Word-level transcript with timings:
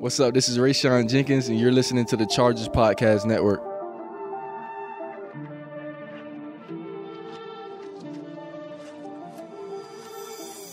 What's 0.00 0.20
up? 0.20 0.32
This 0.32 0.48
is 0.48 0.58
Rayshawn 0.58 1.10
Jenkins, 1.10 1.48
and 1.48 1.58
you're 1.58 1.72
listening 1.72 2.06
to 2.06 2.16
the 2.16 2.24
Chargers 2.24 2.68
Podcast 2.68 3.26
Network. 3.26 3.60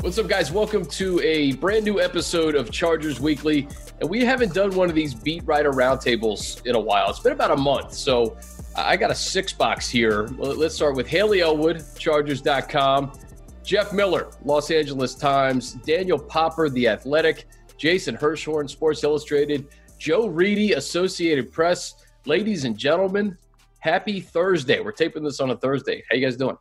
What's 0.04 0.20
up, 0.20 0.28
guys? 0.28 0.52
Welcome 0.52 0.86
to 0.86 1.20
a 1.22 1.54
brand 1.54 1.86
new 1.86 2.00
episode 2.00 2.54
of 2.54 2.70
Chargers 2.70 3.20
Weekly. 3.20 3.68
And 4.00 4.08
we 4.08 4.24
haven't 4.24 4.54
done 4.54 4.76
one 4.76 4.90
of 4.90 4.96
these 4.96 5.16
beat 5.16 5.44
writer 5.48 5.72
roundtables 5.72 6.64
in 6.68 6.76
a 6.76 6.80
while. 6.80 7.10
It's 7.10 7.20
been 7.20 7.34
about 7.34 7.50
a 7.50 7.58
month. 7.58 7.96
So 7.96 8.38
I 8.76 8.96
got 8.96 9.10
a 9.10 9.16
six 9.16 9.52
box 9.52 9.90
here. 9.90 10.28
Let's 10.38 10.76
start 10.76 10.96
with 10.96 11.08
Haley 11.08 11.42
Elwood, 11.42 11.84
Chargers.com, 11.98 13.20
Jeff 13.64 13.92
Miller, 13.92 14.30
Los 14.44 14.70
Angeles 14.70 15.16
Times, 15.16 15.74
Daniel 15.84 16.20
Popper, 16.20 16.70
The 16.70 16.90
Athletic, 16.90 17.48
Jason 17.78 18.16
Hirschhorn, 18.16 18.70
Sports 18.70 19.04
Illustrated, 19.04 19.68
Joe 19.98 20.28
Reedy, 20.28 20.74
Associated 20.74 21.52
Press. 21.52 21.96
Ladies 22.26 22.64
and 22.66 22.78
gentlemen, 22.78 23.38
happy 23.80 24.20
Thursday. 24.20 24.80
We're 24.80 24.92
taping 24.92 25.24
this 25.24 25.40
on 25.40 25.52
a 25.52 25.58
Thursday. 25.58 26.04
How 26.10 26.16
you 26.16 26.26
guys 26.26 26.38
doing? 26.38 26.58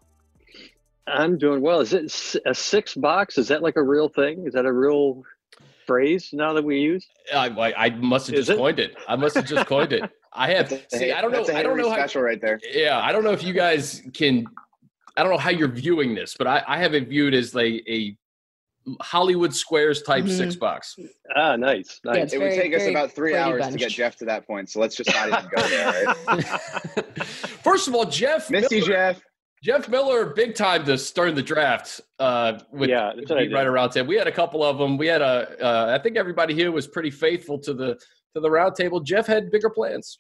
I'm 1.06 1.38
doing 1.38 1.60
well. 1.60 1.80
Is 1.80 1.92
it 1.92 2.42
a 2.46 2.54
six 2.54 2.94
box? 2.94 3.38
Is 3.38 3.48
that 3.48 3.62
like 3.62 3.76
a 3.76 3.82
real 3.82 4.08
thing? 4.08 4.46
Is 4.46 4.54
that 4.54 4.64
a 4.64 4.72
real 4.72 5.22
phrase 5.86 6.30
now 6.32 6.52
that 6.54 6.64
we 6.64 6.80
use? 6.80 7.06
I, 7.34 7.48
I, 7.48 7.86
I 7.86 7.90
must 7.90 8.26
have 8.28 8.36
just 8.36 8.50
it? 8.50 8.56
coined 8.56 8.78
it. 8.78 8.96
I 9.06 9.16
must 9.16 9.34
have 9.36 9.46
just 9.46 9.66
coined 9.66 9.92
it. 9.92 10.10
I 10.32 10.52
have. 10.52 10.68
see, 10.88 11.12
I 11.12 11.20
don't 11.20 11.30
know. 11.30 11.46
I 11.54 11.62
don't 11.62 11.76
know 11.76 11.88
how. 11.88 11.96
Special 11.96 12.22
right 12.22 12.40
there. 12.40 12.58
Yeah, 12.72 12.98
I 12.98 13.12
don't 13.12 13.22
know 13.22 13.30
if 13.30 13.44
you 13.44 13.54
guys 13.54 14.02
can. 14.14 14.46
I 15.16 15.22
don't 15.22 15.30
know 15.30 15.38
how 15.38 15.50
you're 15.50 15.68
viewing 15.68 16.14
this, 16.14 16.34
but 16.36 16.48
I, 16.48 16.62
I 16.66 16.78
have 16.78 16.92
it 16.94 17.08
viewed 17.08 17.34
as 17.34 17.54
like 17.54 17.84
a 17.88 18.16
Hollywood 19.00 19.54
Squares 19.54 20.02
type 20.02 20.24
mm-hmm. 20.24 20.36
six 20.36 20.56
box. 20.56 20.96
Ah, 21.34 21.56
nice. 21.56 22.00
nice. 22.04 22.16
Yeah, 22.16 22.22
it 22.22 22.30
very, 22.30 22.44
would 22.44 22.62
take 22.62 22.74
us 22.74 22.86
about 22.86 23.12
three 23.12 23.34
hours 23.34 23.60
benched. 23.62 23.72
to 23.72 23.78
get 23.78 23.90
Jeff 23.90 24.16
to 24.16 24.24
that 24.26 24.46
point, 24.46 24.68
so 24.68 24.80
let's 24.80 24.96
just 24.96 25.10
not 25.14 25.28
even 25.28 25.50
go 25.54 25.68
there. 25.68 26.14
Right? 26.26 27.24
First 27.24 27.88
of 27.88 27.94
all, 27.94 28.04
Jeff, 28.04 28.50
miss 28.50 28.70
you, 28.70 28.84
Jeff. 28.84 29.22
Jeff 29.62 29.88
Miller, 29.88 30.26
big 30.26 30.54
time 30.54 30.84
to 30.84 30.98
start 30.98 31.34
the 31.34 31.42
draft. 31.42 32.00
Uh, 32.18 32.58
with 32.70 32.90
yeah, 32.90 33.12
right 33.30 33.66
around 33.66 33.90
ten. 33.90 34.06
We 34.06 34.16
had 34.16 34.26
a 34.26 34.32
couple 34.32 34.62
of 34.62 34.76
them. 34.76 34.98
We 34.98 35.06
had 35.06 35.22
a. 35.22 35.56
Uh, 35.64 35.96
I 35.98 36.02
think 36.02 36.18
everybody 36.18 36.54
here 36.54 36.70
was 36.70 36.86
pretty 36.86 37.10
faithful 37.10 37.58
to 37.60 37.72
the 37.72 37.94
to 38.34 38.40
the 38.40 38.50
round 38.50 38.74
table. 38.74 39.00
Jeff 39.00 39.26
had 39.26 39.50
bigger 39.50 39.70
plans. 39.70 40.18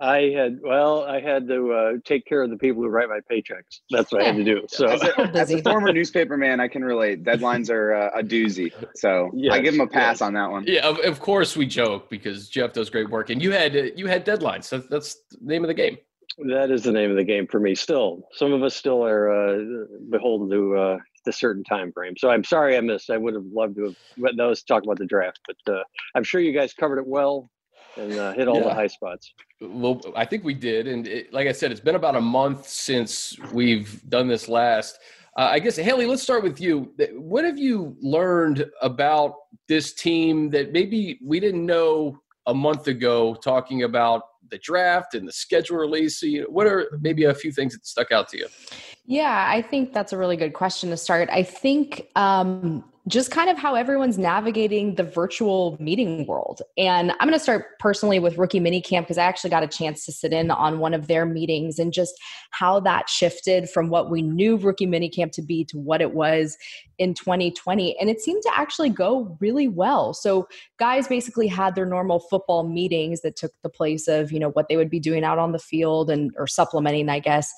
I 0.00 0.32
had 0.36 0.58
well, 0.62 1.04
I 1.04 1.20
had 1.20 1.46
to 1.48 1.72
uh, 1.72 1.92
take 2.04 2.26
care 2.26 2.42
of 2.42 2.50
the 2.50 2.56
people 2.56 2.82
who 2.82 2.88
write 2.88 3.08
my 3.08 3.20
paychecks. 3.30 3.80
That's 3.90 4.12
what 4.12 4.22
I 4.22 4.26
had 4.26 4.36
to 4.36 4.44
do. 4.44 4.66
So, 4.68 4.86
as 4.86 5.02
a, 5.02 5.20
as 5.34 5.50
a 5.52 5.62
former 5.62 5.92
newspaper 5.92 6.36
man, 6.36 6.60
I 6.60 6.68
can 6.68 6.84
relate. 6.84 7.24
Deadlines 7.24 7.70
are 7.70 7.94
uh, 7.94 8.10
a 8.18 8.22
doozy, 8.22 8.72
so 8.96 9.30
yes, 9.34 9.54
I 9.54 9.60
give 9.60 9.74
him 9.74 9.80
a 9.80 9.86
pass 9.86 10.16
yes. 10.16 10.22
on 10.22 10.34
that 10.34 10.50
one. 10.50 10.64
Yeah, 10.66 10.86
of, 10.86 10.98
of, 11.00 11.20
course 11.20 11.56
we 11.56 11.66
joke 11.66 12.10
because 12.10 12.48
Jeff 12.48 12.72
does 12.72 12.90
great 12.90 13.10
work, 13.10 13.30
and 13.30 13.42
you 13.42 13.52
had 13.52 13.74
you 13.96 14.06
had 14.06 14.26
deadlines. 14.26 14.64
So 14.64 14.78
that's 14.78 15.16
the 15.30 15.38
name 15.40 15.64
of 15.64 15.68
the 15.68 15.74
game. 15.74 15.98
That 16.48 16.70
is 16.70 16.82
the 16.82 16.92
name 16.92 17.10
of 17.10 17.16
the 17.16 17.24
game 17.24 17.46
for 17.46 17.60
me. 17.60 17.74
Still, 17.74 18.22
some 18.32 18.52
of 18.52 18.62
us 18.62 18.74
still 18.74 19.04
are 19.04 19.30
uh, 19.30 19.58
beholden 20.10 20.50
to 20.50 20.76
uh, 20.76 20.98
the 21.24 21.32
certain 21.32 21.62
time 21.64 21.92
frame. 21.92 22.14
So 22.16 22.30
I'm 22.30 22.44
sorry 22.44 22.76
I 22.76 22.80
missed. 22.80 23.10
I 23.10 23.18
would 23.18 23.34
have 23.34 23.44
loved 23.52 23.76
to 23.76 23.84
have. 23.84 24.36
That 24.36 24.44
was 24.44 24.62
talk 24.62 24.82
about 24.84 24.98
the 24.98 25.06
draft, 25.06 25.40
but 25.46 25.74
uh, 25.74 25.82
I'm 26.14 26.24
sure 26.24 26.40
you 26.40 26.52
guys 26.52 26.72
covered 26.72 26.98
it 26.98 27.06
well 27.06 27.50
and 27.96 28.12
uh, 28.18 28.32
hit 28.32 28.48
all 28.48 28.56
yeah. 28.56 28.64
the 28.64 28.74
high 28.74 28.86
spots. 28.86 29.32
Well, 29.60 30.00
I 30.16 30.24
think 30.24 30.44
we 30.44 30.54
did, 30.54 30.86
and 30.86 31.06
it, 31.06 31.32
like 31.32 31.46
I 31.46 31.52
said, 31.52 31.70
it's 31.70 31.80
been 31.80 31.94
about 31.94 32.16
a 32.16 32.20
month 32.20 32.68
since 32.68 33.38
we've 33.52 34.02
done 34.08 34.28
this 34.28 34.48
last. 34.48 34.98
Uh, 35.36 35.48
I 35.50 35.58
guess 35.60 35.76
Haley, 35.76 36.06
let's 36.06 36.22
start 36.22 36.42
with 36.42 36.60
you. 36.60 36.92
What 37.14 37.44
have 37.44 37.58
you 37.58 37.96
learned 38.00 38.70
about 38.82 39.34
this 39.66 39.94
team 39.94 40.50
that 40.50 40.72
maybe 40.72 41.18
we 41.24 41.40
didn't 41.40 41.64
know 41.64 42.18
a 42.46 42.54
month 42.54 42.86
ago? 42.88 43.34
Talking 43.34 43.84
about 43.84 44.22
the 44.50 44.58
draft 44.58 45.14
and 45.14 45.26
the 45.26 45.32
schedule 45.32 45.78
release. 45.78 46.22
What 46.48 46.66
are 46.66 46.98
maybe 47.00 47.24
a 47.24 47.34
few 47.34 47.50
things 47.50 47.72
that 47.72 47.86
stuck 47.86 48.12
out 48.12 48.28
to 48.28 48.38
you? 48.38 48.46
Yeah, 49.06 49.46
I 49.48 49.62
think 49.62 49.92
that's 49.92 50.12
a 50.12 50.18
really 50.18 50.36
good 50.36 50.52
question 50.52 50.90
to 50.90 50.96
start. 50.96 51.28
I 51.32 51.42
think 51.42 52.08
um, 52.14 52.84
just 53.08 53.32
kind 53.32 53.50
of 53.50 53.58
how 53.58 53.74
everyone's 53.74 54.16
navigating 54.16 54.94
the 54.94 55.02
virtual 55.02 55.76
meeting 55.80 56.24
world. 56.24 56.62
And 56.78 57.10
I'm 57.10 57.26
going 57.26 57.32
to 57.32 57.40
start 57.40 57.76
personally 57.80 58.20
with 58.20 58.38
Rookie 58.38 58.60
Minicamp 58.60 59.00
because 59.02 59.18
I 59.18 59.24
actually 59.24 59.50
got 59.50 59.64
a 59.64 59.66
chance 59.66 60.04
to 60.06 60.12
sit 60.12 60.32
in 60.32 60.52
on 60.52 60.78
one 60.78 60.94
of 60.94 61.08
their 61.08 61.26
meetings 61.26 61.80
and 61.80 61.92
just 61.92 62.14
how 62.52 62.78
that 62.80 63.08
shifted 63.08 63.68
from 63.68 63.88
what 63.88 64.08
we 64.08 64.22
knew 64.22 64.56
Rookie 64.56 64.86
Minicamp 64.86 65.32
to 65.32 65.42
be 65.42 65.64
to 65.64 65.78
what 65.78 66.00
it 66.00 66.14
was 66.14 66.56
in 66.98 67.14
2020. 67.14 67.98
And 67.98 68.08
it 68.08 68.20
seemed 68.20 68.42
to 68.44 68.52
actually 68.56 68.90
go 68.90 69.36
really 69.40 69.66
well. 69.66 70.14
So 70.14 70.46
guys 70.78 71.08
basically 71.08 71.48
had 71.48 71.74
their 71.74 71.86
normal 71.86 72.20
football 72.20 72.62
meetings 72.62 73.22
that 73.22 73.34
took 73.34 73.52
the 73.64 73.68
place 73.68 74.06
of, 74.06 74.30
you 74.30 74.38
know, 74.38 74.50
what 74.50 74.68
they 74.68 74.76
would 74.76 74.90
be 74.90 75.00
doing 75.00 75.24
out 75.24 75.38
on 75.38 75.50
the 75.50 75.58
field 75.58 76.08
and 76.08 76.30
or 76.38 76.46
supplementing, 76.46 77.08
I 77.08 77.18
guess. 77.18 77.52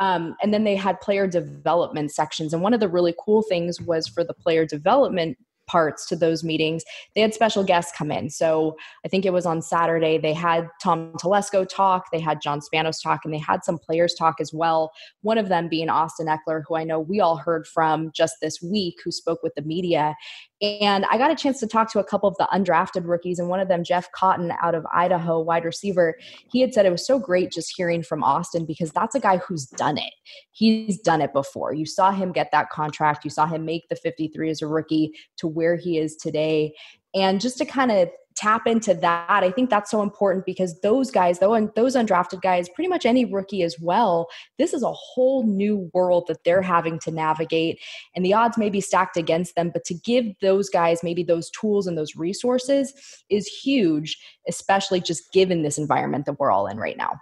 Um, 0.00 0.36
and 0.42 0.54
then 0.54 0.64
they 0.64 0.76
had 0.76 1.00
player 1.00 1.26
development 1.26 2.12
sections. 2.12 2.52
And 2.52 2.62
one 2.62 2.74
of 2.74 2.80
the 2.80 2.88
really 2.88 3.14
cool 3.18 3.42
things 3.42 3.80
was 3.80 4.06
for 4.06 4.22
the 4.22 4.34
player 4.34 4.64
development 4.64 5.38
parts 5.68 6.06
to 6.06 6.16
those 6.16 6.42
meetings, 6.42 6.82
they 7.14 7.20
had 7.20 7.34
special 7.34 7.62
guests 7.62 7.92
come 7.96 8.10
in. 8.10 8.30
So 8.30 8.76
I 9.04 9.08
think 9.08 9.24
it 9.24 9.32
was 9.32 9.46
on 9.46 9.62
Saturday, 9.62 10.18
they 10.18 10.32
had 10.32 10.68
Tom 10.82 11.12
Telesco 11.22 11.68
talk, 11.68 12.06
they 12.10 12.20
had 12.20 12.40
John 12.42 12.60
Spanos 12.60 13.02
talk, 13.02 13.20
and 13.24 13.32
they 13.32 13.38
had 13.38 13.64
some 13.64 13.78
players 13.78 14.14
talk 14.14 14.36
as 14.40 14.52
well. 14.52 14.90
One 15.22 15.38
of 15.38 15.48
them 15.48 15.68
being 15.68 15.88
Austin 15.88 16.26
Ekeler, 16.26 16.62
who 16.66 16.76
I 16.76 16.84
know 16.84 16.98
we 16.98 17.20
all 17.20 17.36
heard 17.36 17.66
from 17.66 18.10
just 18.14 18.34
this 18.42 18.60
week, 18.62 18.96
who 19.04 19.12
spoke 19.12 19.42
with 19.42 19.54
the 19.54 19.62
media. 19.62 20.16
And 20.60 21.04
I 21.04 21.18
got 21.18 21.30
a 21.30 21.36
chance 21.36 21.60
to 21.60 21.68
talk 21.68 21.92
to 21.92 22.00
a 22.00 22.04
couple 22.04 22.28
of 22.28 22.36
the 22.36 22.48
undrafted 22.52 23.06
rookies, 23.06 23.38
and 23.38 23.48
one 23.48 23.60
of 23.60 23.68
them, 23.68 23.84
Jeff 23.84 24.10
Cotton 24.12 24.52
out 24.60 24.74
of 24.74 24.84
Idaho, 24.92 25.40
wide 25.40 25.64
receiver, 25.64 26.16
he 26.50 26.60
had 26.60 26.74
said 26.74 26.84
it 26.84 26.90
was 26.90 27.06
so 27.06 27.18
great 27.18 27.52
just 27.52 27.72
hearing 27.76 28.02
from 28.02 28.24
Austin 28.24 28.64
because 28.64 28.90
that's 28.90 29.14
a 29.14 29.20
guy 29.20 29.36
who's 29.36 29.66
done 29.66 29.98
it. 29.98 30.12
He's 30.50 30.98
done 30.98 31.20
it 31.20 31.32
before. 31.32 31.74
You 31.74 31.86
saw 31.86 32.10
him 32.10 32.32
get 32.32 32.50
that 32.50 32.70
contract, 32.70 33.24
you 33.24 33.30
saw 33.30 33.46
him 33.46 33.64
make 33.64 33.88
the 33.88 33.96
53 33.96 34.50
as 34.50 34.62
a 34.62 34.66
rookie 34.66 35.12
to 35.36 35.46
where 35.58 35.76
he 35.76 35.98
is 35.98 36.16
today. 36.16 36.72
And 37.14 37.40
just 37.40 37.58
to 37.58 37.64
kind 37.64 37.90
of 37.90 38.08
tap 38.38 38.68
into 38.68 38.94
that 38.94 39.42
i 39.42 39.50
think 39.50 39.68
that's 39.68 39.90
so 39.90 40.00
important 40.00 40.46
because 40.46 40.80
those 40.80 41.10
guys 41.10 41.40
though 41.40 41.54
and 41.54 41.70
those 41.74 41.96
undrafted 41.96 42.40
guys 42.40 42.68
pretty 42.68 42.86
much 42.86 43.04
any 43.04 43.24
rookie 43.24 43.64
as 43.64 43.74
well 43.80 44.28
this 44.58 44.72
is 44.72 44.84
a 44.84 44.92
whole 44.92 45.44
new 45.44 45.90
world 45.92 46.24
that 46.28 46.44
they're 46.44 46.62
having 46.62 47.00
to 47.00 47.10
navigate 47.10 47.80
and 48.14 48.24
the 48.24 48.32
odds 48.32 48.56
may 48.56 48.70
be 48.70 48.80
stacked 48.80 49.16
against 49.16 49.56
them 49.56 49.70
but 49.72 49.84
to 49.84 49.92
give 49.92 50.24
those 50.40 50.68
guys 50.70 51.00
maybe 51.02 51.24
those 51.24 51.50
tools 51.50 51.88
and 51.88 51.98
those 51.98 52.14
resources 52.14 52.94
is 53.28 53.48
huge 53.48 54.16
especially 54.46 55.00
just 55.00 55.32
given 55.32 55.62
this 55.64 55.76
environment 55.76 56.24
that 56.24 56.38
we're 56.38 56.52
all 56.52 56.68
in 56.68 56.76
right 56.78 56.96
now 56.96 57.18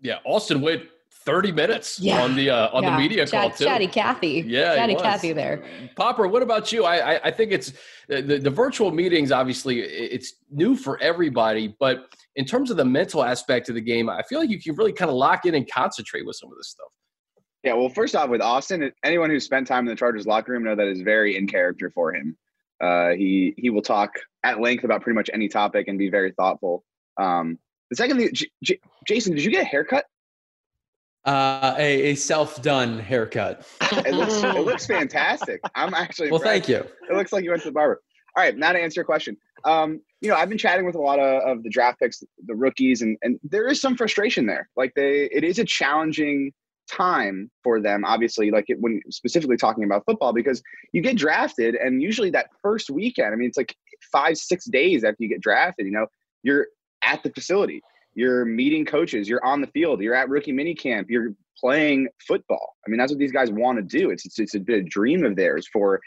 yeah 0.00 0.18
austin 0.24 0.60
went 0.60 0.82
30 1.24 1.52
minutes 1.52 1.98
yeah. 1.98 2.22
on 2.22 2.36
the 2.36 2.50
uh, 2.50 2.68
on 2.72 2.82
yeah. 2.82 2.90
the 2.90 2.98
media 2.98 3.26
call 3.26 3.50
too. 3.50 3.64
Chatty 3.64 3.86
Cathy. 3.86 4.44
Yeah, 4.46 4.74
Chatty 4.74 4.94
Cathy 4.94 5.32
there. 5.32 5.64
Popper, 5.96 6.28
what 6.28 6.42
about 6.42 6.70
you? 6.72 6.84
I, 6.84 7.14
I, 7.14 7.20
I 7.24 7.30
think 7.30 7.52
it's 7.52 7.72
the, 8.08 8.38
the 8.38 8.50
virtual 8.50 8.90
meetings. 8.90 9.32
Obviously, 9.32 9.80
it's 9.80 10.34
new 10.50 10.76
for 10.76 11.00
everybody, 11.00 11.74
but 11.80 12.14
in 12.36 12.44
terms 12.44 12.70
of 12.70 12.76
the 12.76 12.84
mental 12.84 13.24
aspect 13.24 13.68
of 13.68 13.74
the 13.74 13.80
game, 13.80 14.10
I 14.10 14.22
feel 14.22 14.38
like 14.38 14.50
you 14.50 14.60
can 14.60 14.74
really 14.74 14.92
kind 14.92 15.10
of 15.10 15.16
lock 15.16 15.46
in 15.46 15.54
and 15.54 15.70
concentrate 15.70 16.26
with 16.26 16.36
some 16.36 16.50
of 16.50 16.58
this 16.58 16.68
stuff. 16.68 16.88
Yeah, 17.62 17.72
well, 17.72 17.88
first 17.88 18.14
off, 18.14 18.28
with 18.28 18.42
Austin, 18.42 18.92
anyone 19.02 19.30
who's 19.30 19.44
spent 19.44 19.66
time 19.66 19.80
in 19.80 19.86
the 19.86 19.96
Chargers 19.96 20.26
locker 20.26 20.52
room 20.52 20.64
know 20.64 20.76
that 20.76 20.86
is 20.86 21.00
very 21.00 21.36
in 21.36 21.46
character 21.46 21.90
for 21.90 22.14
him. 22.14 22.36
Uh, 22.82 23.10
he 23.10 23.54
he 23.56 23.70
will 23.70 23.82
talk 23.82 24.10
at 24.42 24.60
length 24.60 24.84
about 24.84 25.00
pretty 25.00 25.14
much 25.14 25.30
any 25.32 25.48
topic 25.48 25.88
and 25.88 25.98
be 25.98 26.10
very 26.10 26.32
thoughtful. 26.32 26.84
Um, 27.18 27.58
the 27.88 27.96
second 27.96 28.18
thing, 28.18 28.30
J- 28.34 28.50
J- 28.62 28.80
Jason, 29.06 29.34
did 29.34 29.44
you 29.44 29.50
get 29.50 29.62
a 29.62 29.66
haircut? 29.66 30.04
Uh, 31.24 31.74
a, 31.78 32.10
a 32.10 32.14
self-done 32.14 32.98
haircut. 32.98 33.66
it 33.80 34.14
looks 34.14 34.34
it 34.42 34.60
looks 34.60 34.86
fantastic. 34.86 35.58
I'm 35.74 35.94
actually 35.94 36.30
well. 36.30 36.40
Thank 36.40 36.68
you. 36.68 36.84
It 37.08 37.14
looks 37.14 37.32
like 37.32 37.44
you 37.44 37.50
went 37.50 37.62
to 37.62 37.68
the 37.68 37.72
barber. 37.72 38.02
All 38.36 38.44
right, 38.44 38.56
now 38.56 38.72
to 38.72 38.78
answer 38.78 38.98
your 38.98 39.06
question. 39.06 39.36
Um, 39.64 40.02
you 40.20 40.28
know, 40.28 40.36
I've 40.36 40.48
been 40.48 40.58
chatting 40.58 40.84
with 40.84 40.96
a 40.96 41.00
lot 41.00 41.18
of, 41.18 41.42
of 41.42 41.62
the 41.62 41.70
draft 41.70 42.00
picks, 42.00 42.22
the 42.44 42.54
rookies, 42.54 43.00
and 43.00 43.16
and 43.22 43.40
there 43.42 43.68
is 43.68 43.80
some 43.80 43.96
frustration 43.96 44.44
there. 44.44 44.68
Like 44.76 44.92
they, 44.96 45.30
it 45.32 45.44
is 45.44 45.58
a 45.58 45.64
challenging 45.64 46.52
time 46.90 47.50
for 47.62 47.80
them. 47.80 48.04
Obviously, 48.04 48.50
like 48.50 48.66
it, 48.68 48.78
when 48.80 49.00
specifically 49.08 49.56
talking 49.56 49.84
about 49.84 50.04
football, 50.04 50.34
because 50.34 50.62
you 50.92 51.00
get 51.00 51.16
drafted, 51.16 51.74
and 51.74 52.02
usually 52.02 52.30
that 52.30 52.50
first 52.60 52.90
weekend, 52.90 53.32
I 53.32 53.36
mean, 53.36 53.48
it's 53.48 53.56
like 53.56 53.74
five, 54.12 54.36
six 54.36 54.66
days 54.66 55.04
after 55.04 55.22
you 55.22 55.28
get 55.30 55.40
drafted. 55.40 55.86
You 55.86 55.92
know, 55.92 56.06
you're 56.42 56.66
at 57.02 57.22
the 57.22 57.30
facility 57.30 57.82
you're 58.14 58.44
meeting 58.44 58.84
coaches, 58.84 59.28
you're 59.28 59.44
on 59.44 59.60
the 59.60 59.66
field, 59.68 60.00
you're 60.00 60.14
at 60.14 60.28
rookie 60.28 60.52
mini 60.52 60.74
camp, 60.74 61.08
you're 61.10 61.34
playing 61.58 62.08
football. 62.26 62.76
I 62.86 62.90
mean, 62.90 62.98
that's 62.98 63.12
what 63.12 63.18
these 63.18 63.32
guys 63.32 63.50
want 63.50 63.78
to 63.78 63.82
do. 63.82 64.10
It's, 64.10 64.24
it's, 64.26 64.38
it's 64.38 64.54
a 64.54 64.58
of 64.58 64.88
dream 64.88 65.24
of 65.24 65.36
theirs 65.36 65.68
for, 65.72 66.00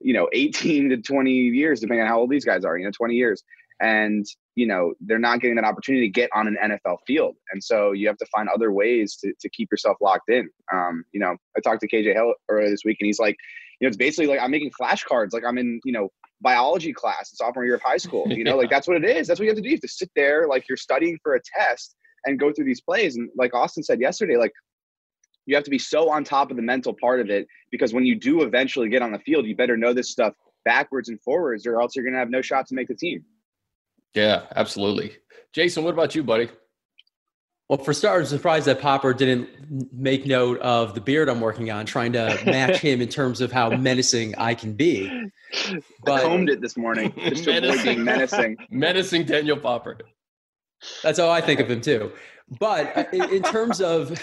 you 0.00 0.12
know, 0.12 0.28
18 0.32 0.90
to 0.90 0.96
20 0.98 1.30
years, 1.30 1.80
depending 1.80 2.02
on 2.02 2.08
how 2.08 2.20
old 2.20 2.30
these 2.30 2.44
guys 2.44 2.64
are, 2.64 2.76
you 2.78 2.84
know, 2.84 2.90
20 2.90 3.14
years. 3.14 3.42
And, 3.80 4.26
you 4.56 4.66
know, 4.66 4.92
they're 5.00 5.18
not 5.18 5.40
getting 5.40 5.56
that 5.56 5.64
opportunity 5.64 6.06
to 6.06 6.12
get 6.12 6.30
on 6.34 6.48
an 6.48 6.56
NFL 6.62 6.98
field. 7.06 7.36
And 7.52 7.62
so 7.62 7.92
you 7.92 8.08
have 8.08 8.18
to 8.18 8.26
find 8.26 8.48
other 8.48 8.72
ways 8.72 9.16
to, 9.22 9.32
to 9.40 9.48
keep 9.50 9.70
yourself 9.70 9.96
locked 10.00 10.28
in. 10.28 10.48
Um, 10.72 11.04
you 11.12 11.20
know, 11.20 11.36
I 11.56 11.60
talked 11.60 11.80
to 11.82 11.88
KJ 11.88 12.12
Hill 12.12 12.34
earlier 12.48 12.70
this 12.70 12.84
week 12.84 12.98
and 13.00 13.06
he's 13.06 13.20
like, 13.20 13.36
you 13.80 13.86
know, 13.86 13.88
it's 13.88 13.96
basically 13.96 14.26
like 14.26 14.40
I'm 14.40 14.50
making 14.50 14.72
flashcards. 14.80 15.32
Like 15.32 15.44
I'm 15.46 15.58
in, 15.58 15.80
you 15.84 15.92
know, 15.92 16.08
biology 16.40 16.92
class 16.92 17.32
in 17.32 17.36
sophomore 17.36 17.64
year 17.64 17.74
of 17.74 17.82
high 17.82 17.96
school. 17.96 18.26
You 18.28 18.44
know, 18.44 18.50
yeah. 18.54 18.56
like 18.56 18.70
that's 18.70 18.86
what 18.88 18.96
it 18.96 19.04
is. 19.04 19.26
That's 19.26 19.40
what 19.40 19.44
you 19.44 19.50
have 19.50 19.56
to 19.56 19.62
do. 19.62 19.68
You 19.68 19.76
have 19.76 19.82
to 19.82 19.88
sit 19.88 20.10
there 20.14 20.46
like 20.48 20.68
you're 20.68 20.76
studying 20.76 21.18
for 21.22 21.34
a 21.34 21.40
test 21.56 21.96
and 22.26 22.38
go 22.38 22.52
through 22.52 22.66
these 22.66 22.80
plays. 22.80 23.16
And 23.16 23.28
like 23.36 23.54
Austin 23.54 23.82
said 23.82 24.00
yesterday, 24.00 24.36
like 24.36 24.52
you 25.46 25.54
have 25.54 25.64
to 25.64 25.70
be 25.70 25.78
so 25.78 26.10
on 26.10 26.24
top 26.24 26.50
of 26.50 26.56
the 26.56 26.62
mental 26.62 26.94
part 27.00 27.20
of 27.20 27.30
it 27.30 27.46
because 27.70 27.92
when 27.94 28.04
you 28.04 28.14
do 28.14 28.42
eventually 28.42 28.88
get 28.88 29.02
on 29.02 29.12
the 29.12 29.18
field, 29.20 29.46
you 29.46 29.56
better 29.56 29.76
know 29.76 29.92
this 29.92 30.10
stuff 30.10 30.34
backwards 30.64 31.08
and 31.08 31.20
forwards, 31.22 31.66
or 31.66 31.80
else 31.80 31.96
you're 31.96 32.04
going 32.04 32.12
to 32.12 32.18
have 32.18 32.30
no 32.30 32.42
shot 32.42 32.66
to 32.66 32.74
make 32.74 32.88
the 32.88 32.94
team. 32.94 33.24
Yeah, 34.14 34.42
absolutely. 34.56 35.16
Jason, 35.54 35.84
what 35.84 35.94
about 35.94 36.14
you, 36.14 36.22
buddy? 36.22 36.50
Well, 37.68 37.78
for 37.78 37.92
starters, 37.92 38.32
I'm 38.32 38.38
surprised 38.38 38.66
that 38.66 38.80
Popper 38.80 39.12
didn't 39.12 39.50
make 39.92 40.24
note 40.24 40.58
of 40.60 40.94
the 40.94 41.02
beard 41.02 41.28
I'm 41.28 41.40
working 41.40 41.70
on, 41.70 41.84
trying 41.84 42.12
to 42.14 42.40
match 42.46 42.78
him 42.78 43.02
in 43.02 43.08
terms 43.08 43.42
of 43.42 43.52
how 43.52 43.68
menacing 43.76 44.34
I 44.38 44.54
can 44.54 44.72
be. 44.72 45.30
But, 46.02 46.20
I 46.20 46.22
combed 46.22 46.48
it 46.48 46.62
this 46.62 46.78
morning 46.78 47.12
just 47.28 47.44
to 47.44 47.58
avoid 47.58 47.84
being 47.84 48.04
menacing. 48.04 48.56
Menacing 48.70 49.24
Daniel 49.24 49.58
Popper. 49.58 49.98
That's 51.02 51.18
how 51.18 51.28
I 51.28 51.42
think 51.42 51.60
of 51.60 51.70
him 51.70 51.82
too. 51.82 52.10
But 52.58 52.96
uh, 52.96 53.04
in 53.12 53.42
terms 53.42 53.82
of 53.82 54.18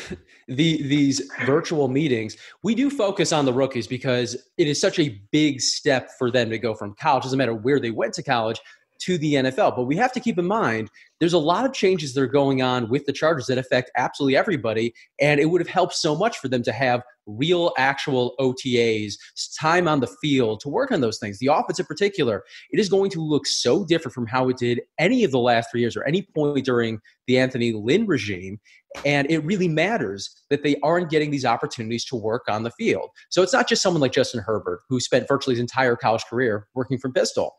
the 0.48 0.81
these 0.81 1.30
virtual 1.45 1.88
meetings, 1.88 2.38
we 2.63 2.74
do 2.74 2.89
focus 2.89 3.31
on 3.31 3.45
the 3.45 3.53
rookies 3.53 3.86
because 3.86 4.36
it 4.57 4.68
is 4.68 4.81
such 4.81 4.98
a 4.98 5.21
big 5.31 5.62
step 5.62 6.09
for 6.18 6.31
them 6.31 6.50
to 6.50 6.57
go 6.57 6.74
from 6.74 6.95
college. 6.95 7.24
Doesn't 7.24 7.38
matter 7.38 7.53
where 7.53 7.80
they 7.80 7.91
went 7.91 8.13
to 8.15 8.24
college 8.24 8.59
to 9.00 9.18
the 9.18 9.36
NFL. 9.36 9.75
But 9.75 9.86
we 9.86 9.95
have 9.97 10.12
to 10.13 10.19
keep 10.19 10.38
in 10.38 10.45
mind 10.45 10.89
there's 11.19 11.33
a 11.33 11.39
lot 11.39 11.65
of 11.65 11.74
changes 11.74 12.13
that 12.13 12.21
are 12.21 12.27
going 12.27 12.62
on 12.62 12.89
with 12.89 13.06
the 13.06 13.13
Chargers 13.13 13.45
that 13.47 13.57
affect 13.57 13.89
absolutely 13.95 14.36
everybody. 14.36 14.94
And 15.19 15.39
it 15.39 15.45
would 15.45 15.62
have 15.62 15.69
helped 15.69 15.94
so 15.94 16.15
much 16.15 16.38
for 16.39 16.50
them 16.50 16.62
to 16.63 16.71
have 16.71 17.03
real, 17.25 17.74
actual 17.77 18.36
OTAs, 18.39 19.13
time 19.57 19.88
on 19.88 20.00
the 20.00 20.07
field 20.21 20.59
to 20.59 20.69
work 20.69 20.92
on 20.92 21.01
those 21.01 21.18
things. 21.18 21.39
The 21.39 21.47
offense 21.47 21.80
in 21.80 21.86
particular, 21.86 22.44
it 22.71 22.80
is 22.80 22.89
going 22.89 23.09
to 23.12 23.21
look 23.21 23.47
so 23.47 23.86
different 23.86 24.13
from 24.13 24.27
how 24.27 24.50
it 24.50 24.57
did 24.57 24.81
any 25.00 25.24
of 25.24 25.31
the 25.31 25.39
last 25.39 25.71
three 25.71 25.81
years 25.81 25.95
or 25.95 26.03
any 26.03 26.27
point 26.36 26.65
during 26.65 27.00
the 27.27 27.39
Anthony 27.39 27.71
Lynn 27.71 28.06
regime. 28.06 28.59
And 29.03 29.30
it 29.30 29.39
really 29.39 29.68
matters 29.68 30.44
that 30.50 30.63
they 30.63 30.77
aren't 30.83 31.09
getting 31.09 31.31
these 31.31 31.45
opportunities 31.45 32.06
to 32.06 32.15
work 32.15 32.44
on 32.48 32.63
the 32.63 32.71
field. 32.71 33.09
So 33.30 33.41
it's 33.41 33.53
not 33.53 33.68
just 33.68 33.81
someone 33.81 34.01
like 34.01 34.13
Justin 34.13 34.41
Herbert, 34.41 34.81
who 34.88 35.00
spent 35.00 35.27
virtually 35.27 35.56
his 35.56 35.62
entire 35.62 35.95
college 35.95 36.24
career 36.25 36.68
working 36.75 36.98
from 36.98 37.13
Pistol. 37.13 37.56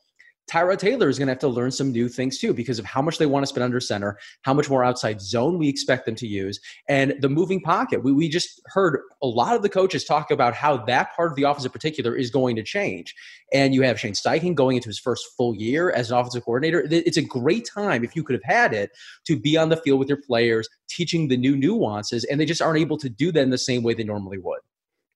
Tyrod 0.50 0.78
Taylor 0.78 1.08
is 1.08 1.18
going 1.18 1.26
to 1.26 1.32
have 1.32 1.40
to 1.40 1.48
learn 1.48 1.70
some 1.70 1.90
new 1.90 2.08
things 2.08 2.38
too 2.38 2.54
because 2.54 2.78
of 2.78 2.84
how 2.84 3.02
much 3.02 3.18
they 3.18 3.26
want 3.26 3.42
to 3.42 3.48
spend 3.48 3.64
under 3.64 3.80
center, 3.80 4.18
how 4.42 4.54
much 4.54 4.70
more 4.70 4.84
outside 4.84 5.20
zone 5.20 5.58
we 5.58 5.68
expect 5.68 6.06
them 6.06 6.14
to 6.16 6.26
use, 6.26 6.60
and 6.88 7.14
the 7.20 7.28
moving 7.28 7.60
pocket. 7.60 8.04
We, 8.04 8.12
we 8.12 8.28
just 8.28 8.60
heard 8.66 9.00
a 9.22 9.26
lot 9.26 9.56
of 9.56 9.62
the 9.62 9.68
coaches 9.68 10.04
talk 10.04 10.30
about 10.30 10.54
how 10.54 10.76
that 10.84 11.14
part 11.16 11.32
of 11.32 11.36
the 11.36 11.42
offense 11.42 11.64
in 11.64 11.72
particular 11.72 12.14
is 12.14 12.30
going 12.30 12.54
to 12.56 12.62
change. 12.62 13.14
And 13.52 13.74
you 13.74 13.82
have 13.82 13.98
Shane 13.98 14.12
Steichen 14.12 14.54
going 14.54 14.76
into 14.76 14.88
his 14.88 14.98
first 14.98 15.26
full 15.36 15.54
year 15.54 15.90
as 15.90 16.10
an 16.10 16.16
offensive 16.16 16.44
coordinator. 16.44 16.86
It's 16.90 17.16
a 17.16 17.22
great 17.22 17.68
time, 17.72 18.04
if 18.04 18.14
you 18.14 18.22
could 18.22 18.34
have 18.34 18.44
had 18.44 18.72
it, 18.72 18.90
to 19.26 19.38
be 19.38 19.56
on 19.56 19.68
the 19.68 19.76
field 19.76 19.98
with 19.98 20.08
your 20.08 20.20
players, 20.20 20.68
teaching 20.88 21.28
the 21.28 21.36
new 21.36 21.56
nuances, 21.56 22.24
and 22.24 22.40
they 22.40 22.46
just 22.46 22.62
aren't 22.62 22.78
able 22.78 22.98
to 22.98 23.08
do 23.08 23.32
that 23.32 23.42
in 23.42 23.50
the 23.50 23.58
same 23.58 23.82
way 23.82 23.94
they 23.94 24.04
normally 24.04 24.38
would. 24.38 24.60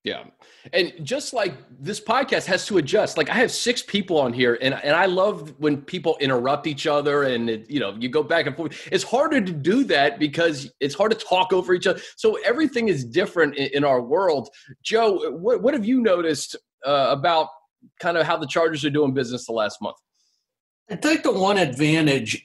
Yeah. 0.02 0.25
And 0.73 0.94
just 1.02 1.35
like 1.35 1.55
this 1.79 2.00
podcast 2.00 2.47
has 2.47 2.64
to 2.67 2.79
adjust. 2.79 3.19
Like 3.19 3.29
I 3.29 3.35
have 3.35 3.50
six 3.50 3.82
people 3.82 4.19
on 4.19 4.32
here 4.32 4.58
and, 4.62 4.73
and 4.75 4.97
I 4.97 5.05
love 5.05 5.55
when 5.58 5.82
people 5.82 6.17
interrupt 6.20 6.67
each 6.67 6.87
other 6.87 7.25
and 7.25 7.50
it, 7.50 7.70
you 7.70 7.81
know, 7.81 7.94
you 7.99 8.08
go 8.08 8.23
back 8.23 8.47
and 8.47 8.56
forth. 8.56 8.88
It's 8.91 9.05
harder 9.05 9.43
to 9.43 9.52
do 9.52 9.85
that 9.85 10.19
because 10.19 10.73
it's 10.81 10.94
hard 10.94 11.11
to 11.12 11.19
talk 11.19 11.52
over 11.52 11.75
each 11.75 11.87
other. 11.87 12.00
So 12.17 12.38
everything 12.47 12.88
is 12.88 13.05
different 13.05 13.56
in, 13.56 13.69
in 13.75 13.85
our 13.85 14.00
world. 14.00 14.49
Joe, 14.82 15.32
what, 15.32 15.62
what 15.62 15.75
have 15.75 15.85
you 15.85 16.00
noticed 16.00 16.56
uh, 16.87 17.08
about 17.11 17.49
kind 17.99 18.17
of 18.17 18.26
how 18.26 18.38
the 18.38 18.47
Chargers 18.47 18.85
are 18.87 18.91
doing 18.91 19.12
business 19.12 19.47
the 19.47 19.52
last 19.52 19.82
month? 19.82 19.97
I 20.91 20.97
think 20.97 21.23
the 21.23 21.32
one 21.32 21.58
advantage 21.58 22.43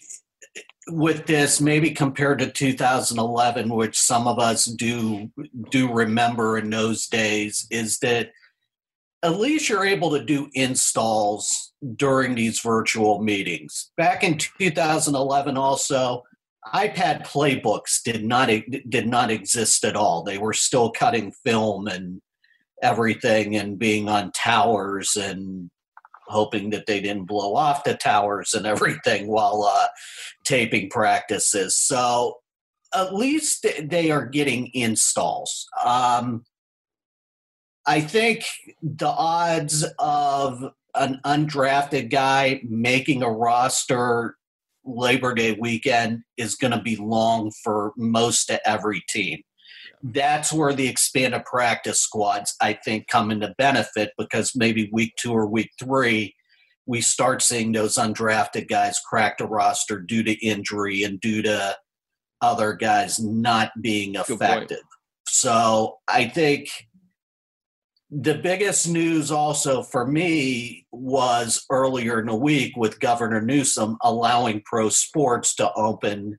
with 0.87 1.25
this 1.25 1.59
maybe 1.59 1.89
compared 1.89 2.37
to 2.37 2.51
2011 2.51 3.69
which 3.69 3.99
some 3.99 4.27
of 4.27 4.37
us 4.37 4.65
do 4.65 5.31
do 5.71 5.91
remember 5.91 6.59
in 6.59 6.69
those 6.69 7.07
days 7.07 7.65
is 7.71 7.97
that 7.99 8.29
at 9.25 9.39
least 9.39 9.69
you're 9.69 9.85
able 9.85 10.11
to 10.11 10.23
do 10.23 10.49
installs 10.53 11.73
during 11.95 12.35
these 12.35 12.59
virtual 12.59 13.23
meetings. 13.23 13.91
Back 13.97 14.23
in 14.23 14.37
2011 14.37 15.57
also 15.57 16.23
ipad 16.73 17.25
playbooks 17.25 18.01
did 18.03 18.23
not 18.23 18.49
did 18.89 19.07
not 19.07 19.31
exist 19.31 19.83
at 19.83 19.95
all. 19.95 20.23
They 20.23 20.37
were 20.37 20.53
still 20.53 20.91
cutting 20.91 21.33
film 21.43 21.87
and 21.87 22.21
everything 22.83 23.55
and 23.55 23.79
being 23.79 24.09
on 24.09 24.31
towers 24.31 25.15
and 25.15 25.71
hoping 26.27 26.69
that 26.71 26.85
they 26.85 26.99
didn't 26.99 27.25
blow 27.25 27.55
off 27.55 27.83
the 27.83 27.95
towers 27.95 28.53
and 28.53 28.65
everything 28.65 29.27
while 29.27 29.63
uh, 29.63 29.87
taping 30.43 30.89
practices. 30.89 31.77
So 31.77 32.37
at 32.93 33.13
least 33.13 33.65
they 33.83 34.11
are 34.11 34.25
getting 34.25 34.71
installs. 34.73 35.67
Um, 35.83 36.45
I 37.85 38.01
think 38.01 38.45
the 38.81 39.09
odds 39.09 39.85
of 39.99 40.71
an 40.95 41.19
undrafted 41.25 42.09
guy 42.09 42.61
making 42.63 43.21
a 43.21 43.29
roster 43.29 44.35
Labor 44.85 45.33
Day 45.33 45.57
weekend 45.59 46.21
is 46.37 46.55
going 46.55 46.71
to 46.71 46.81
be 46.81 46.95
long 46.95 47.51
for 47.63 47.91
most 47.97 48.49
of 48.49 48.59
every 48.65 49.03
team 49.09 49.41
that's 50.13 50.53
where 50.53 50.73
the 50.73 50.87
expanded 50.87 51.45
practice 51.45 51.99
squads, 51.99 52.55
I 52.61 52.73
think, 52.73 53.07
come 53.07 53.31
into 53.31 53.55
benefit 53.57 54.11
because 54.19 54.55
maybe 54.55 54.87
week 54.91 55.13
two 55.17 55.33
or 55.33 55.47
week 55.47 55.71
three, 55.79 56.35
we 56.85 57.01
start 57.01 57.41
seeing 57.41 57.71
those 57.71 57.95
undrafted 57.95 58.67
guys 58.67 58.99
crack 58.99 59.39
the 59.39 59.47
roster 59.47 59.99
due 59.99 60.21
to 60.21 60.45
injury 60.45 61.03
and 61.03 61.19
due 61.19 61.41
to 61.41 61.75
other 62.41 62.73
guys 62.73 63.19
not 63.19 63.71
being 63.81 64.13
effective. 64.13 64.83
So 65.27 65.97
I 66.07 66.27
think 66.27 66.69
the 68.11 68.35
biggest 68.35 68.87
news 68.87 69.31
also 69.31 69.81
for 69.81 70.05
me 70.05 70.85
was 70.91 71.65
earlier 71.71 72.19
in 72.19 72.27
the 72.27 72.35
week 72.35 72.77
with 72.77 72.99
Governor 72.99 73.41
Newsom 73.41 73.97
allowing 74.03 74.61
pro 74.65 74.89
sports 74.89 75.55
to 75.55 75.73
open 75.73 76.37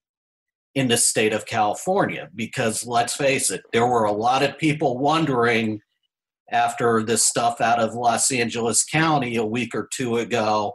in 0.77 0.89
the 0.89 0.97
state 0.97 1.33
of 1.33 1.47
California 1.47 2.29
because 2.37 2.87
let's 2.87 3.17
face 3.17 3.51
it, 3.51 3.63
there 3.73 3.87
were 3.87 4.05
a 4.05 4.13
lot 4.13 4.43
of 4.43 4.59
people 4.59 4.99
wondering 4.99 5.81
after 6.53 7.03
this 7.03 7.25
stuff 7.25 7.63
out 7.63 7.81
of 7.81 7.95
Los 7.95 8.31
Angeles 8.31 8.85
County 8.85 9.37
a 9.37 9.45
week 9.45 9.75
or 9.75 9.89
two 9.91 10.19
ago, 10.19 10.75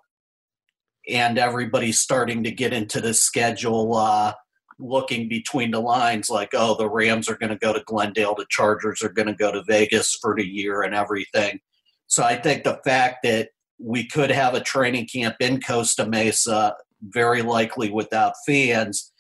and 1.07 1.37
everybody's 1.37 1.99
starting 1.99 2.43
to 2.43 2.51
get 2.51 2.73
into 2.73 2.99
the 2.99 3.13
schedule, 3.13 3.95
uh, 3.95 4.33
looking 4.79 5.29
between 5.29 5.69
the 5.69 5.79
lines 5.79 6.31
like, 6.31 6.49
oh, 6.53 6.75
the 6.75 6.89
Rams 6.89 7.29
are 7.29 7.37
going 7.37 7.51
to 7.51 7.55
go 7.55 7.71
to 7.71 7.83
Glendale, 7.85 8.33
the 8.35 8.47
Chargers 8.49 9.03
are 9.03 9.13
going 9.13 9.27
to 9.27 9.35
go 9.35 9.51
to 9.51 9.63
Vegas 9.67 10.17
for 10.19 10.35
the 10.35 10.45
year, 10.45 10.81
and 10.81 10.95
everything. 10.95 11.59
So 12.07 12.23
I 12.23 12.35
think 12.35 12.63
the 12.63 12.81
fact 12.83 13.17
that 13.23 13.49
we 13.79 14.07
could 14.07 14.31
have 14.31 14.55
a 14.55 14.61
training 14.61 15.07
camp 15.07 15.35
in 15.39 15.61
Costa 15.61 16.07
Mesa, 16.07 16.75
very 17.03 17.43
likely 17.43 17.91
without 17.91 18.33
fans, 18.47 19.10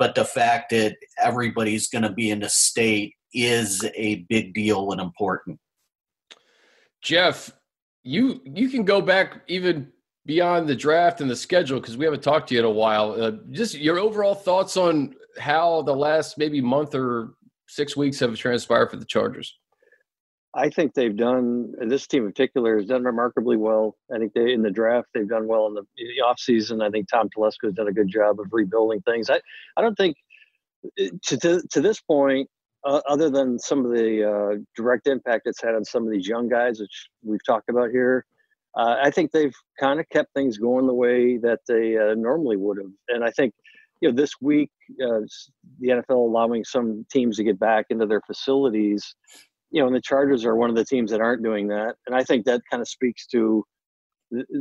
but 0.00 0.14
the 0.14 0.24
fact 0.24 0.70
that 0.70 0.96
everybody's 1.18 1.88
going 1.88 2.02
to 2.02 2.10
be 2.10 2.30
in 2.30 2.40
the 2.40 2.48
state 2.48 3.14
is 3.34 3.84
a 3.94 4.24
big 4.30 4.54
deal 4.54 4.92
and 4.92 5.00
important. 5.00 5.60
Jeff, 7.02 7.52
you 8.02 8.40
you 8.44 8.70
can 8.70 8.84
go 8.84 9.02
back 9.02 9.42
even 9.46 9.92
beyond 10.24 10.66
the 10.66 10.74
draft 10.74 11.20
and 11.20 11.30
the 11.30 11.36
schedule 11.36 11.80
because 11.80 11.98
we 11.98 12.06
haven't 12.06 12.22
talked 12.22 12.48
to 12.48 12.54
you 12.54 12.60
in 12.60 12.66
a 12.66 12.70
while. 12.70 13.12
Uh, 13.12 13.32
just 13.50 13.74
your 13.74 13.98
overall 13.98 14.34
thoughts 14.34 14.78
on 14.78 15.14
how 15.38 15.82
the 15.82 15.94
last 15.94 16.38
maybe 16.38 16.62
month 16.62 16.94
or 16.94 17.34
six 17.68 17.94
weeks 17.94 18.18
have 18.20 18.34
transpired 18.36 18.90
for 18.90 18.96
the 18.96 19.04
Chargers. 19.04 19.59
I 20.52 20.68
think 20.68 20.94
they've 20.94 21.16
done 21.16 21.72
this 21.80 22.06
team 22.08 22.24
in 22.24 22.30
particular 22.30 22.76
has 22.76 22.86
done 22.86 23.04
remarkably 23.04 23.56
well. 23.56 23.96
I 24.12 24.18
think 24.18 24.32
they 24.32 24.52
in 24.52 24.62
the 24.62 24.70
draft 24.70 25.08
they've 25.14 25.28
done 25.28 25.46
well 25.46 25.68
in 25.68 25.74
the, 25.74 25.82
in 25.96 26.08
the 26.08 26.24
offseason. 26.24 26.84
I 26.84 26.90
think 26.90 27.08
Tom 27.08 27.28
Telesco 27.36 27.64
has 27.64 27.74
done 27.74 27.86
a 27.86 27.92
good 27.92 28.08
job 28.08 28.40
of 28.40 28.46
rebuilding 28.50 29.00
things. 29.02 29.30
I, 29.30 29.40
I 29.76 29.80
don't 29.80 29.96
think 29.96 30.16
to, 30.96 31.36
to, 31.38 31.62
to 31.70 31.80
this 31.80 32.00
point, 32.00 32.48
uh, 32.84 33.00
other 33.08 33.30
than 33.30 33.58
some 33.58 33.84
of 33.84 33.92
the 33.92 34.28
uh, 34.28 34.58
direct 34.74 35.06
impact 35.06 35.42
it's 35.46 35.62
had 35.62 35.74
on 35.74 35.84
some 35.84 36.04
of 36.04 36.10
these 36.10 36.26
young 36.26 36.48
guys, 36.48 36.80
which 36.80 37.08
we've 37.22 37.44
talked 37.44 37.68
about 37.68 37.90
here, 37.90 38.24
uh, 38.74 38.96
I 39.02 39.10
think 39.10 39.32
they've 39.32 39.54
kind 39.78 40.00
of 40.00 40.08
kept 40.08 40.32
things 40.34 40.58
going 40.58 40.86
the 40.86 40.94
way 40.94 41.36
that 41.38 41.60
they 41.68 41.96
uh, 41.96 42.14
normally 42.14 42.56
would 42.56 42.78
have. 42.78 42.90
And 43.08 43.24
I 43.24 43.30
think, 43.30 43.52
you 44.00 44.08
know, 44.08 44.14
this 44.14 44.32
week, 44.40 44.70
uh, 45.02 45.20
the 45.78 45.88
NFL 45.88 46.16
allowing 46.16 46.64
some 46.64 47.04
teams 47.10 47.36
to 47.36 47.44
get 47.44 47.58
back 47.58 47.86
into 47.90 48.06
their 48.06 48.22
facilities 48.22 49.14
you 49.70 49.80
know, 49.80 49.86
and 49.86 49.94
the 49.94 50.00
Chargers 50.00 50.44
are 50.44 50.56
one 50.56 50.70
of 50.70 50.76
the 50.76 50.84
teams 50.84 51.10
that 51.10 51.20
aren't 51.20 51.42
doing 51.42 51.68
that, 51.68 51.96
and 52.06 52.14
I 52.14 52.24
think 52.24 52.44
that 52.46 52.62
kind 52.70 52.80
of 52.80 52.88
speaks 52.88 53.26
to 53.28 53.64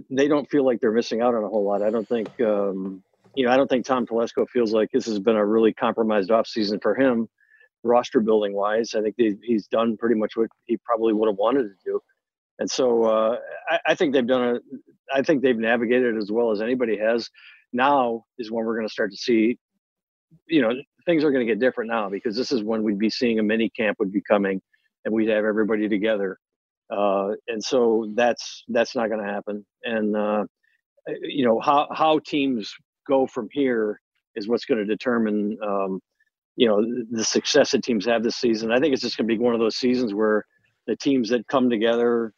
they 0.10 0.28
don't 0.28 0.50
feel 0.50 0.66
like 0.66 0.80
they're 0.80 0.92
missing 0.92 1.22
out 1.22 1.36
on 1.36 1.44
a 1.44 1.48
whole 1.48 1.64
lot. 1.64 1.84
I 1.84 1.92
don't 1.92 2.08
think, 2.08 2.28
um, 2.42 3.04
you 3.36 3.46
know, 3.46 3.52
I 3.52 3.58
don't 3.58 3.70
think 3.70 3.86
Tom 3.86 4.08
Telesco 4.08 4.50
feels 4.50 4.74
like 4.74 4.90
this 4.92 5.06
has 5.06 5.20
been 5.20 5.36
a 5.36 5.46
really 5.46 5.74
compromised 5.74 6.32
offseason 6.32 6.82
for 6.82 6.96
him, 6.96 7.28
roster 7.84 8.20
building 8.20 8.54
wise. 8.54 8.96
I 8.96 9.02
think 9.02 9.16
he's 9.18 9.68
done 9.68 9.96
pretty 9.98 10.16
much 10.16 10.36
what 10.36 10.50
he 10.66 10.78
probably 10.78 11.14
would 11.14 11.28
have 11.28 11.38
wanted 11.38 11.64
to 11.64 11.76
do, 11.86 12.00
and 12.60 12.70
so 12.70 13.04
uh, 13.04 13.38
I, 13.70 13.80
I, 13.88 13.96
think 13.96 14.14
they've 14.14 14.26
done 14.26 14.56
a, 14.56 14.60
I 15.14 15.22
think 15.22 15.42
they've 15.42 15.58
navigated 15.58 16.18
as 16.18 16.32
well 16.32 16.52
as 16.52 16.62
anybody 16.62 16.98
has. 16.98 17.30
Now 17.72 18.26
is 18.40 18.52
when 18.52 18.66
we're 18.66 18.76
going 18.76 18.88
to 18.88 18.92
start 18.92 19.12
to 19.12 19.18
see, 19.18 19.58
you 20.48 20.62
know, 20.62 20.74
things 21.06 21.24
are 21.24 21.32
going 21.32 21.46
to 21.46 21.52
get 21.52 21.60
different 21.60 21.90
now 21.90 22.10
because 22.10 22.36
this 22.36 22.52
is 22.52 22.64
when 22.64 22.84
we'd 22.84 23.00
be 23.00 23.10
seeing 23.10 23.40
a 23.40 23.44
mini 23.44 23.70
camp 23.70 23.98
would 24.00 24.12
be 24.12 24.22
coming, 24.22 24.62
and 25.06 25.14
we'd 25.14 25.30
have 25.30 25.46
everybody 25.46 25.90
together, 25.90 26.40
uh, 26.92 27.32
and 27.48 27.64
so 27.64 28.12
that's 28.16 28.64
that's 28.70 28.96
not 28.96 29.10
going 29.10 29.24
to 29.26 29.32
happen. 29.32 29.66
And 29.84 30.16
uh, 30.16 30.46
you 31.22 31.46
know 31.46 31.60
how 31.60 31.88
how 31.94 32.20
teams 32.20 32.74
go 33.08 33.28
from 33.28 33.50
here 33.52 34.02
is 34.36 34.48
what's 34.48 34.66
going 34.66 34.80
to 34.80 34.86
determine 34.86 35.58
um, 35.66 36.00
you 36.56 36.68
know 36.68 36.86
the 37.12 37.24
success 37.26 37.72
that 37.72 37.84
teams 37.84 38.06
have 38.06 38.24
this 38.24 38.38
season. 38.38 38.72
I 38.72 38.80
think 38.80 38.94
it's 38.94 39.02
just 39.04 39.18
going 39.18 39.28
to 39.28 39.36
be 39.36 39.40
one 39.40 39.54
of 39.54 39.60
those 39.60 39.78
seasons 39.78 40.14
where 40.14 40.46
the 40.88 40.96
teams 40.96 41.30
that 41.30 41.48
come 41.48 41.70
together 41.70 42.34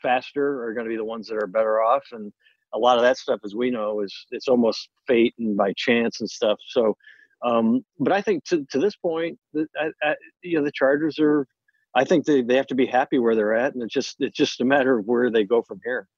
faster 0.00 0.64
are 0.64 0.74
going 0.74 0.86
to 0.86 0.90
be 0.90 0.96
the 0.96 1.04
ones 1.04 1.28
that 1.28 1.42
are 1.42 1.46
better 1.46 1.82
off, 1.82 2.04
and 2.12 2.32
a 2.74 2.78
lot 2.78 2.96
of 2.96 3.02
that 3.02 3.18
stuff, 3.18 3.40
as 3.44 3.54
we 3.54 3.70
know, 3.70 4.00
is 4.00 4.26
it's 4.30 4.48
almost 4.48 4.88
fate 5.06 5.34
and 5.38 5.56
by 5.56 5.72
chance 5.76 6.20
and 6.20 6.30
stuff. 6.30 6.58
So, 6.68 6.96
um, 7.44 7.84
but 7.98 8.12
I 8.12 8.22
think 8.22 8.44
to 8.46 8.64
to 8.70 8.78
this 8.78 8.96
point, 8.96 9.38
the, 9.52 9.66
I, 9.78 9.90
I, 10.02 10.14
you 10.42 10.58
know, 10.58 10.64
the 10.64 10.72
Chargers 10.74 11.18
are. 11.20 11.46
I 11.94 12.04
think 12.04 12.24
they, 12.24 12.42
they 12.42 12.56
have 12.56 12.66
to 12.68 12.74
be 12.74 12.86
happy 12.86 13.18
where 13.18 13.34
they're 13.34 13.54
at, 13.54 13.74
and 13.74 13.82
it's 13.82 13.92
just 13.92 14.16
it's 14.20 14.36
just 14.36 14.60
a 14.60 14.64
matter 14.64 14.98
of 14.98 15.06
where 15.06 15.30
they 15.30 15.44
go 15.44 15.62
from 15.62 15.80
here. 15.84 16.08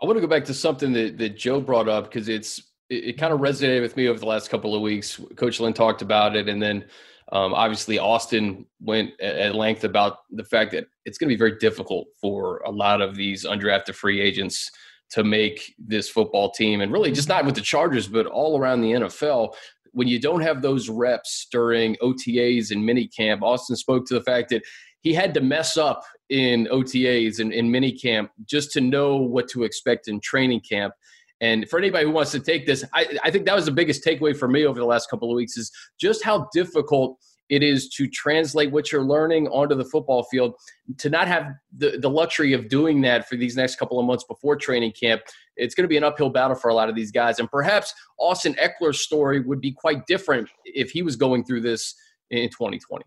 I 0.00 0.06
want 0.06 0.16
to 0.16 0.20
go 0.20 0.28
back 0.28 0.44
to 0.44 0.54
something 0.54 0.92
that, 0.92 1.18
that 1.18 1.36
Joe 1.36 1.60
brought 1.60 1.88
up 1.88 2.04
because 2.04 2.28
it's 2.28 2.58
it, 2.88 3.04
it 3.04 3.12
kind 3.18 3.32
of 3.32 3.40
resonated 3.40 3.82
with 3.82 3.96
me 3.96 4.08
over 4.08 4.18
the 4.18 4.26
last 4.26 4.50
couple 4.50 4.74
of 4.74 4.82
weeks. 4.82 5.20
Coach 5.36 5.60
Lynn 5.60 5.72
talked 5.72 6.02
about 6.02 6.36
it, 6.36 6.48
and 6.48 6.60
then 6.60 6.84
um, 7.32 7.52
obviously 7.54 7.98
Austin 7.98 8.64
went 8.80 9.18
at 9.20 9.54
length 9.54 9.84
about 9.84 10.18
the 10.30 10.44
fact 10.44 10.72
that 10.72 10.86
it's 11.04 11.18
going 11.18 11.28
to 11.28 11.34
be 11.34 11.38
very 11.38 11.58
difficult 11.58 12.08
for 12.20 12.58
a 12.58 12.70
lot 12.70 13.00
of 13.00 13.14
these 13.14 13.44
undrafted 13.44 13.94
free 13.94 14.20
agents 14.20 14.70
to 15.10 15.24
make 15.24 15.74
this 15.78 16.08
football 16.08 16.50
team, 16.50 16.80
and 16.80 16.92
really 16.92 17.12
just 17.12 17.28
not 17.28 17.44
with 17.44 17.54
the 17.54 17.60
Chargers, 17.60 18.08
but 18.08 18.26
all 18.26 18.58
around 18.58 18.80
the 18.80 18.92
NFL. 18.92 19.54
When 19.92 20.06
you 20.06 20.20
don't 20.20 20.42
have 20.42 20.60
those 20.60 20.88
reps 20.88 21.46
during 21.50 21.96
OTAs 21.96 22.70
and 22.70 22.82
minicamp, 22.82 23.42
Austin 23.42 23.74
spoke 23.74 24.06
to 24.06 24.14
the 24.14 24.22
fact 24.22 24.50
that 24.50 24.62
he 25.00 25.14
had 25.14 25.34
to 25.34 25.40
mess 25.40 25.76
up 25.76 26.02
in 26.28 26.66
OTAs 26.66 27.40
and 27.40 27.52
in 27.52 27.70
minicamp 27.70 28.28
just 28.44 28.72
to 28.72 28.80
know 28.80 29.16
what 29.16 29.48
to 29.48 29.64
expect 29.64 30.08
in 30.08 30.20
training 30.20 30.60
camp. 30.60 30.94
And 31.40 31.68
for 31.68 31.78
anybody 31.78 32.04
who 32.04 32.10
wants 32.10 32.32
to 32.32 32.40
take 32.40 32.66
this, 32.66 32.84
I, 32.94 33.06
I 33.22 33.30
think 33.30 33.46
that 33.46 33.54
was 33.54 33.66
the 33.66 33.72
biggest 33.72 34.04
takeaway 34.04 34.36
for 34.36 34.48
me 34.48 34.66
over 34.66 34.78
the 34.78 34.86
last 34.86 35.08
couple 35.08 35.30
of 35.30 35.36
weeks 35.36 35.56
is 35.56 35.70
just 35.98 36.24
how 36.24 36.48
difficult 36.52 37.16
it 37.48 37.62
is 37.62 37.88
to 37.88 38.06
translate 38.08 38.70
what 38.72 38.92
you're 38.92 39.04
learning 39.04 39.46
onto 39.48 39.74
the 39.74 39.84
football 39.84 40.24
field 40.24 40.54
to 40.98 41.08
not 41.08 41.28
have 41.28 41.52
the, 41.78 41.98
the 41.98 42.10
luxury 42.10 42.52
of 42.52 42.68
doing 42.68 43.00
that 43.00 43.26
for 43.26 43.36
these 43.36 43.56
next 43.56 43.76
couple 43.76 43.98
of 43.98 44.04
months 44.04 44.24
before 44.24 44.56
training 44.56 44.92
camp. 44.92 45.22
It's 45.56 45.74
going 45.74 45.84
to 45.84 45.88
be 45.88 45.96
an 45.96 46.04
uphill 46.04 46.28
battle 46.28 46.56
for 46.56 46.68
a 46.68 46.74
lot 46.74 46.90
of 46.90 46.94
these 46.94 47.10
guys. 47.10 47.38
And 47.38 47.50
perhaps 47.50 47.94
austin 48.18 48.54
ekeler's 48.54 49.00
story 49.00 49.40
would 49.40 49.60
be 49.60 49.72
quite 49.72 50.06
different 50.06 50.50
if 50.64 50.90
he 50.90 51.02
was 51.02 51.16
going 51.16 51.44
through 51.44 51.62
this 51.62 51.94
in 52.30 52.50
2020 52.50 53.04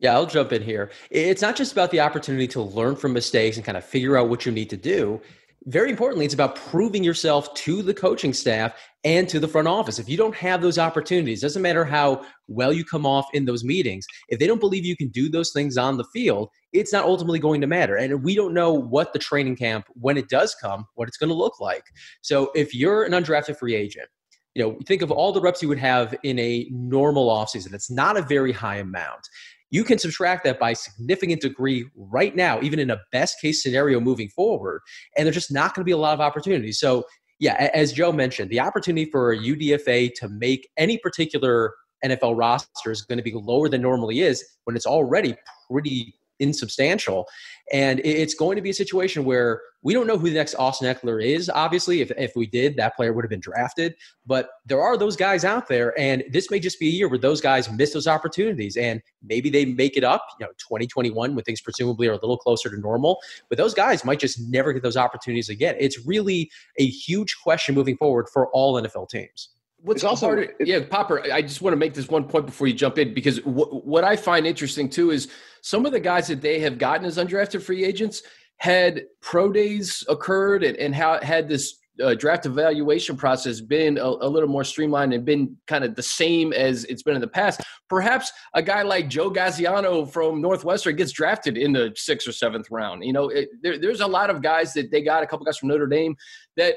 yeah, 0.00 0.14
I'll 0.14 0.26
jump 0.26 0.52
in 0.52 0.62
here. 0.62 0.90
It's 1.10 1.42
not 1.42 1.56
just 1.56 1.72
about 1.72 1.90
the 1.90 2.00
opportunity 2.00 2.48
to 2.48 2.62
learn 2.62 2.96
from 2.96 3.12
mistakes 3.12 3.56
and 3.56 3.64
kind 3.64 3.78
of 3.78 3.84
figure 3.84 4.16
out 4.16 4.28
what 4.28 4.44
you 4.44 4.52
need 4.52 4.70
to 4.70 4.76
do 4.76 5.20
very 5.66 5.90
importantly, 5.90 6.24
it's 6.24 6.34
about 6.34 6.56
proving 6.56 7.04
yourself 7.04 7.52
to 7.54 7.82
the 7.82 7.92
coaching 7.92 8.32
staff 8.32 8.74
and 9.04 9.28
to 9.28 9.38
the 9.38 9.48
front 9.48 9.68
office. 9.68 9.98
If 9.98 10.08
you 10.08 10.16
don't 10.16 10.34
have 10.34 10.62
those 10.62 10.78
opportunities, 10.78 11.42
doesn't 11.42 11.60
matter 11.60 11.84
how 11.84 12.24
well 12.48 12.72
you 12.72 12.84
come 12.84 13.04
off 13.04 13.26
in 13.34 13.44
those 13.44 13.62
meetings, 13.62 14.06
if 14.28 14.38
they 14.38 14.46
don't 14.46 14.60
believe 14.60 14.86
you 14.86 14.96
can 14.96 15.08
do 15.08 15.28
those 15.28 15.52
things 15.52 15.76
on 15.76 15.98
the 15.98 16.04
field, 16.04 16.48
it's 16.72 16.92
not 16.92 17.04
ultimately 17.04 17.38
going 17.38 17.60
to 17.60 17.66
matter. 17.66 17.96
And 17.96 18.22
we 18.22 18.34
don't 18.34 18.54
know 18.54 18.72
what 18.72 19.12
the 19.12 19.18
training 19.18 19.56
camp, 19.56 19.84
when 19.94 20.16
it 20.16 20.28
does 20.28 20.54
come, 20.54 20.86
what 20.94 21.08
it's 21.08 21.18
going 21.18 21.28
to 21.28 21.34
look 21.34 21.60
like. 21.60 21.84
So 22.22 22.50
if 22.54 22.74
you're 22.74 23.04
an 23.04 23.12
undrafted 23.12 23.58
free 23.58 23.74
agent, 23.74 24.08
you 24.54 24.62
know, 24.62 24.78
think 24.86 25.02
of 25.02 25.10
all 25.10 25.32
the 25.32 25.40
reps 25.40 25.62
you 25.62 25.68
would 25.68 25.78
have 25.78 26.14
in 26.22 26.38
a 26.38 26.68
normal 26.70 27.28
offseason. 27.28 27.72
It's 27.72 27.90
not 27.90 28.16
a 28.16 28.22
very 28.22 28.52
high 28.52 28.76
amount 28.76 29.28
you 29.70 29.84
can 29.84 29.98
subtract 29.98 30.44
that 30.44 30.58
by 30.58 30.72
significant 30.72 31.40
degree 31.40 31.88
right 31.96 32.34
now, 32.34 32.60
even 32.60 32.78
in 32.78 32.90
a 32.90 32.98
best 33.12 33.40
case 33.40 33.62
scenario 33.62 34.00
moving 34.00 34.28
forward. 34.28 34.80
And 35.16 35.26
there's 35.26 35.36
just 35.36 35.52
not 35.52 35.74
going 35.74 35.82
to 35.82 35.88
be 35.88 35.92
a 35.92 35.96
lot 35.96 36.14
of 36.14 36.20
opportunities. 36.20 36.78
So, 36.78 37.04
yeah, 37.38 37.70
as 37.72 37.92
Joe 37.92 38.12
mentioned, 38.12 38.50
the 38.50 38.60
opportunity 38.60 39.10
for 39.10 39.32
a 39.32 39.38
UDFA 39.38 40.12
to 40.16 40.28
make 40.28 40.68
any 40.76 40.98
particular 40.98 41.72
NFL 42.04 42.36
roster 42.36 42.90
is 42.90 43.02
going 43.02 43.18
to 43.18 43.24
be 43.24 43.32
lower 43.32 43.68
than 43.68 43.82
normally 43.82 44.20
is 44.20 44.44
when 44.64 44.76
it's 44.76 44.86
already 44.86 45.34
pretty 45.70 46.14
insubstantial. 46.40 47.26
And 47.72 48.00
it's 48.04 48.34
going 48.34 48.56
to 48.56 48.62
be 48.62 48.70
a 48.70 48.74
situation 48.74 49.24
where 49.24 49.60
we 49.82 49.94
don't 49.94 50.06
know 50.06 50.18
who 50.18 50.28
the 50.28 50.34
next 50.34 50.54
Austin 50.56 50.92
Ekeler 50.92 51.24
is. 51.24 51.48
Obviously, 51.48 52.00
if, 52.00 52.10
if 52.18 52.32
we 52.36 52.46
did, 52.46 52.76
that 52.76 52.96
player 52.96 53.12
would 53.12 53.24
have 53.24 53.30
been 53.30 53.40
drafted. 53.40 53.94
But 54.26 54.50
there 54.66 54.80
are 54.80 54.96
those 54.96 55.16
guys 55.16 55.44
out 55.44 55.68
there, 55.68 55.98
and 55.98 56.24
this 56.30 56.50
may 56.50 56.58
just 56.58 56.78
be 56.78 56.88
a 56.88 56.90
year 56.90 57.08
where 57.08 57.18
those 57.18 57.40
guys 57.40 57.70
miss 57.70 57.92
those 57.92 58.06
opportunities, 58.06 58.76
and 58.76 59.00
maybe 59.22 59.48
they 59.48 59.64
make 59.64 59.96
it 59.96 60.04
up. 60.04 60.26
You 60.38 60.46
know, 60.46 60.52
2021 60.58 61.34
when 61.34 61.44
things 61.44 61.60
presumably 61.60 62.08
are 62.08 62.12
a 62.12 62.16
little 62.16 62.36
closer 62.36 62.68
to 62.68 62.78
normal. 62.78 63.20
But 63.48 63.56
those 63.56 63.72
guys 63.72 64.04
might 64.04 64.18
just 64.18 64.40
never 64.50 64.72
get 64.72 64.82
those 64.82 64.96
opportunities 64.96 65.48
again. 65.48 65.76
It's 65.78 66.04
really 66.06 66.50
a 66.78 66.86
huge 66.86 67.36
question 67.42 67.74
moving 67.74 67.96
forward 67.96 68.28
for 68.28 68.48
all 68.48 68.80
NFL 68.80 69.08
teams. 69.08 69.50
What's 69.82 70.04
also 70.04 70.26
hard, 70.26 70.54
yeah, 70.60 70.80
Popper. 70.88 71.22
I 71.32 71.40
just 71.40 71.62
want 71.62 71.72
to 71.72 71.78
make 71.78 71.94
this 71.94 72.08
one 72.08 72.24
point 72.24 72.46
before 72.46 72.66
you 72.66 72.74
jump 72.74 72.98
in 72.98 73.14
because 73.14 73.38
w- 73.40 73.80
what 73.80 74.04
I 74.04 74.14
find 74.14 74.46
interesting 74.46 74.90
too 74.90 75.10
is 75.10 75.28
some 75.62 75.86
of 75.86 75.92
the 75.92 76.00
guys 76.00 76.28
that 76.28 76.42
they 76.42 76.60
have 76.60 76.76
gotten 76.76 77.06
as 77.06 77.16
undrafted 77.16 77.62
free 77.62 77.84
agents 77.84 78.22
had 78.58 79.04
pro 79.22 79.50
days 79.50 80.04
occurred 80.08 80.64
and, 80.64 80.76
and 80.76 80.94
how 80.94 81.18
had 81.22 81.48
this 81.48 81.80
uh, 82.02 82.14
draft 82.14 82.46
evaluation 82.46 83.16
process 83.16 83.60
been 83.60 83.98
a, 83.98 84.04
a, 84.04 84.28
little 84.28 84.48
more 84.48 84.64
streamlined 84.64 85.12
and 85.12 85.24
been 85.24 85.56
kind 85.66 85.84
of 85.84 85.94
the 85.94 86.02
same 86.02 86.52
as 86.52 86.84
it's 86.84 87.02
been 87.02 87.14
in 87.14 87.20
the 87.20 87.28
past, 87.28 87.60
perhaps 87.88 88.32
a 88.54 88.62
guy 88.62 88.82
like 88.82 89.08
Joe 89.08 89.30
Gaziano 89.30 90.10
from 90.10 90.40
Northwestern 90.40 90.96
gets 90.96 91.12
drafted 91.12 91.58
in 91.58 91.72
the 91.72 91.92
sixth 91.96 92.28
or 92.28 92.32
seventh 92.32 92.70
round. 92.70 93.04
You 93.04 93.12
know, 93.12 93.28
it, 93.28 93.48
there, 93.62 93.78
there's 93.78 94.00
a 94.00 94.06
lot 94.06 94.30
of 94.30 94.42
guys 94.42 94.72
that 94.74 94.90
they 94.90 95.02
got, 95.02 95.22
a 95.22 95.26
couple 95.26 95.44
guys 95.44 95.58
from 95.58 95.68
Notre 95.68 95.86
Dame 95.86 96.16
that 96.56 96.76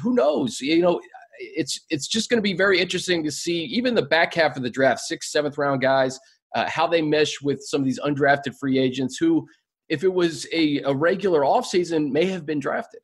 who 0.00 0.14
knows, 0.14 0.60
you 0.60 0.82
know, 0.82 1.00
it's 1.38 1.80
it's 1.90 2.06
just 2.06 2.30
going 2.30 2.38
to 2.38 2.42
be 2.42 2.54
very 2.54 2.80
interesting 2.80 3.22
to 3.24 3.30
see 3.30 3.64
even 3.64 3.94
the 3.94 4.02
back 4.02 4.34
half 4.34 4.56
of 4.56 4.62
the 4.62 4.70
draft, 4.70 5.00
sixth, 5.00 5.30
seventh 5.30 5.58
round 5.58 5.80
guys, 5.80 6.18
uh, 6.54 6.68
how 6.68 6.86
they 6.86 7.02
mesh 7.02 7.40
with 7.42 7.60
some 7.62 7.80
of 7.80 7.84
these 7.84 8.00
undrafted 8.00 8.56
free 8.58 8.78
agents 8.78 9.16
who, 9.16 9.46
if 9.88 10.04
it 10.04 10.12
was 10.12 10.46
a, 10.52 10.80
a 10.82 10.94
regular 10.94 11.40
offseason, 11.40 12.10
may 12.10 12.26
have 12.26 12.46
been 12.46 12.60
drafted. 12.60 13.00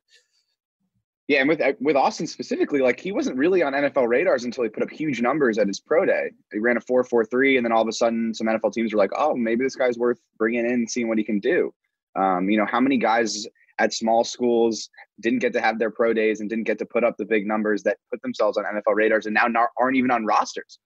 Yeah, 1.27 1.39
and 1.39 1.49
with 1.49 1.61
with 1.79 1.95
Austin 1.95 2.27
specifically, 2.27 2.79
like 2.79 2.99
he 2.99 3.11
wasn't 3.11 3.37
really 3.37 3.63
on 3.63 3.73
NFL 3.73 4.09
radars 4.09 4.43
until 4.43 4.63
he 4.63 4.69
put 4.69 4.83
up 4.83 4.89
huge 4.89 5.21
numbers 5.21 5.57
at 5.57 5.67
his 5.67 5.79
pro 5.79 6.05
day. 6.05 6.31
He 6.51 6.59
ran 6.59 6.77
a 6.77 6.81
four 6.81 7.03
four 7.03 7.23
three, 7.23 7.55
and 7.55 7.65
then 7.65 7.71
all 7.71 7.81
of 7.81 7.87
a 7.87 7.93
sudden, 7.93 8.33
some 8.33 8.47
NFL 8.47 8.73
teams 8.73 8.93
were 8.93 8.97
like, 8.97 9.11
"Oh, 9.15 9.35
maybe 9.35 9.63
this 9.63 9.75
guy's 9.75 9.97
worth 9.97 10.19
bringing 10.37 10.65
in, 10.65 10.87
seeing 10.87 11.07
what 11.07 11.17
he 11.17 11.23
can 11.23 11.39
do." 11.39 11.73
Um, 12.17 12.49
you 12.49 12.57
know, 12.57 12.65
how 12.65 12.81
many 12.81 12.97
guys 12.97 13.47
at 13.81 13.93
small 13.93 14.23
schools 14.23 14.89
didn't 15.21 15.39
get 15.39 15.53
to 15.53 15.59
have 15.59 15.79
their 15.79 15.89
pro 15.89 16.13
days 16.13 16.39
and 16.39 16.49
didn't 16.49 16.65
get 16.65 16.77
to 16.77 16.85
put 16.85 17.03
up 17.03 17.17
the 17.17 17.25
big 17.25 17.47
numbers 17.47 17.81
that 17.81 17.97
put 18.11 18.21
themselves 18.21 18.57
on 18.57 18.63
NFL 18.63 18.95
radars 18.95 19.25
and 19.25 19.33
now 19.33 19.47
aren't 19.77 19.97
even 19.97 20.11
on 20.11 20.23
rosters. 20.23 20.77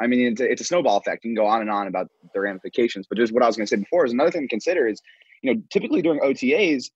I 0.00 0.06
mean, 0.06 0.32
it's 0.32 0.40
a, 0.40 0.50
it's 0.50 0.60
a 0.60 0.64
snowball 0.64 0.98
effect. 0.98 1.24
You 1.24 1.30
can 1.30 1.34
go 1.34 1.46
on 1.46 1.60
and 1.60 1.70
on 1.70 1.88
about 1.88 2.06
the 2.32 2.40
ramifications, 2.40 3.06
but 3.08 3.18
just 3.18 3.32
what 3.32 3.42
I 3.42 3.46
was 3.46 3.56
going 3.56 3.66
to 3.66 3.70
say 3.70 3.80
before 3.80 4.06
is 4.06 4.12
another 4.12 4.30
thing 4.30 4.42
to 4.42 4.48
consider 4.48 4.86
is, 4.86 5.00
you 5.42 5.52
know, 5.52 5.60
typically 5.72 6.02
during 6.02 6.20
OTAs, 6.20 6.90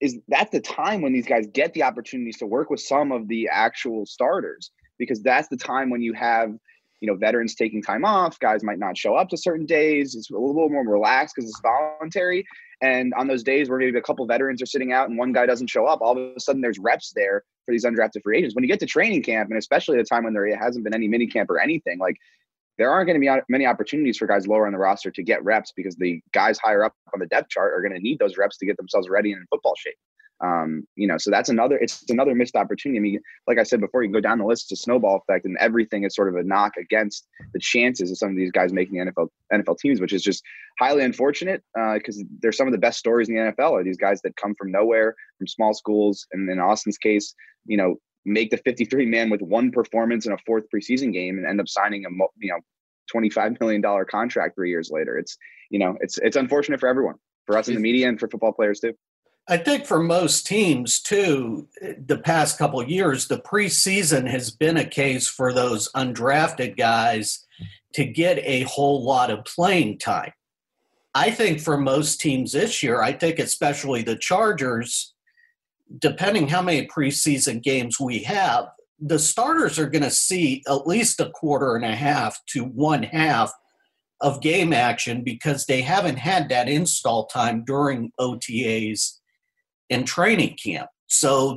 is 0.00 0.18
that's 0.28 0.50
the 0.50 0.60
time 0.60 1.02
when 1.02 1.12
these 1.12 1.26
guys 1.26 1.46
get 1.52 1.74
the 1.74 1.82
opportunities 1.82 2.38
to 2.38 2.46
work 2.46 2.70
with 2.70 2.80
some 2.80 3.12
of 3.12 3.28
the 3.28 3.48
actual 3.52 4.06
starters 4.06 4.70
because 4.98 5.20
that's 5.22 5.48
the 5.48 5.56
time 5.56 5.90
when 5.90 6.00
you 6.00 6.12
have 6.12 6.50
you 7.00 7.08
know 7.08 7.16
veterans 7.16 7.54
taking 7.56 7.82
time 7.82 8.04
off 8.04 8.38
guys 8.38 8.62
might 8.62 8.78
not 8.78 8.96
show 8.96 9.16
up 9.16 9.28
to 9.28 9.36
certain 9.36 9.66
days 9.66 10.14
it's 10.14 10.30
a 10.30 10.34
little 10.34 10.68
more 10.68 10.86
relaxed 10.86 11.34
because 11.34 11.50
it's 11.50 11.60
voluntary 11.60 12.44
and 12.80 13.12
on 13.14 13.26
those 13.26 13.42
days 13.42 13.68
where 13.68 13.78
maybe 13.78 13.98
a 13.98 14.02
couple 14.02 14.24
veterans 14.26 14.62
are 14.62 14.66
sitting 14.66 14.92
out 14.92 15.08
and 15.08 15.18
one 15.18 15.32
guy 15.32 15.46
doesn't 15.46 15.66
show 15.68 15.86
up, 15.86 16.00
all 16.00 16.16
of 16.16 16.36
a 16.36 16.40
sudden 16.40 16.60
there's 16.60 16.78
reps 16.78 17.12
there 17.14 17.42
for 17.66 17.72
these 17.72 17.84
undrafted 17.84 18.22
free 18.22 18.38
agents. 18.38 18.54
When 18.54 18.62
you 18.62 18.68
get 18.68 18.78
to 18.80 18.86
training 18.86 19.22
camp, 19.22 19.50
and 19.50 19.58
especially 19.58 19.96
at 19.96 20.02
a 20.02 20.04
time 20.04 20.24
when 20.24 20.32
there 20.32 20.56
hasn't 20.56 20.84
been 20.84 20.94
any 20.94 21.08
mini 21.08 21.26
camp 21.26 21.50
or 21.50 21.60
anything, 21.60 21.98
like 21.98 22.16
there 22.78 22.90
aren't 22.90 23.08
going 23.08 23.20
to 23.20 23.26
be 23.26 23.42
many 23.48 23.66
opportunities 23.66 24.16
for 24.16 24.26
guys 24.26 24.46
lower 24.46 24.66
on 24.66 24.72
the 24.72 24.78
roster 24.78 25.10
to 25.10 25.22
get 25.22 25.44
reps 25.44 25.72
because 25.74 25.96
the 25.96 26.20
guys 26.32 26.58
higher 26.58 26.84
up 26.84 26.94
on 27.12 27.18
the 27.18 27.26
depth 27.26 27.50
chart 27.50 27.72
are 27.74 27.82
going 27.82 27.92
to 27.92 28.00
need 28.00 28.20
those 28.20 28.36
reps 28.36 28.56
to 28.58 28.66
get 28.66 28.76
themselves 28.76 29.08
ready 29.08 29.32
and 29.32 29.40
in 29.40 29.46
football 29.50 29.74
shape. 29.76 29.96
Um, 30.40 30.84
you 30.94 31.08
know, 31.08 31.18
so 31.18 31.30
that's 31.30 31.48
another 31.48 31.76
it's 31.78 32.04
another 32.08 32.34
missed 32.34 32.54
opportunity. 32.54 32.98
I 32.98 33.02
mean, 33.02 33.20
like 33.46 33.58
I 33.58 33.64
said 33.64 33.80
before, 33.80 34.02
you 34.02 34.08
can 34.08 34.12
go 34.12 34.20
down 34.20 34.38
the 34.38 34.44
list, 34.44 34.70
it's 34.70 34.80
a 34.80 34.82
snowball 34.82 35.16
effect, 35.16 35.44
and 35.44 35.56
everything 35.58 36.04
is 36.04 36.14
sort 36.14 36.28
of 36.28 36.36
a 36.36 36.44
knock 36.44 36.74
against 36.76 37.26
the 37.52 37.58
chances 37.58 38.10
of 38.10 38.18
some 38.18 38.30
of 38.30 38.36
these 38.36 38.52
guys 38.52 38.72
making 38.72 38.98
the 38.98 39.10
NFL 39.10 39.28
NFL 39.52 39.78
teams, 39.78 40.00
which 40.00 40.12
is 40.12 40.22
just 40.22 40.42
highly 40.78 41.02
unfortunate 41.02 41.62
because 41.94 42.18
uh, 42.18 42.24
they're 42.40 42.52
some 42.52 42.68
of 42.68 42.72
the 42.72 42.78
best 42.78 42.98
stories 42.98 43.28
in 43.28 43.34
the 43.34 43.40
NFL 43.40 43.72
are 43.72 43.84
these 43.84 43.96
guys 43.96 44.20
that 44.22 44.36
come 44.36 44.54
from 44.54 44.70
nowhere, 44.70 45.14
from 45.38 45.46
small 45.48 45.74
schools, 45.74 46.26
and 46.32 46.48
in 46.48 46.60
Austin's 46.60 46.98
case, 46.98 47.34
you 47.66 47.76
know, 47.76 47.96
make 48.24 48.50
the 48.50 48.58
53 48.58 49.06
man 49.06 49.30
with 49.30 49.40
one 49.40 49.70
performance 49.70 50.26
in 50.26 50.32
a 50.32 50.38
fourth 50.46 50.64
preseason 50.74 51.12
game 51.12 51.38
and 51.38 51.46
end 51.46 51.60
up 51.60 51.68
signing 51.68 52.04
a 52.04 52.08
you 52.38 52.50
know 52.50 52.60
25 53.10 53.58
million 53.60 53.80
dollar 53.80 54.04
contract 54.04 54.54
three 54.54 54.70
years 54.70 54.90
later. 54.92 55.18
It's 55.18 55.36
you 55.70 55.78
know, 55.78 55.96
it's 56.00 56.18
it's 56.18 56.36
unfortunate 56.36 56.80
for 56.80 56.88
everyone, 56.88 57.16
for 57.46 57.56
us 57.56 57.68
in 57.68 57.74
the 57.74 57.80
media 57.80 58.08
and 58.08 58.20
for 58.20 58.28
football 58.28 58.52
players 58.52 58.80
too. 58.80 58.94
I 59.50 59.56
think 59.56 59.86
for 59.86 59.98
most 59.98 60.46
teams 60.46 61.00
too, 61.00 61.68
the 61.80 62.18
past 62.18 62.58
couple 62.58 62.82
years, 62.86 63.28
the 63.28 63.38
preseason 63.38 64.28
has 64.28 64.50
been 64.50 64.76
a 64.76 64.84
case 64.84 65.26
for 65.26 65.54
those 65.54 65.90
undrafted 65.92 66.76
guys 66.76 67.46
to 67.94 68.04
get 68.04 68.38
a 68.40 68.64
whole 68.64 69.02
lot 69.02 69.30
of 69.30 69.46
playing 69.46 69.98
time. 69.98 70.32
I 71.14 71.30
think 71.30 71.60
for 71.60 71.78
most 71.78 72.20
teams 72.20 72.52
this 72.52 72.82
year, 72.82 73.00
I 73.00 73.12
think 73.12 73.38
especially 73.38 74.02
the 74.02 74.16
Chargers, 74.16 75.14
depending 75.98 76.48
how 76.48 76.60
many 76.60 76.86
preseason 76.86 77.62
games 77.62 77.98
we 77.98 78.18
have, 78.24 78.66
the 79.00 79.18
starters 79.18 79.78
are 79.78 79.88
going 79.88 80.04
to 80.04 80.10
see 80.10 80.62
at 80.68 80.86
least 80.86 81.20
a 81.20 81.30
quarter 81.30 81.74
and 81.74 81.86
a 81.86 81.96
half 81.96 82.38
to 82.48 82.64
one 82.64 83.02
half 83.02 83.50
of 84.20 84.42
game 84.42 84.74
action 84.74 85.24
because 85.24 85.64
they 85.64 85.80
haven't 85.80 86.18
had 86.18 86.50
that 86.50 86.68
install 86.68 87.26
time 87.26 87.64
during 87.64 88.12
OTAs 88.20 89.14
and 89.90 90.06
training 90.06 90.56
camp. 90.62 90.88
So, 91.06 91.56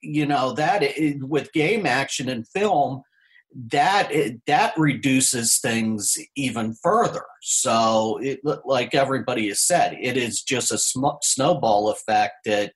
you 0.00 0.26
know, 0.26 0.52
that 0.52 0.82
with 1.20 1.52
game 1.52 1.86
action 1.86 2.28
and 2.28 2.46
film, 2.48 3.02
that 3.70 4.12
that 4.46 4.74
reduces 4.76 5.58
things 5.58 6.16
even 6.36 6.74
further. 6.74 7.24
So, 7.42 8.18
it, 8.22 8.40
like 8.64 8.94
everybody 8.94 9.48
has 9.48 9.60
said, 9.60 9.96
it 10.00 10.16
is 10.16 10.42
just 10.42 10.70
a 10.70 10.78
sm- 10.78 11.18
snowball 11.22 11.90
effect 11.90 12.44
that 12.44 12.72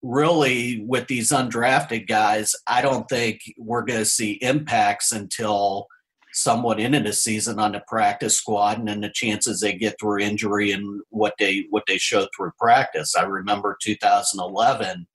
really, 0.00 0.84
with 0.86 1.08
these 1.08 1.30
undrafted 1.30 2.06
guys, 2.06 2.54
I 2.68 2.82
don't 2.82 3.08
think 3.08 3.40
we're 3.58 3.82
going 3.82 3.98
to 3.98 4.04
see 4.04 4.32
impacts 4.34 5.10
until 5.10 5.88
somewhat 6.32 6.80
into 6.80 7.00
the 7.00 7.12
season 7.12 7.58
on 7.58 7.72
the 7.72 7.82
practice 7.88 8.36
squad 8.36 8.78
and 8.78 8.88
then 8.88 9.00
the 9.00 9.10
chances 9.10 9.60
they 9.60 9.72
get 9.72 9.96
through 10.00 10.20
injury 10.20 10.72
and 10.72 11.02
what 11.10 11.34
they 11.38 11.66
what 11.70 11.84
they 11.86 11.98
show 11.98 12.26
through 12.36 12.52
practice. 12.58 13.14
I 13.16 13.24
remember 13.24 13.76
2011 13.82 15.06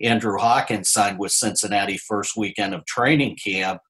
Andrew 0.00 0.38
Hawkins 0.38 0.90
signed 0.90 1.18
with 1.18 1.32
Cincinnati 1.32 1.96
first 1.96 2.36
weekend 2.36 2.74
of 2.74 2.86
training 2.86 3.36
camp 3.42 3.80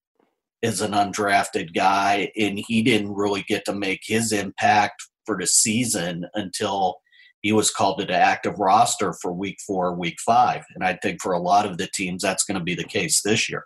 as 0.63 0.81
an 0.81 0.93
undrafted 0.93 1.75
guy 1.75 2.33
and 2.37 2.59
he 2.67 2.83
didn't 2.83 3.15
really 3.15 3.45
get 3.47 3.65
to 3.67 3.75
make 3.75 4.01
his 4.05 4.33
impact 4.33 5.03
for 5.27 5.39
the 5.39 5.47
season 5.47 6.27
until 6.35 6.97
he 7.43 7.53
was 7.53 7.71
called 7.71 8.01
to 8.01 8.05
the 8.05 8.17
active 8.17 8.59
roster 8.59 9.15
for 9.23 9.33
week 9.33 9.59
4 9.67 9.95
week 9.95 10.17
5 10.25 10.65
and 10.75 10.85
I 10.85 10.99
think 11.01 11.23
for 11.23 11.33
a 11.33 11.41
lot 11.41 11.67
of 11.67 11.79
the 11.79 11.89
teams 11.95 12.23
that's 12.23 12.45
going 12.45 12.59
to 12.59 12.65
be 12.65 12.75
the 12.75 12.85
case 12.85 13.23
this 13.23 13.49
year. 13.49 13.65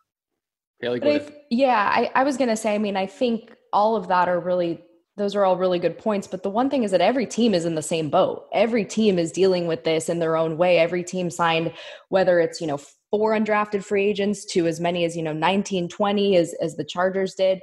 Haley, 0.82 1.00
I, 1.02 1.26
yeah, 1.50 1.90
I, 1.94 2.10
I 2.14 2.24
was 2.24 2.36
going 2.36 2.50
to 2.50 2.56
say, 2.56 2.74
I 2.74 2.78
mean, 2.78 2.96
I 2.96 3.06
think 3.06 3.54
all 3.72 3.96
of 3.96 4.08
that 4.08 4.28
are 4.28 4.40
really, 4.40 4.82
those 5.16 5.36
are 5.36 5.44
all 5.44 5.56
really 5.56 5.78
good 5.78 5.96
points. 5.96 6.26
But 6.26 6.42
the 6.42 6.50
one 6.50 6.68
thing 6.68 6.82
is 6.82 6.90
that 6.90 7.00
every 7.00 7.24
team 7.24 7.54
is 7.54 7.64
in 7.64 7.76
the 7.76 7.82
same 7.82 8.10
boat. 8.10 8.46
Every 8.52 8.84
team 8.84 9.18
is 9.18 9.30
dealing 9.30 9.66
with 9.66 9.84
this 9.84 10.08
in 10.08 10.18
their 10.18 10.36
own 10.36 10.58
way. 10.58 10.78
Every 10.78 11.04
team 11.04 11.30
signed, 11.30 11.72
whether 12.08 12.40
it's, 12.40 12.60
you 12.60 12.66
know, 12.66 12.80
four 13.10 13.32
undrafted 13.32 13.84
free 13.84 14.06
agents 14.06 14.44
to 14.46 14.66
as 14.66 14.80
many 14.80 15.04
as, 15.04 15.16
you 15.16 15.22
know, 15.22 15.32
19, 15.32 15.88
20 15.88 16.36
as, 16.36 16.54
as 16.60 16.76
the 16.76 16.84
Chargers 16.84 17.34
did. 17.34 17.60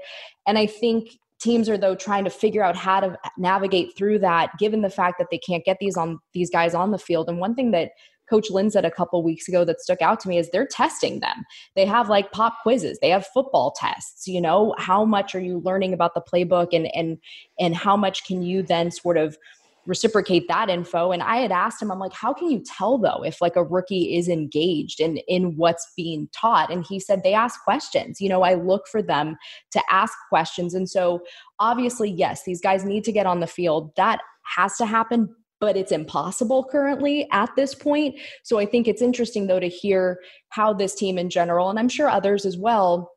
And 0.47 0.57
I 0.57 0.65
think 0.65 1.09
teams 1.39 1.69
are 1.69 1.77
though 1.77 1.95
trying 1.95 2.23
to 2.23 2.29
figure 2.29 2.63
out 2.63 2.75
how 2.75 2.99
to 2.99 3.17
navigate 3.37 3.97
through 3.97 4.19
that 4.19 4.51
given 4.59 4.81
the 4.81 4.89
fact 4.89 5.17
that 5.17 5.27
they 5.31 5.37
can't 5.37 5.63
get 5.63 5.77
these 5.79 5.95
on 5.97 6.19
these 6.33 6.49
guys 6.49 6.75
on 6.75 6.91
the 6.91 6.97
field 6.97 7.29
and 7.29 7.39
one 7.39 7.55
thing 7.55 7.71
that 7.71 7.91
Coach 8.29 8.49
Lynn 8.49 8.69
said 8.69 8.85
a 8.85 8.91
couple 8.91 9.23
weeks 9.23 9.47
ago 9.47 9.65
that 9.65 9.81
stuck 9.81 10.01
out 10.01 10.19
to 10.21 10.29
me 10.29 10.37
is 10.37 10.49
they're 10.51 10.67
testing 10.67 11.19
them. 11.19 11.45
They 11.75 11.85
have 11.85 12.09
like 12.09 12.31
pop 12.31 12.57
quizzes, 12.61 12.99
they 13.01 13.09
have 13.09 13.25
football 13.27 13.73
tests. 13.77 14.27
You 14.27 14.41
know, 14.41 14.75
how 14.77 15.05
much 15.05 15.35
are 15.35 15.39
you 15.39 15.61
learning 15.65 15.93
about 15.93 16.13
the 16.13 16.21
playbook, 16.21 16.69
and 16.73 16.89
and 16.95 17.17
and 17.59 17.75
how 17.75 17.97
much 17.97 18.25
can 18.25 18.41
you 18.41 18.61
then 18.61 18.91
sort 18.91 19.17
of 19.17 19.37
reciprocate 19.85 20.47
that 20.47 20.69
info? 20.69 21.11
And 21.11 21.23
i 21.23 21.37
had 21.37 21.51
asked 21.51 21.81
him 21.81 21.91
i'm 21.91 21.99
like 21.99 22.13
how 22.13 22.31
can 22.33 22.51
you 22.51 22.61
tell 22.63 22.99
though 22.99 23.23
if 23.23 23.41
like 23.41 23.55
a 23.55 23.63
rookie 23.63 24.15
is 24.17 24.27
engaged 24.27 24.99
in 24.99 25.17
in 25.27 25.55
what's 25.57 25.91
being 25.95 26.29
taught? 26.33 26.71
And 26.71 26.85
he 26.85 26.99
said 26.99 27.23
they 27.23 27.33
ask 27.33 27.63
questions. 27.63 28.21
You 28.21 28.29
know 28.29 28.43
i 28.43 28.53
look 28.53 28.87
for 28.87 29.01
them 29.01 29.37
to 29.71 29.81
ask 29.89 30.13
questions. 30.29 30.73
And 30.73 30.89
so 30.89 31.21
obviously 31.59 32.11
yes 32.11 32.43
these 32.43 32.61
guys 32.61 32.85
need 32.85 33.03
to 33.05 33.11
get 33.11 33.25
on 33.25 33.39
the 33.39 33.47
field. 33.47 33.91
That 33.95 34.19
has 34.55 34.77
to 34.77 34.85
happen 34.85 35.35
but 35.59 35.77
it's 35.77 35.91
impossible 35.91 36.63
currently 36.63 37.27
at 37.31 37.49
this 37.55 37.75
point. 37.75 38.15
So 38.43 38.59
I 38.59 38.65
think 38.65 38.87
it's 38.87 39.01
interesting 39.01 39.47
though 39.47 39.59
to 39.59 39.69
hear 39.69 40.19
how 40.49 40.73
this 40.73 40.95
team 40.95 41.17
in 41.17 41.29
general, 41.29 41.69
and 41.69 41.79
I'm 41.79 41.89
sure 41.89 42.09
others 42.09 42.45
as 42.45 42.57
well, 42.57 43.11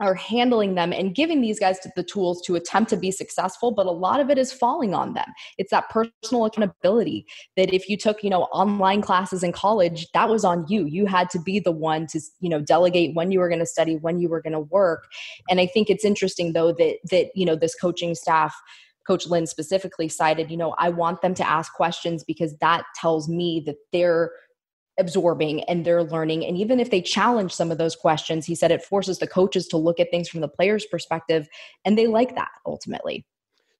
are 0.00 0.14
handling 0.14 0.74
them 0.74 0.92
and 0.92 1.14
giving 1.14 1.42
these 1.42 1.60
guys 1.60 1.78
the 1.94 2.02
tools 2.02 2.40
to 2.40 2.56
attempt 2.56 2.88
to 2.88 2.96
be 2.96 3.10
successful 3.10 3.70
but 3.70 3.86
a 3.86 3.90
lot 3.90 4.18
of 4.18 4.30
it 4.30 4.38
is 4.38 4.50
falling 4.52 4.94
on 4.94 5.12
them. 5.12 5.26
It's 5.58 5.70
that 5.70 5.90
personal 5.90 6.46
accountability 6.46 7.26
that 7.56 7.72
if 7.72 7.88
you 7.88 7.96
took 7.96 8.24
you 8.24 8.30
know 8.30 8.44
online 8.44 9.02
classes 9.02 9.42
in 9.42 9.52
college 9.52 10.06
that 10.14 10.28
was 10.28 10.44
on 10.44 10.64
you. 10.68 10.86
You 10.86 11.06
had 11.06 11.28
to 11.30 11.38
be 11.38 11.60
the 11.60 11.72
one 11.72 12.06
to 12.08 12.20
you 12.40 12.48
know 12.48 12.60
delegate 12.60 13.14
when 13.14 13.30
you 13.30 13.40
were 13.40 13.48
going 13.48 13.60
to 13.60 13.66
study 13.66 13.96
when 13.96 14.18
you 14.20 14.28
were 14.28 14.40
going 14.40 14.54
to 14.54 14.60
work. 14.60 15.04
And 15.48 15.60
i 15.60 15.66
think 15.66 15.90
it's 15.90 16.04
interesting 16.04 16.54
though 16.54 16.72
that 16.72 16.96
that 17.10 17.26
you 17.34 17.44
know 17.44 17.56
this 17.56 17.74
coaching 17.74 18.14
staff 18.14 18.54
Coach 19.06 19.26
Lynn 19.26 19.46
specifically 19.46 20.08
cited, 20.08 20.50
you 20.50 20.56
know, 20.56 20.74
I 20.78 20.90
want 20.90 21.22
them 21.22 21.34
to 21.34 21.48
ask 21.48 21.72
questions 21.72 22.24
because 22.24 22.56
that 22.58 22.84
tells 22.94 23.28
me 23.28 23.62
that 23.66 23.76
they're 23.92 24.30
absorbing 24.98 25.64
and 25.64 25.84
they're 25.84 26.04
learning. 26.04 26.44
And 26.44 26.56
even 26.56 26.78
if 26.78 26.90
they 26.90 27.00
challenge 27.00 27.52
some 27.52 27.70
of 27.70 27.78
those 27.78 27.96
questions, 27.96 28.44
he 28.44 28.54
said 28.54 28.70
it 28.70 28.84
forces 28.84 29.18
the 29.18 29.26
coaches 29.26 29.66
to 29.68 29.76
look 29.76 29.98
at 29.98 30.10
things 30.10 30.28
from 30.28 30.40
the 30.40 30.48
player's 30.48 30.86
perspective, 30.86 31.48
and 31.84 31.96
they 31.96 32.06
like 32.06 32.34
that 32.34 32.50
ultimately. 32.66 33.24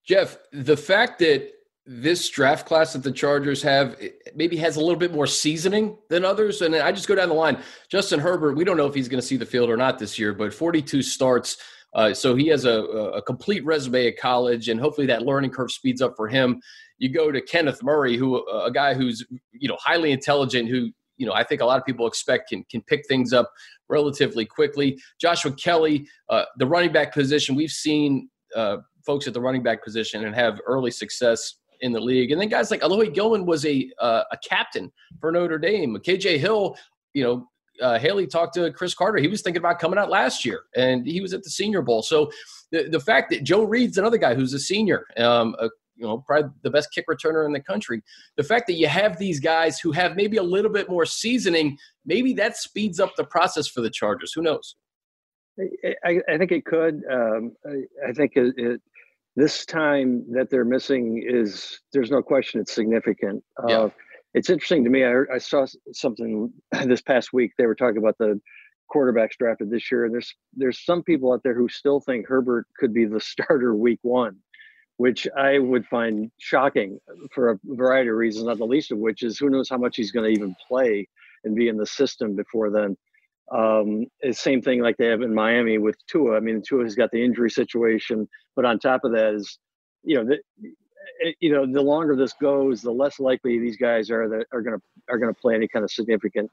Jeff, 0.05 0.39
the 0.53 0.77
fact 0.77 1.19
that 1.19 1.53
this 1.87 2.29
draft 2.29 2.67
class 2.67 2.93
that 2.93 3.03
the 3.03 3.11
Chargers 3.11 3.63
have 3.63 3.97
maybe 4.35 4.57
has 4.57 4.77
a 4.77 4.81
little 4.81 4.97
bit 4.97 5.13
more 5.13 5.27
seasoning 5.27 5.97
than 6.09 6.25
others. 6.25 6.63
And 6.63 6.75
I 6.77 6.93
just 6.93 7.09
go 7.09 7.15
down 7.15 7.29
the 7.29 7.35
line. 7.35 7.59
Justin 7.89 8.21
Herbert, 8.21 8.57
we 8.57 8.65
don't 8.65 8.77
know 8.77 8.87
if 8.87 8.95
he's 8.95 9.09
going 9.09 9.21
to 9.21 9.27
see 9.27 9.37
the 9.37 9.47
field 9.47 9.71
or 9.71 9.77
not 9.77 9.99
this 9.99 10.19
year, 10.19 10.33
but 10.33 10.55
42 10.55 11.03
starts. 11.03 11.57
Uh, 11.93 12.15
so 12.15 12.35
he 12.35 12.47
has 12.49 12.65
a, 12.65 12.83
a 12.83 13.23
complete 13.23 13.65
resume 13.65 14.07
at 14.07 14.19
college, 14.19 14.69
and 14.69 14.81
hopefully 14.81 15.07
that 15.07 15.23
learning 15.23 15.51
curve 15.51 15.73
speeds 15.73 16.01
up 16.01 16.15
for 16.17 16.29
him. 16.29 16.61
You 16.99 17.09
go 17.09 17.33
to 17.33 17.41
Kenneth 17.41 17.83
Murray, 17.83 18.17
who 18.17 18.47
a 18.49 18.71
guy 18.71 18.95
who's 18.95 19.25
you 19.53 19.69
know 19.69 19.77
highly 19.81 20.13
intelligent, 20.13 20.69
who 20.69 20.91
you 21.17 21.27
know 21.27 21.33
I 21.33 21.43
think 21.43 21.61
a 21.61 21.65
lot 21.65 21.79
of 21.79 21.85
people 21.85 22.07
expect 22.07 22.51
can 22.51 22.65
can 22.71 22.83
pick 22.83 23.07
things 23.09 23.33
up 23.33 23.51
relatively 23.89 24.47
quickly. 24.47 25.01
Joshua 25.21 25.53
Kelly, 25.53 26.07
uh, 26.29 26.45
the 26.59 26.67
running 26.67 26.93
back 26.93 27.13
position, 27.13 27.57
we've 27.57 27.71
seen 27.71 28.29
uh, 28.55 28.79
folks 29.05 29.27
at 29.27 29.35
the 29.35 29.41
running 29.41 29.63
back 29.63 29.83
position 29.83 30.25
and 30.25 30.35
have 30.35 30.61
early 30.67 30.91
success 30.91 31.57
in 31.81 31.93
the 31.93 32.01
league. 32.01 32.31
And 32.31 32.41
then 32.41 32.49
guys 32.49 32.71
like 32.71 32.83
Alohi 32.83 33.13
Gilman 33.13 33.47
was 33.47 33.65
a 33.67 33.91
uh, 33.99 34.25
a 34.31 34.37
captain 34.49 34.93
for 35.21 35.33
Notre 35.33 35.59
Dame. 35.59 35.97
KJ 35.97 36.39
Hill, 36.39 36.77
you 37.15 37.25
know, 37.25 37.49
uh, 37.81 37.99
Haley 37.99 38.27
talked 38.27 38.55
to 38.55 38.71
Chris 38.73 38.95
Carter. 38.95 39.19
He 39.19 39.29
was 39.29 39.43
thinking 39.43 39.61
about 39.61 39.79
coming 39.79 39.99
out 39.99 40.11
last 40.11 40.45
year, 40.45 40.63
and 40.77 41.07
he 41.07 41.21
was 41.21 41.33
at 41.33 41.43
the 41.43 41.51
Senior 41.51 41.83
Bowl. 41.83 42.03
So 42.03 42.31
the, 42.73 42.89
the 42.89 43.01
fact 43.01 43.31
that 43.31 43.45
Joe 43.45 43.65
Reed's 43.65 43.99
another 43.99 44.19
guy 44.19 44.35
who's 44.35 44.55
a 44.55 44.59
senior, 44.59 45.07
um, 45.17 45.55
a, 45.59 45.69
you 45.97 46.07
know, 46.07 46.19
probably 46.27 46.51
the 46.63 46.71
best 46.71 46.93
kick 46.93 47.07
returner 47.09 47.45
in 47.45 47.53
the 47.53 47.61
country. 47.61 48.03
The 48.37 48.43
fact 48.43 48.67
that 48.69 48.75
you 48.75 48.89
have 48.89 49.19
these 49.19 49.41
guys 49.41 49.79
who 49.79 49.93
have 49.93 50.17
maybe 50.17 50.39
a 50.39 50.43
little 50.43 50.71
bit 50.71 50.89
more 50.89 51.05
seasoning, 51.05 51.77
maybe 52.07 52.33
that 52.35 52.57
speeds 52.57 53.01
up 53.01 53.17
the 53.17 53.25
process 53.25 53.69
for 53.69 53.81
the 53.81 53.91
Chargers. 53.91 54.33
Who 54.33 54.43
knows? 54.43 54.77
I, 56.05 56.21
I 56.29 56.39
think 56.39 56.53
it 56.53 56.65
could. 56.65 57.03
Um, 57.11 57.53
I, 57.67 58.09
I, 58.09 58.13
think 58.13 58.33
it, 58.37 58.55
it, 58.57 58.81
this 59.37 59.67
time 59.67 60.25
that 60.33 60.49
they're 60.49 60.65
missing 60.65 61.23
is 61.27 61.81
there's 61.93 62.11
no 62.11 62.23
question 62.23 62.61
it's 62.61 62.73
significant. 62.73 63.45
Uh, 63.63 63.67
yeah 63.69 63.89
it's 64.35 64.51
interesting 64.51 64.85
to 64.85 64.91
me. 64.91 65.05
I, 65.05 65.23
I 65.35 65.39
saw 65.39 65.67
something 65.93 66.53
this 66.85 67.03
past 67.03 67.33
week. 67.33 67.53
They 67.59 67.67
were 67.67 67.75
talking 67.75 67.99
about 67.99 68.19
the 68.19 68.41
quarterbacks 68.95 69.37
drafted 69.39 69.71
this 69.71 69.91
year, 69.91 70.05
and 70.05 70.15
there's 70.15 70.35
there's 70.55 70.85
some 70.85 71.03
people 71.03 71.33
out 71.33 71.43
there 71.43 71.55
who 71.55 71.69
still 71.69 72.01
think 72.01 72.27
Herbert 72.27 72.67
could 72.79 72.93
be 72.93 73.05
the 73.05 73.21
starter 73.21 73.75
week 73.75 74.01
one, 74.03 74.37
which 74.97 75.27
I 75.37 75.59
would 75.59 75.87
find 75.87 76.31
shocking 76.39 76.99
for 77.35 77.51
a 77.51 77.59
variety 77.65 78.11
of 78.11 78.17
reasons. 78.17 78.47
Not 78.47 78.59
the 78.59 78.65
least 78.65 78.93
of 78.93 78.99
which 78.99 79.23
is 79.23 79.39
who 79.39 79.51
knows 79.51 79.69
how 79.69 79.79
much 79.79 79.97
he's 79.97 80.13
going 80.13 80.33
to 80.33 80.39
even 80.39 80.55
play 80.69 81.09
and 81.45 81.55
be 81.55 81.69
in 81.69 81.77
the 81.77 81.87
system 81.87 82.37
before 82.37 82.71
then. 82.71 82.97
Um, 83.53 84.07
same 84.31 84.63
thing 84.63 84.81
like 84.81 84.97
they 84.97 85.07
have 85.07 85.23
in 85.23 85.35
Miami 85.35 85.79
with 85.79 85.97
Tua. 86.07 86.37
I 86.37 86.41
mean, 86.41 86.63
Tua 86.63 86.85
has 86.85 86.95
got 86.95 87.11
the 87.11 87.25
injury 87.25 87.51
situation, 87.51 88.29
but 88.55 88.65
on 88.65 88.79
top 88.79 89.01
of 89.05 89.13
that 89.13 89.35
is, 89.35 89.59
you 90.05 90.17
know, 90.17 90.25
the, 90.25 90.39
you 91.41 91.53
know, 91.53 91.71
the 91.71 91.83
longer 91.83 92.17
this 92.17 92.33
goes, 92.35 92.83
the 92.83 92.91
less 92.91 93.21
likely 93.21 93.59
these 93.59 93.77
guys 93.77 94.11
are 94.11 94.29
that 94.29 94.47
are 94.53 94.63
going 94.63 94.79
to 94.79 94.83
are 95.09 95.19
going 95.19 95.33
to 95.33 95.41
play 95.41 95.55
any 95.55 95.69
kind 95.69 95.85
of 95.85 95.91
significant 95.91 96.51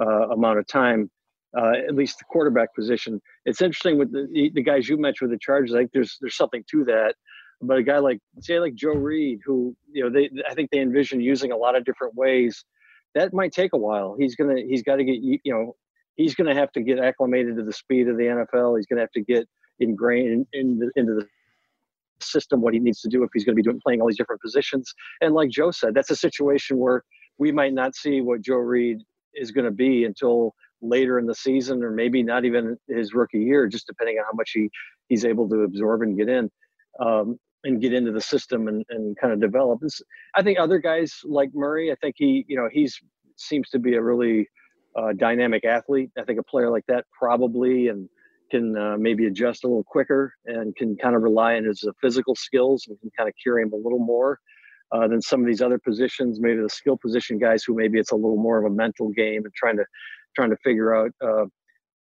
uh, 0.00 0.28
amount 0.30 0.58
of 0.58 0.66
time. 0.66 1.10
Uh, 1.54 1.72
at 1.86 1.94
least 1.94 2.18
the 2.18 2.24
quarterback 2.24 2.74
position. 2.74 3.20
It's 3.44 3.60
interesting 3.60 3.98
with 3.98 4.10
the, 4.10 4.50
the 4.54 4.62
guys 4.62 4.88
you 4.88 4.96
mentioned 4.96 5.28
with 5.28 5.38
the 5.38 5.42
Chargers. 5.44 5.74
I 5.74 5.80
think 5.80 5.90
there's 5.92 6.16
there's 6.20 6.36
something 6.36 6.64
to 6.70 6.84
that. 6.84 7.14
But 7.60 7.76
a 7.76 7.82
guy 7.82 7.98
like 7.98 8.20
say 8.40 8.58
like 8.58 8.74
Joe 8.74 8.94
Reed, 8.94 9.40
who 9.44 9.76
you 9.92 10.02
know 10.02 10.10
they 10.10 10.30
I 10.48 10.54
think 10.54 10.70
they 10.70 10.80
envision 10.80 11.20
using 11.20 11.52
a 11.52 11.56
lot 11.56 11.76
of 11.76 11.84
different 11.84 12.14
ways. 12.14 12.64
That 13.14 13.34
might 13.34 13.52
take 13.52 13.74
a 13.74 13.78
while. 13.78 14.16
He's 14.18 14.34
gonna 14.34 14.60
he's 14.60 14.82
got 14.82 14.96
to 14.96 15.04
get 15.04 15.16
you 15.20 15.38
know 15.44 15.76
he's 16.16 16.34
gonna 16.34 16.54
have 16.54 16.72
to 16.72 16.80
get 16.80 16.98
acclimated 16.98 17.56
to 17.56 17.62
the 17.62 17.72
speed 17.72 18.08
of 18.08 18.16
the 18.16 18.24
NFL. 18.24 18.78
He's 18.78 18.86
gonna 18.86 19.02
have 19.02 19.12
to 19.12 19.20
get 19.20 19.46
ingrained 19.78 20.46
in, 20.52 20.60
in 20.60 20.78
the, 20.78 20.90
into 20.96 21.14
the 21.14 21.28
system 22.22 22.60
what 22.60 22.74
he 22.74 22.80
needs 22.80 23.00
to 23.02 23.08
do 23.08 23.22
if 23.22 23.30
he's 23.32 23.44
going 23.44 23.56
to 23.56 23.62
be 23.62 23.62
doing 23.62 23.80
playing 23.82 24.00
all 24.00 24.08
these 24.08 24.16
different 24.16 24.40
positions. 24.40 24.92
And 25.20 25.34
like 25.34 25.50
Joe 25.50 25.70
said, 25.70 25.94
that's 25.94 26.10
a 26.10 26.16
situation 26.16 26.78
where 26.78 27.02
we 27.38 27.52
might 27.52 27.74
not 27.74 27.94
see 27.94 28.20
what 28.20 28.42
Joe 28.42 28.56
Reed 28.56 28.98
is 29.34 29.50
going 29.50 29.64
to 29.64 29.70
be 29.70 30.04
until 30.04 30.54
later 30.80 31.18
in 31.18 31.26
the 31.26 31.34
season, 31.34 31.82
or 31.82 31.90
maybe 31.90 32.22
not 32.22 32.44
even 32.44 32.76
his 32.88 33.14
rookie 33.14 33.38
year, 33.38 33.66
just 33.66 33.86
depending 33.86 34.18
on 34.18 34.24
how 34.24 34.34
much 34.34 34.50
he 34.52 34.70
he's 35.08 35.24
able 35.24 35.48
to 35.48 35.62
absorb 35.62 36.02
and 36.02 36.16
get 36.16 36.28
in. 36.28 36.50
Um, 37.00 37.38
and 37.64 37.80
get 37.80 37.92
into 37.92 38.10
the 38.10 38.20
system 38.20 38.68
and, 38.68 38.84
and 38.90 39.16
kind 39.18 39.32
of 39.32 39.40
develop. 39.40 39.80
I 40.34 40.42
think 40.42 40.58
other 40.58 40.78
guys 40.78 41.20
like 41.24 41.50
Murray, 41.54 41.92
I 41.92 41.94
think 42.00 42.16
he, 42.18 42.44
you 42.48 42.56
know, 42.56 42.68
he's 42.70 42.98
seems 43.36 43.68
to 43.70 43.78
be 43.78 43.94
a 43.94 44.02
really 44.02 44.48
uh, 44.96 45.12
dynamic 45.16 45.64
athlete. 45.64 46.10
I 46.18 46.24
think 46.24 46.38
a 46.38 46.42
player 46.42 46.70
like 46.70 46.84
that 46.88 47.04
probably 47.16 47.88
and 47.88 48.08
can 48.52 48.76
uh, 48.76 48.96
maybe 48.98 49.26
adjust 49.26 49.64
a 49.64 49.66
little 49.66 49.84
quicker 49.84 50.34
and 50.44 50.76
can 50.76 50.94
kind 50.96 51.16
of 51.16 51.22
rely 51.22 51.54
on 51.56 51.64
his 51.64 51.82
uh, 51.82 51.90
physical 52.00 52.36
skills 52.36 52.84
and 52.86 53.00
can 53.00 53.10
kind 53.16 53.28
of 53.28 53.34
carry 53.42 53.62
him 53.62 53.72
a 53.72 53.76
little 53.76 53.98
more 53.98 54.38
uh, 54.92 55.08
than 55.08 55.22
some 55.22 55.40
of 55.40 55.46
these 55.46 55.62
other 55.62 55.78
positions. 55.78 56.38
Maybe 56.38 56.60
the 56.60 56.68
skill 56.68 56.98
position 56.98 57.38
guys 57.38 57.64
who 57.64 57.74
maybe 57.74 57.98
it's 57.98 58.12
a 58.12 58.16
little 58.16 58.36
more 58.36 58.58
of 58.58 58.70
a 58.70 58.74
mental 58.74 59.08
game 59.08 59.44
and 59.44 59.54
trying 59.54 59.78
to 59.78 59.84
trying 60.36 60.50
to 60.50 60.56
figure 60.58 60.94
out 60.94 61.10
uh, 61.24 61.46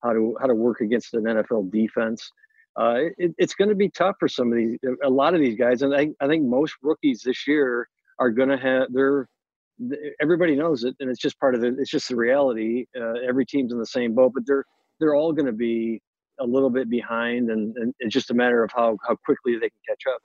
how 0.02 0.12
to 0.12 0.36
how 0.40 0.48
to 0.48 0.54
work 0.54 0.80
against 0.80 1.14
an 1.14 1.22
NFL 1.22 1.70
defense. 1.70 2.28
Uh, 2.76 3.10
it, 3.16 3.32
it's 3.38 3.54
going 3.54 3.68
to 3.68 3.76
be 3.76 3.88
tough 3.88 4.16
for 4.18 4.28
some 4.28 4.52
of 4.52 4.58
these, 4.58 4.78
a 5.04 5.10
lot 5.10 5.34
of 5.34 5.40
these 5.40 5.56
guys, 5.56 5.82
and 5.82 5.94
I, 5.94 6.08
I 6.20 6.28
think 6.28 6.44
most 6.44 6.74
rookies 6.82 7.22
this 7.24 7.46
year 7.46 7.88
are 8.18 8.30
going 8.30 8.48
to 8.48 8.56
have 8.56 8.92
their 8.92 9.28
everybody 10.20 10.56
knows 10.56 10.84
it, 10.84 10.94
and 11.00 11.10
it's 11.10 11.20
just 11.20 11.38
part 11.38 11.54
of 11.54 11.60
the. 11.60 11.68
It's 11.78 11.90
just 11.90 12.08
the 12.08 12.16
reality. 12.16 12.86
Uh, 12.98 13.14
every 13.26 13.46
team's 13.46 13.72
in 13.72 13.78
the 13.78 13.86
same 13.86 14.14
boat, 14.14 14.32
but 14.34 14.44
they're 14.46 14.64
they're 14.98 15.14
all 15.14 15.32
going 15.32 15.46
to 15.46 15.52
be 15.52 16.02
a 16.40 16.46
little 16.46 16.70
bit 16.70 16.90
behind, 16.90 17.50
and, 17.50 17.76
and 17.76 17.94
it's 18.00 18.12
just 18.12 18.30
a 18.30 18.34
matter 18.34 18.62
of 18.62 18.70
how 18.74 18.98
how 19.06 19.16
quickly 19.16 19.54
they 19.54 19.68
can 19.68 19.80
catch 19.88 20.02
up. 20.12 20.20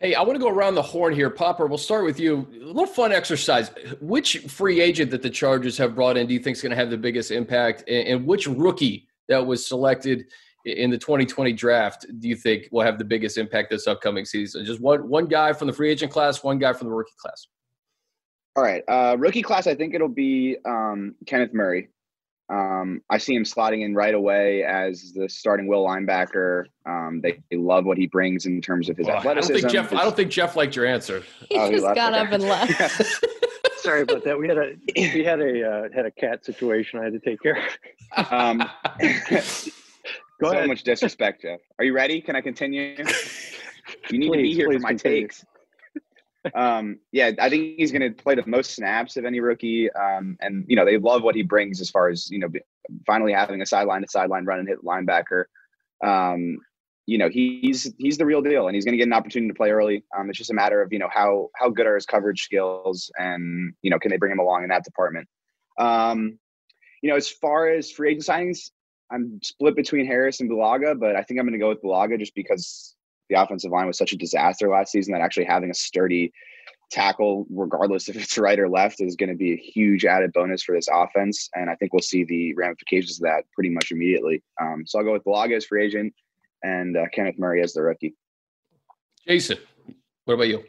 Hey, 0.00 0.14
I 0.14 0.22
want 0.22 0.34
to 0.34 0.40
go 0.40 0.50
around 0.50 0.74
the 0.74 0.82
horn 0.82 1.14
here, 1.14 1.30
Popper. 1.30 1.66
We'll 1.66 1.78
start 1.78 2.04
with 2.04 2.20
you. 2.20 2.46
A 2.52 2.64
little 2.64 2.86
fun 2.86 3.12
exercise. 3.12 3.70
Which 4.00 4.38
free 4.48 4.80
agent 4.80 5.10
that 5.12 5.22
the 5.22 5.30
Chargers 5.30 5.78
have 5.78 5.94
brought 5.94 6.16
in 6.16 6.26
do 6.26 6.34
you 6.34 6.40
think 6.40 6.56
is 6.56 6.62
going 6.62 6.70
to 6.70 6.76
have 6.76 6.90
the 6.90 6.98
biggest 6.98 7.30
impact, 7.30 7.84
and, 7.88 8.08
and 8.08 8.26
which 8.26 8.46
rookie 8.46 9.08
that 9.28 9.44
was 9.44 9.66
selected 9.66 10.24
in 10.66 10.90
the 10.90 10.98
2020 10.98 11.52
draft 11.52 12.06
do 12.20 12.28
you 12.28 12.36
think 12.36 12.68
will 12.72 12.82
have 12.82 12.98
the 12.98 13.04
biggest 13.04 13.36
impact 13.38 13.70
this 13.70 13.86
upcoming 13.86 14.24
season? 14.24 14.64
Just 14.64 14.80
one 14.80 15.08
one 15.08 15.26
guy 15.26 15.52
from 15.52 15.68
the 15.68 15.72
free 15.72 15.90
agent 15.90 16.12
class, 16.12 16.42
one 16.42 16.58
guy 16.58 16.72
from 16.72 16.88
the 16.88 16.94
rookie 16.94 17.12
class. 17.18 17.46
All 18.56 18.62
right. 18.62 18.84
Uh, 18.86 19.16
rookie 19.18 19.42
class, 19.42 19.66
I 19.66 19.74
think 19.74 19.94
it'll 19.94 20.08
be 20.08 20.56
um, 20.64 21.16
Kenneth 21.26 21.52
Murray. 21.52 21.88
Um, 22.50 23.00
I 23.08 23.16
see 23.18 23.34
him 23.34 23.44
slotting 23.44 23.82
in 23.82 23.94
right 23.94 24.14
away 24.14 24.64
as 24.64 25.12
the 25.14 25.28
starting 25.28 25.66
will 25.66 25.84
linebacker. 25.86 26.64
Um, 26.86 27.20
they, 27.22 27.40
they, 27.50 27.56
love 27.56 27.86
what 27.86 27.96
he 27.96 28.06
brings 28.06 28.44
in 28.44 28.60
terms 28.60 28.90
of 28.90 28.98
his 28.98 29.06
well, 29.06 29.16
athleticism. 29.16 29.52
I 29.52 29.60
don't 29.60 29.62
think 29.62 29.72
Jeff. 29.72 29.90
His, 29.90 29.98
I 29.98 30.02
don't 30.04 30.16
think 30.16 30.30
Jeff 30.30 30.54
liked 30.54 30.76
your 30.76 30.84
answer. 30.84 31.22
He 31.48 31.56
oh, 31.56 31.70
just 31.70 31.86
he 31.86 31.94
got 31.94 32.12
up 32.12 32.32
and 32.32 32.42
left. 32.42 33.24
Sorry 33.78 34.02
about 34.02 34.24
that. 34.24 34.38
We 34.38 34.48
had 34.48 34.58
a 34.58 34.74
we 34.94 35.24
had 35.24 35.40
a 35.40 35.70
uh, 35.70 35.88
had 35.94 36.04
a 36.04 36.10
cat 36.10 36.44
situation 36.44 37.00
I 37.00 37.04
had 37.04 37.14
to 37.14 37.18
take 37.18 37.40
care 37.42 37.58
of. 38.16 38.32
Um, 38.32 38.58
Go 40.40 40.48
so 40.50 40.56
ahead. 40.56 40.68
much 40.68 40.82
disrespect, 40.82 41.42
Jeff. 41.42 41.60
Are 41.78 41.84
you 41.84 41.94
ready? 41.94 42.20
Can 42.20 42.36
I 42.36 42.40
continue? 42.40 42.96
You 44.10 44.18
need 44.18 44.28
please, 44.28 44.36
to 44.36 44.42
be 44.42 44.54
here 44.54 44.72
for 44.72 44.78
my 44.78 44.88
continue. 44.90 45.20
takes 45.22 45.44
um, 46.54 46.98
yeah, 47.12 47.30
I 47.38 47.48
think 47.48 47.76
he's 47.78 47.92
going 47.92 48.02
to 48.02 48.22
play 48.22 48.34
the 48.34 48.44
most 48.46 48.72
snaps 48.72 49.16
of 49.16 49.24
any 49.24 49.40
rookie. 49.40 49.90
Um, 49.90 50.36
and 50.40 50.64
you 50.68 50.76
know 50.76 50.84
they 50.84 50.98
love 50.98 51.22
what 51.22 51.34
he 51.34 51.42
brings 51.42 51.80
as 51.80 51.90
far 51.90 52.08
as 52.08 52.30
you 52.30 52.38
know 52.38 52.48
finally 53.06 53.32
having 53.32 53.62
a 53.62 53.66
sideline 53.66 54.02
to 54.02 54.08
sideline 54.08 54.44
run 54.44 54.58
and 54.58 54.68
hit 54.68 54.84
linebacker. 54.84 55.44
Um, 56.04 56.58
you 57.06 57.18
know 57.18 57.28
he's 57.28 57.92
he's 57.98 58.18
the 58.18 58.26
real 58.26 58.42
deal, 58.42 58.66
and 58.66 58.74
he's 58.74 58.84
going 58.84 58.92
to 58.92 58.98
get 58.98 59.06
an 59.06 59.12
opportunity 59.14 59.48
to 59.48 59.56
play 59.56 59.70
early. 59.70 60.04
Um, 60.16 60.28
it's 60.28 60.38
just 60.38 60.50
a 60.50 60.54
matter 60.54 60.82
of 60.82 60.92
you 60.92 60.98
know 60.98 61.08
how 61.12 61.50
how 61.54 61.70
good 61.70 61.86
are 61.86 61.94
his 61.94 62.06
coverage 62.06 62.42
skills, 62.42 63.10
and 63.16 63.72
you 63.82 63.90
know 63.90 63.98
can 63.98 64.10
they 64.10 64.18
bring 64.18 64.32
him 64.32 64.38
along 64.38 64.64
in 64.64 64.68
that 64.68 64.84
department. 64.84 65.28
Um, 65.78 66.38
you 67.02 67.10
know, 67.10 67.16
as 67.16 67.28
far 67.28 67.68
as 67.68 67.90
free 67.90 68.12
agent 68.12 68.24
signings, 68.24 68.70
I'm 69.10 69.38
split 69.42 69.76
between 69.76 70.06
Harris 70.06 70.40
and 70.40 70.50
Bulaga, 70.50 70.98
but 70.98 71.16
I 71.16 71.22
think 71.22 71.38
I'm 71.38 71.46
going 71.46 71.58
to 71.58 71.58
go 71.58 71.68
with 71.68 71.82
Bulaga 71.82 72.18
just 72.18 72.34
because 72.34 72.93
the 73.28 73.40
offensive 73.40 73.70
line 73.70 73.86
was 73.86 73.98
such 73.98 74.12
a 74.12 74.16
disaster 74.16 74.68
last 74.68 74.92
season 74.92 75.12
that 75.12 75.22
actually 75.22 75.44
having 75.44 75.70
a 75.70 75.74
sturdy 75.74 76.32
tackle, 76.90 77.46
regardless 77.50 78.08
if 78.10 78.16
it's 78.16 78.38
right 78.38 78.58
or 78.58 78.68
left, 78.68 79.00
is 79.00 79.16
going 79.16 79.30
to 79.30 79.36
be 79.36 79.52
a 79.52 79.56
huge 79.56 80.04
added 80.04 80.32
bonus 80.32 80.62
for 80.62 80.74
this 80.74 80.88
offense. 80.92 81.48
And 81.54 81.70
I 81.70 81.74
think 81.76 81.92
we'll 81.92 82.02
see 82.02 82.24
the 82.24 82.54
ramifications 82.54 83.18
of 83.18 83.24
that 83.24 83.44
pretty 83.52 83.70
much 83.70 83.90
immediately. 83.90 84.42
Um, 84.60 84.84
so 84.86 84.98
I'll 84.98 85.04
go 85.04 85.12
with 85.12 85.24
Bulaga 85.24 85.56
as 85.56 85.66
free 85.66 85.84
agent 85.84 86.14
and 86.62 86.96
uh, 86.96 87.04
Kenneth 87.12 87.38
Murray 87.38 87.62
as 87.62 87.74
the 87.74 87.82
rookie. 87.82 88.14
Jason, 89.26 89.58
what 90.24 90.34
about 90.34 90.48
you? 90.48 90.64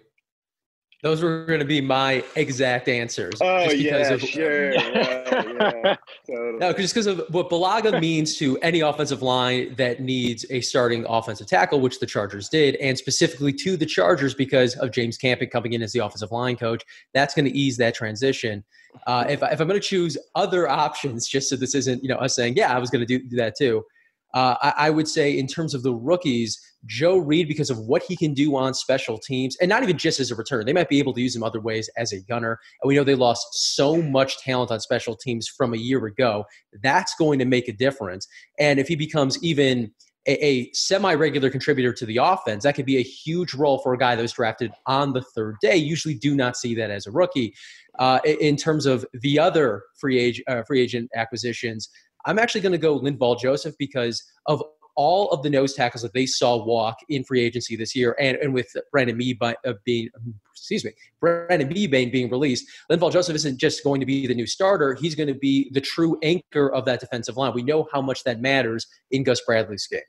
Those 1.05 1.21
were 1.21 1.45
going 1.45 1.59
to 1.59 1.67
be 1.67 1.81
my 1.81 2.23
exact 2.35 2.87
answers. 2.87 3.35
Oh 3.39 3.69
yeah, 3.69 4.13
of, 4.13 4.21
sure. 4.21 4.73
yeah, 4.73 5.13
yeah, 5.29 5.95
totally. 6.25 6.57
No, 6.57 6.73
just 6.73 6.95
because 6.95 7.05
of 7.05 7.21
what 7.29 7.47
Bulaga 7.47 8.01
means 8.01 8.37
to 8.37 8.57
any 8.61 8.79
offensive 8.79 9.21
line 9.21 9.75
that 9.75 9.99
needs 9.99 10.47
a 10.49 10.61
starting 10.61 11.05
offensive 11.07 11.45
tackle, 11.45 11.79
which 11.79 11.99
the 11.99 12.07
Chargers 12.07 12.49
did, 12.49 12.73
and 12.77 12.97
specifically 12.97 13.53
to 13.53 13.77
the 13.77 13.85
Chargers 13.85 14.33
because 14.33 14.73
of 14.77 14.89
James 14.89 15.15
Campen 15.15 15.47
coming 15.47 15.73
in 15.73 15.83
as 15.83 15.93
the 15.93 15.99
offensive 15.99 16.31
line 16.31 16.55
coach. 16.55 16.83
That's 17.13 17.35
going 17.35 17.45
to 17.45 17.55
ease 17.55 17.77
that 17.77 17.93
transition. 17.93 18.63
Uh, 19.05 19.25
if, 19.29 19.43
if 19.43 19.61
I'm 19.61 19.67
going 19.67 19.79
to 19.79 19.87
choose 19.87 20.17
other 20.33 20.67
options, 20.67 21.27
just 21.35 21.49
so 21.49 21.55
this 21.55 21.75
isn't 21.75 22.01
you 22.01 22.09
know 22.09 22.15
us 22.15 22.35
saying, 22.35 22.55
yeah, 22.57 22.75
I 22.75 22.79
was 22.79 22.89
going 22.89 23.05
to 23.05 23.19
do, 23.19 23.23
do 23.23 23.35
that 23.35 23.55
too. 23.55 23.85
Uh, 24.33 24.55
I, 24.59 24.87
I, 24.87 24.89
would 24.89 25.07
say, 25.07 25.37
in 25.37 25.47
terms 25.47 25.73
of 25.73 25.81
the 25.81 25.93
rookies, 25.93 26.59
Joe 26.85 27.17
Reed, 27.17 27.47
because 27.47 27.69
of 27.69 27.79
what 27.79 28.03
he 28.03 28.15
can 28.15 28.33
do 28.33 28.55
on 28.55 28.73
special 28.73 29.17
teams, 29.17 29.55
and 29.57 29.69
not 29.69 29.83
even 29.83 29.97
just 29.97 30.19
as 30.19 30.31
a 30.31 30.35
returner, 30.35 30.65
they 30.65 30.73
might 30.73 30.89
be 30.89 30.99
able 30.99 31.13
to 31.13 31.21
use 31.21 31.35
him 31.35 31.43
other 31.43 31.59
ways 31.59 31.89
as 31.97 32.11
a 32.11 32.21
gunner. 32.21 32.59
And 32.81 32.87
we 32.87 32.95
know 32.95 33.03
they 33.03 33.15
lost 33.15 33.47
so 33.53 34.01
much 34.01 34.37
talent 34.39 34.71
on 34.71 34.79
special 34.79 35.15
teams 35.15 35.47
from 35.47 35.73
a 35.73 35.77
year 35.77 36.05
ago. 36.05 36.45
That's 36.81 37.15
going 37.15 37.39
to 37.39 37.45
make 37.45 37.67
a 37.67 37.73
difference. 37.73 38.27
And 38.59 38.79
if 38.79 38.87
he 38.87 38.95
becomes 38.95 39.41
even 39.43 39.91
a, 40.27 40.45
a 40.45 40.71
semi 40.73 41.13
regular 41.13 41.49
contributor 41.49 41.93
to 41.93 42.05
the 42.05 42.17
offense, 42.17 42.63
that 42.63 42.75
could 42.75 42.85
be 42.85 42.97
a 42.97 43.03
huge 43.03 43.53
role 43.53 43.79
for 43.79 43.93
a 43.93 43.97
guy 43.97 44.15
that 44.15 44.21
was 44.21 44.33
drafted 44.33 44.71
on 44.85 45.13
the 45.13 45.21
third 45.21 45.55
day. 45.61 45.75
Usually 45.75 46.15
do 46.15 46.35
not 46.35 46.57
see 46.57 46.75
that 46.75 46.91
as 46.91 47.07
a 47.07 47.11
rookie. 47.11 47.53
Uh, 47.99 48.19
in 48.25 48.57
terms 48.57 48.85
of 48.85 49.05
the 49.13 49.39
other 49.39 49.83
free, 49.97 50.19
age, 50.19 50.43
uh, 50.47 50.63
free 50.63 50.81
agent 50.81 51.09
acquisitions, 51.15 51.89
I'm 52.25 52.39
actually 52.39 52.61
going 52.61 52.71
to 52.71 52.77
go 52.77 52.99
Linval 52.99 53.39
Joseph 53.39 53.75
because 53.77 54.23
of 54.47 54.61
all 54.95 55.29
of 55.31 55.43
the 55.43 55.49
nose 55.49 55.73
tackles 55.73 56.01
that 56.01 56.13
they 56.13 56.25
saw 56.25 56.63
walk 56.63 56.97
in 57.09 57.23
free 57.23 57.41
agency 57.41 57.75
this 57.75 57.95
year, 57.95 58.15
and, 58.19 58.37
and 58.37 58.53
with 58.53 58.75
Brandon 58.91 59.19
by, 59.39 59.55
uh, 59.65 59.73
being, 59.83 60.09
excuse 60.51 60.83
me, 60.83 60.91
Brandon 61.19 61.69
Mebane 61.69 62.11
being 62.11 62.29
released, 62.29 62.65
Linval 62.91 63.11
Joseph 63.11 63.35
isn't 63.35 63.59
just 63.59 63.83
going 63.83 63.99
to 63.99 64.05
be 64.05 64.27
the 64.27 64.35
new 64.35 64.47
starter; 64.47 64.93
he's 64.93 65.15
going 65.15 65.27
to 65.27 65.35
be 65.35 65.69
the 65.73 65.81
true 65.81 66.17
anchor 66.23 66.71
of 66.73 66.85
that 66.85 66.99
defensive 66.99 67.37
line. 67.37 67.53
We 67.53 67.63
know 67.63 67.87
how 67.91 68.01
much 68.01 68.23
that 68.23 68.41
matters 68.41 68.87
in 69.11 69.23
Gus 69.23 69.41
Bradley's 69.41 69.87
game. 69.87 70.01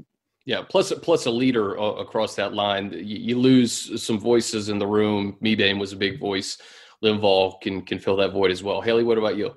Yeah, 0.44 0.62
plus 0.62 0.92
plus 1.02 1.26
a 1.26 1.30
leader 1.30 1.78
uh, 1.78 1.94
across 1.94 2.36
that 2.36 2.54
line. 2.54 2.92
You, 2.92 3.18
you, 3.18 3.38
lose 3.38 4.00
some 4.02 4.20
voices 4.20 4.68
in 4.68 4.78
the 4.78 4.86
room. 4.86 5.36
Mebane 5.42 5.80
was 5.80 5.92
a 5.92 5.96
big 5.96 6.20
voice. 6.20 6.58
Linval 7.02 7.60
can 7.60 7.82
can 7.82 7.98
fill 7.98 8.16
that 8.16 8.32
void 8.32 8.52
as 8.52 8.62
well. 8.62 8.80
Haley, 8.80 9.02
what 9.02 9.18
about 9.18 9.36
you? 9.36 9.52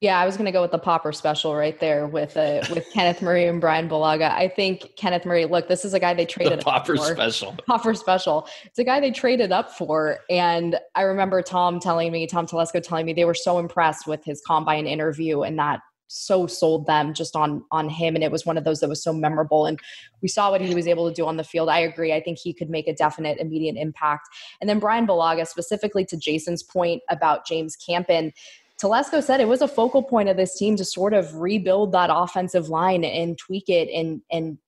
Yeah, 0.00 0.18
I 0.18 0.24
was 0.24 0.38
going 0.38 0.46
to 0.46 0.52
go 0.52 0.62
with 0.62 0.70
the 0.70 0.78
Popper 0.78 1.12
special 1.12 1.54
right 1.54 1.78
there 1.78 2.06
with 2.06 2.34
uh, 2.34 2.62
with 2.70 2.86
Kenneth 2.92 3.20
Murray 3.20 3.46
and 3.46 3.60
Brian 3.60 3.86
Bulaga. 3.86 4.30
I 4.30 4.48
think 4.48 4.96
Kenneth 4.96 5.26
Murray. 5.26 5.44
Look, 5.44 5.68
this 5.68 5.84
is 5.84 5.92
a 5.92 6.00
guy 6.00 6.14
they 6.14 6.24
traded 6.24 6.60
the 6.60 6.64
Popper 6.64 6.96
special. 6.96 7.54
Popper 7.66 7.92
special. 7.94 8.48
It's 8.64 8.78
a 8.78 8.84
guy 8.84 9.00
they 9.00 9.10
traded 9.10 9.52
up 9.52 9.70
for, 9.72 10.20
and 10.30 10.78
I 10.94 11.02
remember 11.02 11.42
Tom 11.42 11.80
telling 11.80 12.12
me, 12.12 12.26
Tom 12.26 12.46
Telesco 12.46 12.82
telling 12.82 13.04
me 13.04 13.12
they 13.12 13.26
were 13.26 13.34
so 13.34 13.58
impressed 13.58 14.06
with 14.06 14.24
his 14.24 14.42
combine 14.46 14.86
interview, 14.86 15.42
and 15.42 15.58
that 15.58 15.80
so 16.12 16.46
sold 16.48 16.86
them 16.86 17.14
just 17.14 17.36
on 17.36 17.62
on 17.70 17.88
him 17.88 18.16
and 18.16 18.24
it 18.24 18.32
was 18.32 18.44
one 18.44 18.58
of 18.58 18.64
those 18.64 18.80
that 18.80 18.88
was 18.88 19.00
so 19.00 19.12
memorable 19.12 19.64
and 19.64 19.78
we 20.22 20.28
saw 20.28 20.50
what 20.50 20.60
he 20.60 20.74
was 20.74 20.88
able 20.88 21.08
to 21.08 21.14
do 21.14 21.24
on 21.24 21.36
the 21.36 21.44
field 21.44 21.68
i 21.68 21.78
agree 21.78 22.12
i 22.12 22.20
think 22.20 22.36
he 22.36 22.52
could 22.52 22.68
make 22.68 22.88
a 22.88 22.92
definite 22.92 23.38
immediate 23.38 23.76
impact 23.76 24.28
and 24.60 24.68
then 24.68 24.80
brian 24.80 25.06
bulaga 25.06 25.46
specifically 25.46 26.04
to 26.04 26.16
jason's 26.16 26.64
point 26.64 27.00
about 27.10 27.46
james 27.46 27.76
campen 27.76 28.32
Telesco 28.80 29.22
said 29.22 29.40
it 29.40 29.48
was 29.48 29.62
a 29.62 29.68
focal 29.68 30.02
point 30.02 30.28
of 30.28 30.36
this 30.36 30.56
team 30.56 30.76
to 30.76 30.84
sort 30.84 31.12
of 31.12 31.34
rebuild 31.36 31.92
that 31.92 32.10
offensive 32.12 32.68
line 32.68 33.04
and 33.04 33.36
tweak 33.36 33.68
it 33.68 33.88
and 33.88 34.22
and 34.30 34.58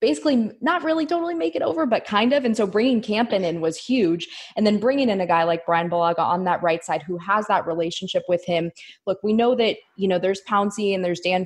basically 0.00 0.50
not 0.60 0.82
really 0.82 1.06
totally 1.06 1.34
make 1.34 1.54
it 1.54 1.62
over, 1.62 1.86
but 1.86 2.04
kind 2.04 2.32
of. 2.32 2.44
And 2.44 2.56
so 2.56 2.66
bringing 2.66 3.02
Campen 3.02 3.44
in 3.44 3.60
was 3.60 3.76
huge. 3.76 4.28
And 4.56 4.66
then 4.66 4.80
bringing 4.80 5.10
in 5.10 5.20
a 5.20 5.26
guy 5.26 5.44
like 5.44 5.66
Brian 5.66 5.90
Bulaga 5.90 6.20
on 6.20 6.44
that 6.44 6.62
right 6.62 6.82
side 6.82 7.02
who 7.02 7.18
has 7.18 7.46
that 7.48 7.66
relationship 7.66 8.22
with 8.28 8.44
him. 8.44 8.70
Look, 9.06 9.18
we 9.22 9.32
know 9.32 9.54
that, 9.56 9.76
you 9.96 10.08
know, 10.08 10.18
there's 10.18 10.40
Pouncey 10.48 10.94
and 10.94 11.04
there's 11.04 11.20
Dan 11.20 11.44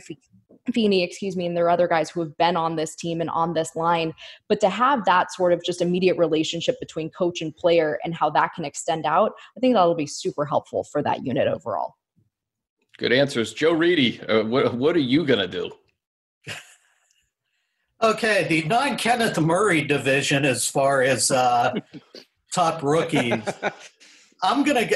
Feeney, 0.73 1.03
excuse 1.03 1.37
me, 1.37 1.47
and 1.47 1.57
there 1.57 1.67
are 1.67 1.71
other 1.71 1.89
guys 1.89 2.09
who 2.11 2.21
have 2.21 2.37
been 2.39 2.57
on 2.57 2.77
this 2.77 2.95
team 2.95 3.21
and 3.21 3.29
on 3.31 3.55
this 3.55 3.77
line. 3.77 4.15
But 4.49 4.61
to 4.61 4.71
have 4.71 5.05
that 5.05 5.33
sort 5.33 5.53
of 5.53 5.63
just 5.65 5.83
immediate 5.83 6.17
relationship 6.17 6.81
between 6.81 7.11
coach 7.11 7.43
and 7.43 7.55
player 7.55 7.99
and 8.05 8.15
how 8.15 8.31
that 8.31 8.55
can 8.55 8.65
extend 8.65 9.05
out, 9.05 9.33
I 9.57 9.61
think 9.61 9.75
that'll 9.75 9.95
be 9.95 10.07
super 10.07 10.45
helpful 10.45 10.85
for 10.85 11.03
that 11.03 11.27
unit 11.27 11.49
overall. 11.49 11.95
Good 12.97 13.13
answers. 13.13 13.53
Joe 13.53 13.73
Reedy, 13.73 14.21
uh, 14.23 14.45
what, 14.45 14.75
what 14.75 14.97
are 14.97 15.01
you 15.01 15.25
going 15.25 15.41
to 15.41 15.49
do? 15.49 15.71
okay, 18.03 18.47
the 18.49 18.63
non 18.63 18.97
Kenneth 18.97 19.39
Murray 19.39 19.83
division 19.83 20.45
as 20.45 20.69
far 20.69 21.03
as 21.03 21.31
uh, 21.31 21.75
top 22.55 22.83
rookies. 22.83 23.43
I'm 24.43 24.63
gonna 24.63 24.89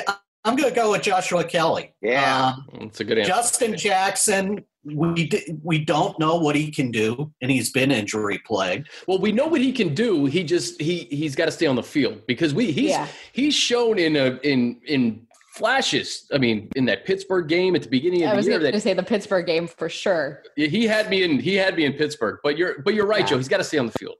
I'm 0.48 0.56
going 0.56 0.70
to 0.70 0.74
go 0.74 0.92
with 0.92 1.02
Joshua 1.02 1.44
Kelly. 1.44 1.94
Yeah. 2.00 2.54
Um, 2.56 2.66
It's 2.80 3.00
a 3.00 3.04
good 3.04 3.18
answer. 3.18 3.30
Justin 3.30 3.76
Jackson, 3.76 4.64
we 4.94 5.30
we 5.62 5.78
don't 5.78 6.18
know 6.18 6.36
what 6.36 6.56
he 6.56 6.70
can 6.70 6.90
do, 6.90 7.32
and 7.42 7.50
he's 7.50 7.70
been 7.70 7.90
injury 7.90 8.38
plagued. 8.46 8.88
Well, 9.06 9.18
we 9.18 9.32
know 9.32 9.46
what 9.46 9.60
he 9.60 9.72
can 9.72 9.94
do. 9.94 10.26
He 10.26 10.42
just 10.44 10.80
he 10.80 11.04
he's 11.10 11.34
got 11.34 11.46
to 11.46 11.50
stay 11.52 11.66
on 11.66 11.76
the 11.76 11.82
field 11.82 12.22
because 12.26 12.54
we 12.54 12.72
he's 12.72 12.90
Yeah. 12.90 13.06
he's 13.32 13.54
shown 13.54 13.98
in 13.98 14.16
a 14.16 14.38
in 14.42 14.80
in 14.86 15.26
flashes. 15.54 16.26
I 16.32 16.38
mean, 16.38 16.68
in 16.76 16.84
that 16.86 17.04
Pittsburgh 17.04 17.48
game 17.48 17.74
at 17.74 17.82
the 17.82 17.88
beginning 17.88 18.22
of 18.24 18.30
I 18.30 18.36
was 18.36 18.44
the 18.46 18.52
year, 18.52 18.60
going 18.60 18.72
to 18.72 18.80
say 18.80 18.94
the 18.94 19.02
Pittsburgh 19.02 19.44
game 19.46 19.66
for 19.66 19.88
sure. 19.88 20.42
he 20.56 20.86
had 20.86 21.10
me 21.10 21.22
in 21.24 21.38
he 21.40 21.54
had 21.56 21.76
me 21.76 21.84
in 21.84 21.94
Pittsburgh. 21.94 22.38
But 22.42 22.56
you're 22.56 22.80
but 22.82 22.94
you're 22.94 23.06
right, 23.06 23.20
Yeah. 23.20 23.26
Joe. 23.26 23.36
He's 23.38 23.48
got 23.48 23.56
to 23.58 23.64
stay 23.64 23.78
on 23.78 23.86
the 23.86 23.92
field. 23.92 24.16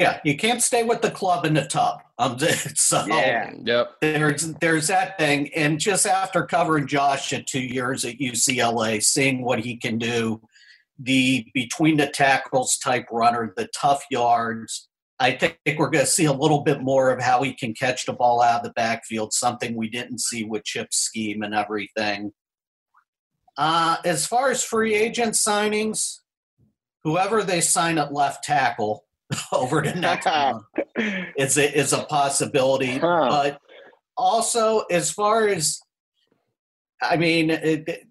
Yeah, 0.00 0.18
you 0.24 0.34
can't 0.34 0.62
stay 0.62 0.82
with 0.82 1.02
the 1.02 1.10
club 1.10 1.44
in 1.44 1.52
the 1.52 1.66
tub. 1.66 2.00
Um, 2.18 2.38
so 2.74 3.04
Yeah. 3.06 3.52
Yep. 3.62 3.96
there's 4.00 4.54
there's 4.54 4.86
that 4.86 5.18
thing, 5.18 5.52
and 5.54 5.78
just 5.78 6.06
after 6.06 6.46
covering 6.46 6.86
Josh 6.86 7.34
at 7.34 7.46
two 7.46 7.60
years 7.60 8.06
at 8.06 8.16
UCLA, 8.16 9.02
seeing 9.02 9.42
what 9.42 9.60
he 9.60 9.76
can 9.76 9.98
do, 9.98 10.40
the 10.98 11.46
between 11.52 11.98
the 11.98 12.06
tackles 12.06 12.78
type 12.78 13.06
runner, 13.12 13.52
the 13.56 13.68
tough 13.78 14.02
yards. 14.10 14.88
I 15.22 15.32
think 15.32 15.58
we're 15.76 15.90
going 15.90 16.06
to 16.06 16.10
see 16.10 16.24
a 16.24 16.32
little 16.32 16.62
bit 16.62 16.80
more 16.80 17.10
of 17.10 17.20
how 17.20 17.42
he 17.42 17.52
can 17.52 17.74
catch 17.74 18.06
the 18.06 18.14
ball 18.14 18.40
out 18.40 18.60
of 18.60 18.64
the 18.64 18.72
backfield, 18.72 19.34
something 19.34 19.76
we 19.76 19.90
didn't 19.90 20.20
see 20.20 20.44
with 20.44 20.64
Chip's 20.64 20.96
scheme 20.96 21.42
and 21.42 21.54
everything. 21.54 22.32
Uh, 23.58 23.98
as 24.06 24.26
far 24.26 24.50
as 24.50 24.64
free 24.64 24.94
agent 24.94 25.34
signings, 25.34 26.20
whoever 27.04 27.42
they 27.42 27.60
sign 27.60 27.98
at 27.98 28.14
left 28.14 28.44
tackle 28.44 29.04
over 29.52 29.82
the 29.82 29.94
next 29.94 30.26
month 30.26 30.64
is 31.36 31.56
a, 31.56 31.78
is 31.78 31.92
a 31.92 32.04
possibility. 32.04 32.98
Huh. 32.98 33.26
But 33.28 33.60
also, 34.16 34.80
as 34.90 35.10
far 35.10 35.48
as 35.48 35.80
I 37.02 37.16
mean, 37.16 37.50
it, 37.50 37.88
it- 37.88 38.06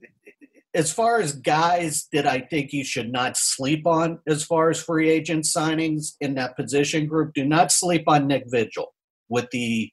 as 0.76 0.94
far 0.94 1.20
as 1.20 1.34
guys 1.34 2.08
that 2.14 2.28
I 2.28 2.42
think 2.42 2.74
you 2.74 2.84
should 2.84 3.12
not 3.12 3.38
sleep 3.38 3.88
on, 3.88 4.20
as 4.28 4.44
far 4.44 4.70
as 4.70 4.82
free 4.82 5.10
agent 5.10 5.46
signings 5.46 6.14
in 6.22 6.36
that 6.36 6.56
position 6.56 7.08
group, 7.08 7.34
do 7.34 7.44
not 7.44 7.72
sleep 7.72 8.04
on 8.08 8.28
Nick 8.28 8.44
Vigil 8.48 8.94
with 9.30 9.50
the 9.52 9.92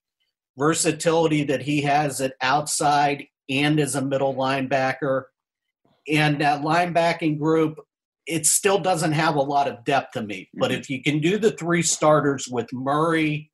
versatility 0.59 1.45
that 1.45 1.63
he 1.63 1.81
has 1.83 2.21
at 2.21 2.35
outside 2.43 3.25
and 3.49 3.81
as 3.81 3.95
a 3.95 4.03
middle 4.03 4.35
linebacker. 4.35 5.25
And 6.13 6.41
that 6.43 6.61
linebacking 6.63 7.39
group, 7.39 7.79
it 8.27 8.47
still 8.47 8.79
doesn't 8.79 9.13
have 9.13 9.37
a 9.37 9.41
lot 9.41 9.69
of 9.69 9.85
depth 9.85 10.13
to 10.13 10.23
me. 10.23 10.49
But 10.55 10.73
if 10.73 10.91
you 10.91 11.03
can 11.03 11.21
do 11.21 11.39
the 11.39 11.53
three 11.53 11.83
starters 11.83 12.49
with 12.49 12.73
Murray, 12.73 13.51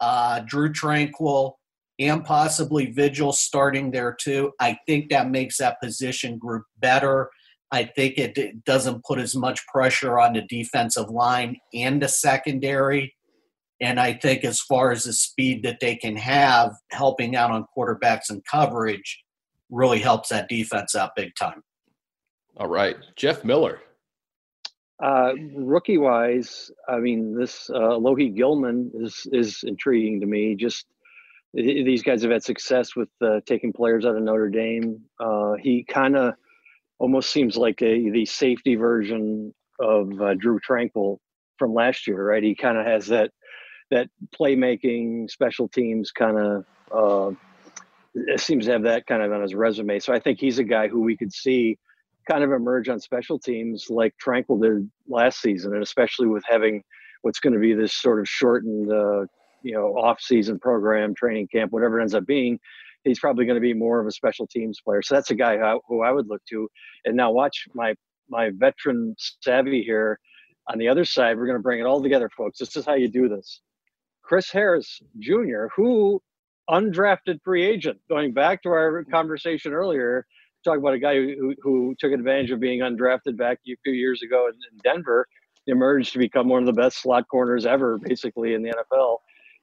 uh, 0.00 0.40
Drue 0.40 0.72
Tranquill, 0.72 1.54
and 2.00 2.24
possibly 2.24 2.86
Vigil 2.86 3.32
starting 3.32 3.90
there 3.90 4.16
too, 4.20 4.52
I 4.60 4.78
think 4.86 5.10
that 5.10 5.30
makes 5.30 5.58
that 5.58 5.80
position 5.80 6.38
group 6.38 6.64
better. 6.78 7.30
I 7.70 7.84
think 7.84 8.18
it, 8.18 8.38
it 8.38 8.64
doesn't 8.64 9.04
put 9.04 9.18
as 9.18 9.34
much 9.34 9.66
pressure 9.66 10.18
on 10.18 10.32
the 10.32 10.42
defensive 10.42 11.10
line 11.10 11.56
and 11.74 12.00
the 12.00 12.08
secondary. 12.08 13.14
And 13.80 14.00
I 14.00 14.14
think 14.14 14.44
as 14.44 14.60
far 14.60 14.90
as 14.90 15.04
the 15.04 15.12
speed 15.12 15.62
that 15.64 15.78
they 15.80 15.94
can 15.94 16.16
have 16.16 16.74
helping 16.90 17.36
out 17.36 17.50
on 17.50 17.66
quarterbacks 17.76 18.30
and 18.30 18.44
coverage 18.44 19.22
really 19.70 20.00
helps 20.00 20.30
that 20.30 20.48
defense 20.48 20.94
out 20.94 21.10
big 21.14 21.32
time. 21.38 21.62
All 22.58 22.66
right, 22.66 22.96
Jeff 23.14 23.44
Miller. 23.44 23.80
Uh, 25.00 25.32
rookie 25.54 25.98
wise, 25.98 26.72
I 26.88 26.98
mean, 26.98 27.38
this 27.38 27.70
uh, 27.70 27.96
Lohi 28.00 28.34
Gilman 28.34 28.90
is 28.94 29.28
is 29.32 29.62
intriguing 29.62 30.20
to 30.20 30.26
me. 30.26 30.56
Just 30.56 30.86
these 31.54 32.02
guys 32.02 32.22
have 32.22 32.32
had 32.32 32.42
success 32.42 32.96
with 32.96 33.08
uh, 33.22 33.40
taking 33.46 33.72
players 33.72 34.04
out 34.04 34.16
of 34.16 34.22
Notre 34.22 34.48
Dame. 34.48 35.00
Uh, 35.20 35.52
he 35.62 35.84
kind 35.84 36.16
of 36.16 36.34
almost 36.98 37.30
seems 37.30 37.56
like 37.56 37.80
a 37.80 38.10
the 38.10 38.26
safety 38.26 38.74
version 38.74 39.54
of 39.78 40.20
uh, 40.20 40.34
Drue 40.34 40.58
Tranquill 40.68 41.18
from 41.58 41.74
last 41.74 42.08
year, 42.08 42.28
right? 42.28 42.42
He 42.42 42.56
kind 42.56 42.76
of 42.76 42.84
has 42.84 43.06
that 43.06 43.30
that 43.92 44.08
playmaking, 44.38 45.30
special 45.30 45.68
teams 45.68 46.10
kind 46.10 46.38
of. 46.38 46.64
Uh, 46.92 47.36
seems 48.36 48.64
to 48.64 48.72
have 48.72 48.82
that 48.82 49.06
kind 49.06 49.22
of 49.22 49.30
on 49.30 49.42
his 49.42 49.54
resume. 49.54 50.00
So 50.00 50.12
I 50.12 50.18
think 50.18 50.40
he's 50.40 50.58
a 50.58 50.64
guy 50.64 50.88
who 50.88 51.02
we 51.02 51.16
could 51.16 51.32
see 51.32 51.78
kind 52.28 52.44
of 52.44 52.52
emerge 52.52 52.88
on 52.88 53.00
special 53.00 53.38
teams 53.38 53.86
like 53.90 54.14
Tranquill 54.24 54.60
did 54.60 54.90
last 55.08 55.40
season, 55.40 55.74
and 55.74 55.82
especially 55.82 56.26
with 56.26 56.44
having 56.48 56.82
what's 57.22 57.40
going 57.40 57.54
to 57.54 57.58
be 57.58 57.74
this 57.74 57.94
sort 57.94 58.20
of 58.20 58.28
shortened, 58.28 58.92
uh, 58.92 59.26
you 59.62 59.72
know, 59.72 59.88
off-season 59.96 60.58
program, 60.58 61.14
training 61.14 61.48
camp, 61.48 61.72
whatever 61.72 61.98
it 61.98 62.02
ends 62.02 62.14
up 62.14 62.26
being. 62.26 62.58
He's 63.04 63.18
probably 63.18 63.44
going 63.44 63.56
to 63.56 63.60
be 63.60 63.74
more 63.74 64.00
of 64.00 64.06
a 64.06 64.12
special 64.12 64.46
teams 64.46 64.80
player. 64.84 65.02
So 65.02 65.14
that's 65.14 65.30
a 65.30 65.34
guy 65.34 65.56
who 65.56 65.64
I, 65.64 65.78
who 65.88 66.02
I 66.02 66.12
would 66.12 66.28
look 66.28 66.42
to. 66.50 66.68
And 67.04 67.16
now 67.16 67.32
watch 67.32 67.66
my 67.74 67.94
my 68.28 68.50
veteran 68.54 69.14
savvy 69.40 69.82
here. 69.82 70.18
On 70.70 70.78
the 70.78 70.88
other 70.88 71.06
side, 71.06 71.38
we're 71.38 71.46
going 71.46 71.56
to 71.56 71.62
bring 71.62 71.80
it 71.80 71.86
all 71.86 72.02
together, 72.02 72.28
folks. 72.36 72.58
This 72.58 72.76
is 72.76 72.84
how 72.84 72.94
you 72.94 73.08
do 73.08 73.26
this. 73.28 73.62
Chris 74.22 74.50
Harris 74.50 75.00
Jr., 75.18 75.68
who 75.74 76.20
undrafted 76.68 77.38
free 77.42 77.64
agent, 77.64 77.98
going 78.10 78.34
back 78.34 78.62
to 78.62 78.68
our 78.68 79.02
conversation 79.04 79.72
earlier, 79.72 80.26
talk 80.68 80.78
about 80.78 80.94
a 80.94 80.98
guy 80.98 81.14
who, 81.14 81.54
who 81.62 81.94
took 81.98 82.12
advantage 82.12 82.50
of 82.50 82.60
being 82.60 82.80
undrafted 82.80 83.36
back 83.36 83.58
a 83.66 83.76
few 83.82 83.92
years 83.92 84.22
ago 84.22 84.48
in, 84.48 84.54
in 84.54 84.78
Denver, 84.82 85.26
emerged 85.66 86.12
to 86.12 86.18
become 86.18 86.48
one 86.48 86.60
of 86.60 86.66
the 86.66 86.72
best 86.72 87.00
slot 87.00 87.26
corners 87.28 87.66
ever, 87.66 87.98
basically 87.98 88.54
in 88.54 88.62
the 88.62 88.70
NFL. 88.70 89.18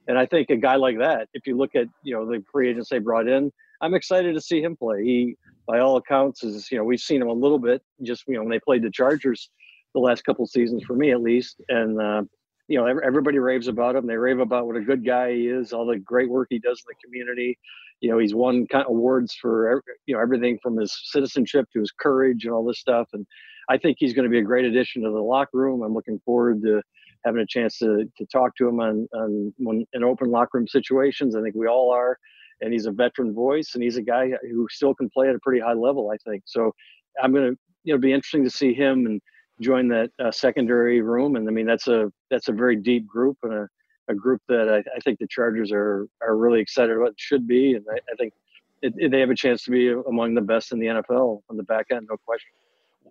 And 0.08 0.18
I 0.18 0.26
think 0.26 0.50
a 0.50 0.56
guy 0.56 0.76
like 0.76 0.98
that, 1.00 1.30
if 1.34 1.48
you 1.48 1.58
look 1.58 1.76
at 1.76 1.88
you 2.04 2.14
know 2.16 2.26
the 2.26 2.44
free 2.52 2.70
agents 2.70 2.90
they 2.90 3.00
brought 3.00 3.28
in, 3.28 3.52
I'm 3.82 3.94
excited 3.94 4.34
to 4.36 4.42
see 4.42 4.62
him 4.62 4.76
play. 4.76 5.04
He, 5.04 5.36
by 5.68 5.80
all 5.80 5.98
accounts, 5.98 6.44
is 6.44 6.72
you 6.72 6.78
know 6.78 6.84
we've 6.84 7.00
seen 7.00 7.22
him 7.22 7.30
a 7.30 7.34
little 7.34 7.60
bit 7.60 7.82
just 8.04 8.24
you 8.28 8.36
know 8.36 8.42
when 8.42 8.50
they 8.50 8.60
played 8.60 8.84
the 8.84 8.92
Chargers 8.92 9.50
the 9.94 10.00
last 10.00 10.24
couple 10.24 10.46
seasons 10.46 10.84
for 10.84 10.96
me 10.96 11.12
at 11.12 11.22
least, 11.22 11.62
and 11.70 12.00
uh, 12.00 12.22
you 12.68 12.78
know 12.78 12.86
everybody 12.86 13.40
raves 13.40 13.68
about 13.68 13.96
him. 13.96 14.08
They 14.08 14.18
rave 14.18 14.40
about 14.40 14.68
what 14.68 14.76
a 14.76 14.82
good 14.82 15.06
guy 15.06 15.34
he 15.34 15.48
is, 15.48 15.74
all 15.74 15.86
the 15.86 15.98
great 15.98 16.30
work 16.30 16.48
he 16.50 16.60
does 16.60 16.80
in 16.80 16.86
the 16.90 17.06
community. 17.06 17.58
You 18.02 18.12
know 18.12 18.18
he's 18.18 18.36
won 18.36 18.68
kind 18.68 18.86
of 18.86 18.92
awards 18.92 19.36
for 19.36 19.84
you 20.06 20.16
know 20.16 20.22
everything 20.22 20.60
from 20.62 20.78
his 20.78 20.98
citizenship 21.06 21.68
to 21.74 21.80
his 21.80 21.92
courage 21.92 22.46
and 22.46 22.54
all 22.54 22.66
this 22.66 22.80
stuff. 22.80 23.08
And 23.14 23.26
i 23.70 23.78
think 23.78 23.98
he's 24.00 24.14
going 24.14 24.26
to 24.26 24.30
be 24.30 24.40
a 24.40 24.44
great 24.44 24.66
addition 24.66 25.04
to 25.04 25.12
the 25.12 25.22
locker 25.22 25.58
room. 25.58 25.82
I'm 25.82 25.94
looking 25.94 26.20
forward 26.26 26.62
to 26.64 26.82
having 27.26 27.42
a 27.42 27.48
chance 27.48 27.80
to, 27.80 28.06
to 28.18 28.26
talk 28.28 28.56
to 28.56 28.68
him 28.68 28.80
on, 28.80 29.08
on 29.14 29.54
when, 29.58 29.86
in 29.94 30.04
open 30.04 30.30
locker 30.30 30.60
room 30.60 30.68
situations. 30.68 31.36
I 31.36 31.42
think 31.42 31.56
we 31.56 31.68
all 31.68 31.92
are. 31.92 32.20
And 32.62 32.72
he's 32.72 32.86
a 32.86 32.92
veteran 32.92 33.34
voice 33.34 33.72
and 33.74 33.84
he's 33.84 33.98
a 33.98 34.02
guy 34.02 34.30
who 34.50 34.68
still 34.70 34.94
can 34.94 35.10
play 35.10 35.28
at 35.28 35.36
a 35.36 35.40
pretty 35.40 35.60
high 35.60 35.74
level 35.74 36.12
i 36.12 36.18
think. 36.30 36.44
So 36.46 36.74
i'm 37.22 37.34
going 37.34 37.52
to 37.52 37.58
you 37.84 37.94
know 37.94 38.00
be 38.00 38.14
interesting 38.14 38.44
to 38.44 38.50
see 38.50 38.74
him 38.74 39.06
and 39.06 39.22
join 39.62 39.88
that 39.88 40.12
uh, 40.24 40.32
secondary 40.32 41.02
room 41.02 41.36
and 41.36 41.48
i 41.48 41.52
mean 41.52 41.66
that's 41.66 41.88
a 41.88 42.12
that's 42.30 42.50
a 42.50 42.52
very 42.52 42.76
deep 42.76 43.08
group 43.08 43.38
and 43.44 43.54
a 43.54 43.68
a 44.08 44.14
group 44.14 44.42
that 44.48 44.70
I, 44.70 44.78
I, 44.96 45.00
think 45.04 45.20
the 45.20 45.28
Chargers 45.28 45.72
are 45.72 46.08
are 46.22 46.38
really 46.38 46.60
excited 46.60 46.96
about. 46.96 47.14
Should 47.18 47.48
be, 47.48 47.74
and 47.74 47.86
I, 47.92 47.96
I 47.96 48.16
think 48.18 48.34
it, 48.82 48.94
it, 48.98 49.12
they 49.12 49.20
have 49.20 49.30
a 49.30 49.36
chance 49.36 49.64
to 49.64 49.72
be 49.72 49.90
among 49.90 50.36
the 50.36 50.42
best 50.42 50.72
in 50.72 50.80
the 50.80 50.88
NFL 50.88 51.42
on 51.50 51.58
the 51.58 51.64
back 51.64 51.88
end, 51.92 52.08
no 52.10 52.18
question. 52.18 52.52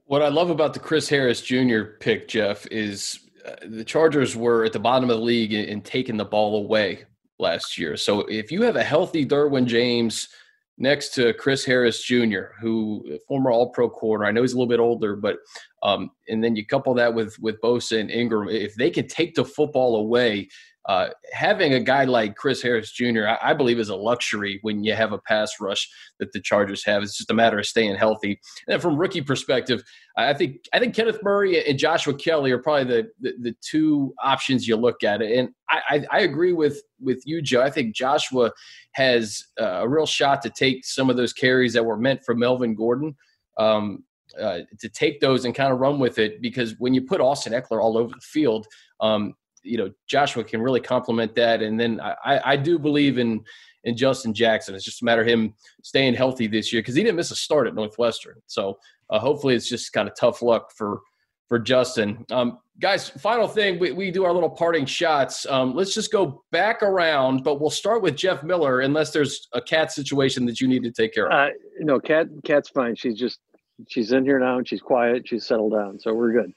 What 0.07 0.23
I 0.23 0.29
love 0.29 0.51
about 0.51 0.75
the 0.75 0.81
Chris 0.81 1.09
Harris 1.09 1.41
Jr. 1.41 1.83
pick, 2.01 2.29
Jeff, 2.29 2.67
is 2.67 3.21
uh, 3.47 3.55
the 3.67 3.85
Chargers 3.85 4.37
were 4.37 4.65
at 4.65 4.73
the 4.73 4.79
bottom 4.79 5.11
of 5.11 5.17
the 5.17 5.23
league 5.23 5.53
in, 5.53 5.65
in 5.65 5.81
taking 5.81 6.17
the 6.17 6.25
ball 6.25 6.57
away 6.57 7.05
last 7.39 7.79
year. 7.79 7.97
So 7.97 8.21
if 8.21 8.53
you 8.53 8.63
have 8.63 8.77
a 8.77 8.85
healthy 8.85 9.25
Derwin 9.27 9.67
James 9.67 10.29
next 10.77 11.15
to 11.15 11.33
Chris 11.35 11.65
Harris 11.65 12.03
Jr., 12.03 12.53
who 12.61 13.19
former 13.29 13.51
All 13.51 13.71
Pro 13.71 13.89
corner, 13.89 14.25
I 14.25 14.33
know 14.33 14.43
he's 14.43 14.53
a 14.53 14.57
little 14.57 14.69
bit 14.69 14.81
older, 14.81 15.17
but 15.17 15.37
um, 15.83 16.11
and 16.29 16.43
then 16.43 16.57
you 16.57 16.67
couple 16.67 16.95
that 16.95 17.15
with 17.15 17.39
with 17.41 17.61
Bosa 17.61 18.01
and 18.01 18.11
Ingram, 18.11 18.49
if 18.49 18.75
they 18.75 18.91
can 18.91 19.07
take 19.07 19.35
the 19.35 19.45
football 19.45 19.97
away, 19.97 20.49
uh, 20.87 21.09
having 21.33 21.73
a 21.73 21.81
guy 21.81 22.05
like 22.05 22.37
Chris 22.37 22.61
Harris 22.61 22.93
Jr., 22.93 23.27
I, 23.27 23.39
I, 23.51 23.55
believe, 23.55 23.79
is 23.79 23.89
a 23.89 23.97
luxury 23.97 24.59
when 24.63 24.85
you 24.85 24.93
have 24.95 25.13
a 25.13 25.19
pass 25.19 25.53
rush 25.59 25.89
that 26.19 26.33
the 26.33 26.41
Chargers 26.41 26.85
have. 26.85 27.03
It's 27.03 27.17
just 27.17 27.31
a 27.31 27.35
matter 27.35 27.59
of 27.59 27.65
staying 27.65 27.97
healthy. 27.97 28.39
And 28.69 28.83
from 28.83 28.99
rookie 28.99 29.23
perspective, 29.23 29.83
I 30.19 30.35
think 30.35 30.67
I 30.75 30.79
think 30.79 30.95
Kenneth 30.95 31.23
Murray 31.23 31.67
and 31.67 31.79
Joshua 31.79 32.13
Kelly 32.15 32.51
are 32.51 32.59
probably 32.59 32.85
the 32.85 33.09
the, 33.21 33.33
the 33.41 33.57
two 33.63 34.15
options 34.23 34.69
you 34.69 34.77
look 34.77 35.03
at. 35.03 35.23
And 35.23 35.51
I, 35.71 35.81
I, 35.89 36.07
I, 36.11 36.21
agree 36.21 36.53
with 36.53 36.83
with 37.01 37.23
you, 37.25 37.41
Joe. 37.41 37.63
I 37.63 37.71
think 37.71 37.97
Joshua 37.97 38.53
has 38.93 39.43
uh, 39.59 39.81
a 39.83 39.89
real 39.89 40.07
shot 40.07 40.43
to 40.43 40.51
take 40.51 40.85
some 40.85 41.09
of 41.09 41.17
those 41.17 41.33
carries 41.33 41.73
that 41.73 41.85
were 41.85 41.97
meant 41.97 42.21
for 42.27 42.35
Melvin 42.35 42.75
Gordon. 42.75 43.17
Um, 43.59 44.05
uh, 44.41 44.61
to 44.81 44.89
take 44.89 45.21
those 45.21 45.45
and 45.45 45.55
kind 45.55 45.73
of 45.73 45.79
run 45.79 46.01
with 46.01 46.19
it 46.19 46.41
because 46.43 46.75
when 46.79 46.93
you 46.93 47.03
put 47.03 47.21
Austin 47.21 47.53
Ekeler 47.53 47.81
all 47.81 47.97
over 47.97 48.09
the 48.13 48.21
field, 48.21 48.67
um, 49.01 49.35
you 49.65 49.79
know 49.79 49.91
Joshua 50.07 50.45
can 50.45 50.61
really 50.61 50.81
complement 50.81 51.35
that. 51.35 51.63
And 51.63 51.79
then 51.79 52.01
I, 52.01 52.41
I 52.45 52.57
do 52.57 52.79
believe 52.79 53.19
in 53.19 53.45
in 53.85 53.97
Justin 53.97 54.33
Jackson. 54.33 54.75
It's 54.75 54.85
just 54.85 55.03
a 55.03 55.05
matter 55.05 55.23
of 55.23 55.29
him 55.29 55.55
staying 55.83 56.15
healthy 56.15 56.47
this 56.47 56.73
year 56.73 56.83
because 56.83 56.95
he 56.95 57.03
didn't 57.03 57.17
miss 57.17 57.31
a 57.31 57.37
start 57.37 57.67
at 57.67 57.75
Northwestern. 57.75 58.41
So 58.47 58.79
uh, 59.11 59.19
hopefully 59.19 59.55
it's 59.55 59.69
just 59.69 59.93
kind 59.93 60.09
of 60.09 60.15
tough 60.17 60.43
luck 60.43 60.73
for 60.73 61.01
for 61.49 61.59
Justin. 61.59 62.25
Um, 62.31 62.59
guys, 62.81 63.11
final 63.11 63.47
thing, 63.47 63.79
we, 63.79 63.93
we 63.93 64.11
do 64.11 64.25
our 64.25 64.33
little 64.33 64.51
parting 64.51 64.87
shots. 64.87 65.47
Um, 65.47 65.75
let's 65.75 65.93
just 65.93 66.11
go 66.11 66.43
back 66.51 66.83
around, 66.83 67.45
but 67.45 67.61
we'll 67.61 67.71
start 67.71 68.03
with 68.03 68.17
Jeff 68.17 68.43
Miller, 68.43 68.81
unless 68.81 69.13
there's 69.13 69.47
a 69.53 69.61
cat 69.61 69.93
situation 69.93 70.47
that 70.47 70.61
you 70.61 70.67
need 70.67 70.83
to 70.85 70.91
take 70.91 71.13
care 71.13 71.27
of. 71.27 71.33
Uh, 71.33 71.53
no, 71.81 72.01
cat, 72.01 72.29
cat's 72.45 72.71
fine. 72.71 72.97
She's 72.97 73.19
just 73.19 73.41
she's 73.89 74.13
in 74.13 74.25
here 74.25 74.39
now 74.39 74.59
and 74.59 74.67
she's 74.67 74.81
quiet. 74.81 75.29
She's 75.29 75.47
settled 75.47 75.73
down, 75.73 75.99
so 76.01 76.15
we're 76.15 76.33
good. 76.33 76.53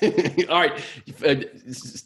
All 0.48 0.58
right, 0.58 0.82
uh, 1.26 1.34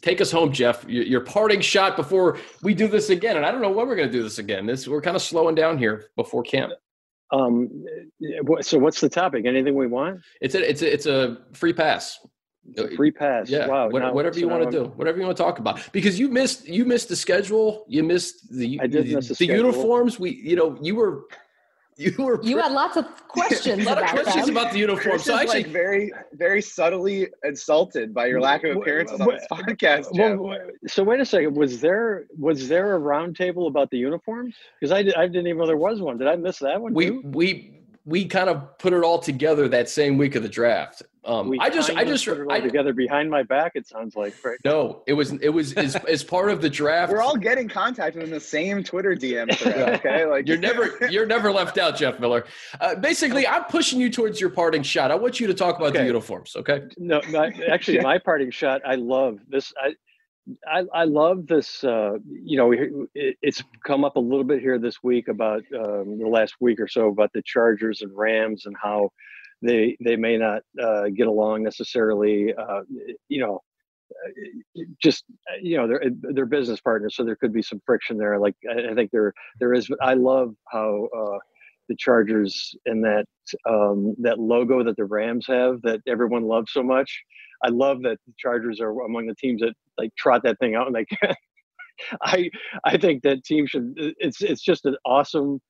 take 0.01 0.19
us 0.19 0.29
home, 0.29 0.51
Jeff. 0.51 0.83
Your, 0.87 1.03
your, 1.03 1.21
parting 1.21 1.61
shot 1.61 1.95
before 1.95 2.39
we 2.61 2.73
do 2.73 2.89
this 2.89 3.09
again, 3.09 3.37
and 3.37 3.45
I 3.45 3.51
don't 3.51 3.61
know 3.61 3.71
when 3.71 3.87
we're 3.87 3.95
going 3.95 4.09
to 4.09 4.11
do 4.11 4.21
this 4.21 4.37
again. 4.37 4.65
This 4.65 4.85
we're 4.87 5.01
kind 5.01 5.15
of 5.15 5.21
slowing 5.21 5.55
down 5.55 5.77
here 5.77 6.09
before 6.17 6.43
camp. 6.43 6.73
Um, 7.31 7.85
so 8.61 8.77
what's 8.77 8.99
the 8.99 9.09
topic? 9.09 9.45
Anything 9.45 9.75
we 9.75 9.87
want? 9.87 10.21
It's 10.41 10.55
a 10.55 10.69
it's 10.69 10.81
a 10.81 10.93
it's 10.93 11.05
a 11.05 11.37
free 11.53 11.73
pass. 11.73 12.19
Free 12.95 13.11
pass. 13.11 13.49
Yeah. 13.49 13.67
Wow. 13.67 13.89
What, 13.89 14.01
now, 14.01 14.13
whatever 14.13 14.39
you 14.39 14.47
so 14.47 14.57
want 14.57 14.63
to 14.63 14.71
do. 14.71 14.85
Whatever 14.95 15.19
you 15.19 15.25
want 15.25 15.37
to 15.37 15.43
talk 15.43 15.59
about. 15.59 15.79
Because 15.91 16.19
you 16.19 16.29
missed 16.29 16.67
you 16.67 16.83
missed 16.83 17.09
the 17.09 17.15
schedule. 17.15 17.85
You 17.87 18.03
missed 18.03 18.49
the 18.51 18.79
the, 18.87 19.35
the 19.37 19.45
uniforms. 19.45 20.19
We 20.19 20.31
you 20.31 20.55
know 20.55 20.77
you 20.81 20.95
were 20.95 21.25
you 21.97 22.13
were 22.17 22.39
You 22.43 22.57
had 22.57 22.71
lots 22.71 22.97
of 22.97 23.05
questions 23.27 23.85
a 23.85 23.89
lot 23.89 23.97
of 23.97 24.03
about 24.03 24.23
questions 24.23 24.45
them. 24.47 24.57
about 24.57 24.73
the 24.73 24.79
uniform. 24.79 25.01
Chris 25.11 25.23
So 25.25 25.33
is 25.35 25.41
actually, 25.41 25.63
like 25.63 25.71
very, 25.71 26.11
very 26.33 26.61
subtly 26.61 27.27
insulted 27.43 28.13
by 28.13 28.25
your 28.27 28.41
lack 28.41 28.63
of 28.63 28.75
Wh- 28.75 28.79
appearances 28.79 29.19
on 29.21 29.27
this 29.27 29.45
podcast, 29.51 30.13
Jeff. 30.13 30.37
Well, 30.37 30.59
so 30.87 31.03
wait 31.03 31.19
a 31.21 31.25
second. 31.25 31.55
Was 31.55 31.79
there 31.81 32.25
was 32.37 32.67
there 32.67 32.95
a 32.95 32.99
roundtable 32.99 33.67
about 33.67 33.89
the 33.91 33.97
uniforms? 33.97 34.55
Because 34.79 34.91
I, 34.91 35.03
did, 35.03 35.15
I 35.15 35.27
didn't 35.27 35.47
even 35.47 35.59
know 35.59 35.67
there 35.67 35.77
was 35.77 36.01
one. 36.01 36.17
Did 36.17 36.27
I 36.27 36.35
miss 36.35 36.59
that 36.59 36.81
one 36.81 36.93
we 36.93 37.07
too? 37.07 37.21
we 37.25 37.74
we 38.05 38.25
kind 38.25 38.49
of 38.49 38.77
put 38.77 38.93
it 38.93 39.03
all 39.03 39.17
together 39.17 39.67
that 39.67 39.89
same 39.89 40.17
week 40.17 40.35
of 40.35 40.43
the 40.43 40.49
draft. 40.49 41.01
Um, 41.25 41.49
We 41.49 41.59
I 41.59 41.71
just 41.71 41.89
I 41.89 42.03
just 42.03 42.23
put 42.25 42.37
it 42.37 42.43
all 42.43 42.51
I 42.51 42.59
together 42.59 42.93
behind 42.93 43.31
my 43.31 43.41
back. 43.41 43.71
It 43.73 43.87
sounds 43.87 44.15
like 44.15 44.35
right. 44.45 44.59
no. 44.63 45.01
It 45.07 45.13
was 45.13 45.31
it 45.31 45.49
was 45.49 45.73
as, 45.73 45.95
as 45.95 46.23
part 46.23 46.51
of 46.51 46.61
the 46.61 46.69
draft. 46.69 47.11
We're 47.11 47.23
all 47.23 47.35
getting 47.35 47.67
contacted 47.67 48.21
in 48.21 48.29
the 48.29 48.39
same 48.39 48.83
Twitter 48.83 49.15
DM 49.15 49.51
thread. 49.57 49.95
Okay, 49.95 50.25
like 50.25 50.47
You're 50.47 50.57
never 50.57 50.99
you're 51.09 51.25
never 51.25 51.51
left 51.51 51.79
out, 51.79 51.97
Jeff 51.97 52.19
Miller. 52.19 52.45
Uh, 52.79 52.93
basically, 52.93 53.47
I'm 53.47 53.63
pushing 53.63 53.99
you 53.99 54.11
towards 54.11 54.39
your 54.39 54.51
parting 54.51 54.83
shot. 54.83 55.09
I 55.09 55.15
want 55.15 55.39
you 55.39 55.47
to 55.47 55.53
talk 55.55 55.79
about 55.79 55.93
the 55.93 56.05
uniforms. 56.05 56.55
Okay. 56.55 56.83
No, 56.97 57.21
my, 57.31 57.51
actually, 57.71 57.99
my 58.01 58.19
parting 58.19 58.51
shot. 58.51 58.81
I 58.85 58.95
love 58.95 59.39
this. 59.49 59.73
I, 59.81 59.95
I, 60.67 60.83
I 60.93 61.03
love 61.05 61.47
this. 61.47 61.83
Uh, 61.83 62.13
you 62.27 62.57
know, 62.57 62.71
it, 62.71 63.37
it's 63.41 63.63
come 63.85 64.03
up 64.05 64.15
a 64.15 64.19
little 64.19 64.43
bit 64.43 64.61
here 64.61 64.79
this 64.79 65.03
week 65.03 65.27
about 65.27 65.63
um, 65.75 66.19
the 66.19 66.27
last 66.27 66.55
week 66.59 66.79
or 66.79 66.87
so 66.87 67.09
about 67.09 67.31
the 67.33 67.41
Chargers 67.45 68.01
and 68.01 68.15
Rams 68.15 68.65
and 68.65 68.75
how 68.81 69.09
they 69.61 69.97
they 70.03 70.15
may 70.15 70.37
not 70.37 70.61
uh, 70.81 71.05
get 71.15 71.27
along 71.27 71.63
necessarily. 71.63 72.53
Uh, 72.53 72.81
you 73.29 73.39
know, 73.41 73.61
uh, 74.79 74.83
just 75.01 75.25
uh, 75.51 75.57
you 75.61 75.77
know, 75.77 75.87
they're 75.87 76.03
they're 76.33 76.45
business 76.45 76.81
partners, 76.81 77.15
so 77.15 77.23
there 77.23 77.35
could 77.37 77.53
be 77.53 77.63
some 77.63 77.81
friction 77.85 78.17
there. 78.17 78.39
Like 78.39 78.55
I, 78.69 78.91
I 78.91 78.95
think 78.95 79.11
there 79.11 79.33
there 79.59 79.73
is. 79.73 79.89
I 80.01 80.15
love 80.15 80.55
how. 80.71 81.09
The 81.87 81.95
Chargers 81.97 82.75
and 82.85 83.03
that 83.03 83.25
um, 83.67 84.15
that 84.19 84.39
logo 84.39 84.83
that 84.83 84.97
the 84.97 85.05
Rams 85.05 85.45
have 85.47 85.81
that 85.83 86.01
everyone 86.07 86.43
loves 86.43 86.71
so 86.71 86.83
much. 86.83 87.23
I 87.63 87.69
love 87.69 88.01
that 88.03 88.17
the 88.27 88.33
Chargers 88.37 88.79
are 88.81 88.91
among 89.05 89.27
the 89.27 89.35
teams 89.35 89.61
that 89.61 89.73
like 89.97 90.15
trot 90.17 90.43
that 90.43 90.59
thing 90.59 90.75
out 90.75 90.87
and 90.87 90.93
like 90.93 91.09
I 92.21 92.49
I 92.83 92.97
think 92.97 93.23
that 93.23 93.43
team 93.43 93.67
should 93.67 93.93
it's 93.95 94.41
it's 94.41 94.61
just 94.61 94.85
an 94.85 94.97
awesome 95.05 95.61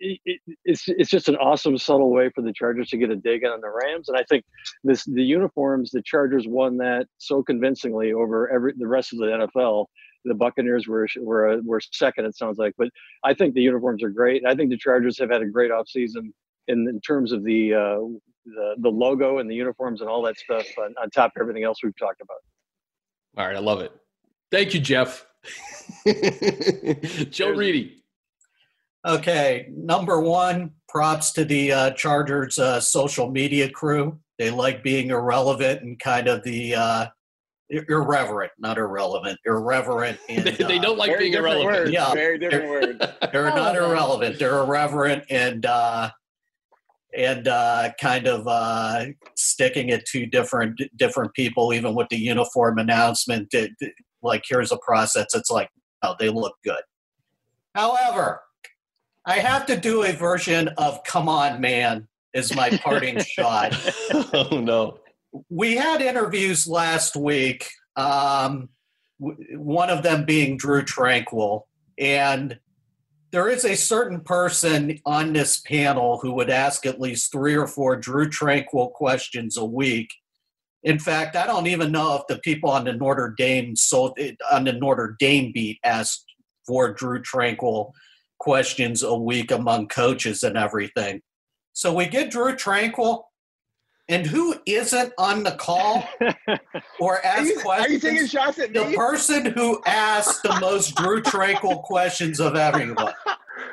it, 0.00 0.20
it, 0.24 0.40
it's 0.64 0.84
it's 0.88 1.10
just 1.10 1.28
an 1.28 1.36
awesome 1.36 1.78
subtle 1.78 2.10
way 2.10 2.30
for 2.34 2.42
the 2.42 2.52
Chargers 2.52 2.88
to 2.88 2.96
get 2.96 3.10
a 3.10 3.16
dig 3.16 3.44
on 3.44 3.60
the 3.60 3.70
Rams. 3.70 4.08
And 4.08 4.18
I 4.18 4.24
think 4.28 4.44
this 4.84 5.04
the 5.04 5.22
uniforms 5.22 5.90
the 5.90 6.02
Chargers 6.02 6.46
won 6.46 6.76
that 6.78 7.06
so 7.18 7.42
convincingly 7.42 8.12
over 8.12 8.50
every 8.50 8.74
the 8.76 8.88
rest 8.88 9.12
of 9.12 9.18
the 9.18 9.26
NFL 9.26 9.86
the 10.24 10.34
Buccaneers 10.34 10.86
were 10.86 11.08
were 11.18 11.60
were 11.62 11.80
second 11.92 12.26
it 12.26 12.36
sounds 12.36 12.58
like 12.58 12.74
but 12.76 12.88
I 13.24 13.34
think 13.34 13.54
the 13.54 13.62
uniforms 13.62 14.02
are 14.02 14.10
great 14.10 14.44
I 14.46 14.54
think 14.54 14.70
the 14.70 14.76
Chargers 14.76 15.18
have 15.18 15.30
had 15.30 15.42
a 15.42 15.46
great 15.46 15.70
offseason 15.70 16.32
in 16.68 16.88
in 16.88 17.00
terms 17.00 17.32
of 17.32 17.44
the 17.44 17.74
uh, 17.74 17.98
the 18.46 18.74
the 18.78 18.88
logo 18.88 19.38
and 19.38 19.50
the 19.50 19.54
uniforms 19.54 20.00
and 20.00 20.08
all 20.08 20.22
that 20.22 20.38
stuff 20.38 20.66
on, 20.78 20.94
on 21.02 21.10
top 21.10 21.32
of 21.36 21.40
everything 21.40 21.64
else 21.64 21.78
we've 21.82 21.96
talked 21.98 22.20
about. 22.20 22.38
All 23.36 23.46
right, 23.46 23.56
I 23.56 23.60
love 23.60 23.80
it. 23.80 23.92
Thank 24.50 24.74
you, 24.74 24.80
Jeff. 24.80 25.26
Joe 27.30 27.50
Reedy. 27.50 28.02
Okay, 29.06 29.68
number 29.74 30.20
one, 30.20 30.72
props 30.88 31.32
to 31.32 31.44
the 31.44 31.72
uh, 31.72 31.90
Chargers 31.92 32.58
uh, 32.58 32.80
social 32.80 33.30
media 33.30 33.70
crew. 33.70 34.18
They 34.38 34.50
like 34.50 34.82
being 34.82 35.10
irrelevant 35.10 35.82
and 35.82 35.98
kind 35.98 36.28
of 36.28 36.42
the 36.42 36.74
uh, 36.74 37.06
ir- 37.06 37.19
irreverent, 37.70 38.52
not 38.58 38.78
irrelevant, 38.78 39.38
irreverent. 39.44 40.18
And, 40.28 40.44
they, 40.44 40.50
they 40.52 40.78
uh, 40.78 40.82
don't 40.82 40.98
like 40.98 41.18
being 41.18 41.32
different 41.32 41.60
irrelevant. 41.62 41.84
Word. 41.86 41.92
Yeah. 41.92 42.12
Very 42.12 42.38
different 42.38 42.68
word. 42.68 42.98
they're 43.32 43.44
not 43.44 43.54
Relevant. 43.74 43.76
irrelevant. 43.76 44.38
They're 44.38 44.58
irreverent 44.58 45.24
and 45.30 45.66
uh, 45.66 46.10
and 47.16 47.48
uh, 47.48 47.90
kind 48.00 48.26
of 48.28 48.46
uh, 48.46 49.06
sticking 49.36 49.88
it 49.88 50.04
to 50.06 50.26
different 50.26 50.80
different 50.96 51.32
people, 51.34 51.72
even 51.72 51.94
with 51.94 52.08
the 52.08 52.16
uniform 52.18 52.78
announcement. 52.78 53.48
It- 53.52 53.72
it- 53.80 53.94
like 54.22 54.42
here's 54.46 54.70
a 54.70 54.76
process. 54.78 55.28
It's 55.34 55.48
like, 55.50 55.70
oh, 56.02 56.14
they 56.18 56.28
look 56.28 56.54
good. 56.62 56.82
However, 57.74 58.42
I 59.24 59.36
have 59.38 59.64
to 59.66 59.76
do 59.80 60.02
a 60.04 60.12
version 60.12 60.68
of 60.76 61.02
"Come 61.04 61.26
on, 61.26 61.58
man" 61.60 62.06
is 62.34 62.54
my 62.54 62.68
parting 62.70 63.18
shot 63.24 63.74
oh 64.34 64.60
no. 64.60 64.98
We 65.48 65.76
had 65.76 66.02
interviews 66.02 66.66
last 66.66 67.16
week. 67.16 67.68
Um, 67.96 68.68
w- 69.20 69.58
one 69.58 69.90
of 69.90 70.02
them 70.02 70.24
being 70.24 70.56
Drue 70.56 70.82
Tranquill, 70.82 71.62
and 71.98 72.58
there 73.32 73.48
is 73.48 73.64
a 73.64 73.76
certain 73.76 74.20
person 74.20 74.98
on 75.06 75.32
this 75.32 75.60
panel 75.60 76.18
who 76.18 76.32
would 76.32 76.50
ask 76.50 76.84
at 76.84 77.00
least 77.00 77.30
three 77.30 77.54
or 77.54 77.66
four 77.66 77.96
Drue 77.96 78.28
Tranquill 78.28 78.92
questions 78.92 79.56
a 79.56 79.64
week. 79.64 80.10
In 80.82 80.98
fact, 80.98 81.36
I 81.36 81.46
don't 81.46 81.66
even 81.66 81.92
know 81.92 82.16
if 82.16 82.22
the 82.26 82.38
people 82.38 82.70
on 82.70 82.84
the 82.84 82.92
Notre 82.92 83.34
Dame 83.36 83.76
so 83.76 84.14
on 84.50 84.64
the 84.64 84.72
Notre 84.72 85.16
Dame 85.18 85.52
beat 85.52 85.78
asked 85.84 86.24
for 86.66 86.92
Drue 86.92 87.22
Tranquill 87.22 87.92
questions 88.38 89.02
a 89.02 89.14
week 89.14 89.50
among 89.50 89.88
coaches 89.88 90.42
and 90.42 90.56
everything. 90.56 91.20
So 91.72 91.94
we 91.94 92.06
get 92.06 92.30
Drue 92.30 92.54
Tranquill, 92.54 93.22
and 94.10 94.26
who 94.26 94.54
isn't 94.66 95.12
on 95.16 95.42
the 95.44 95.52
call 95.52 96.06
or 97.00 97.16
Are 97.18 97.24
ask 97.24 97.48
you, 97.48 97.58
are 97.58 97.62
questions? 97.62 97.92
you 98.02 98.10
taking 98.10 98.26
shots 98.26 98.58
at 98.58 98.74
the 98.74 98.84
me? 98.84 98.96
person 98.96 99.46
who 99.46 99.80
asked 99.86 100.42
the 100.42 100.58
most 100.60 100.96
Drue 100.96 101.22
Tranquill 101.22 101.82
questions 101.84 102.40
of 102.40 102.56
everyone. 102.56 103.14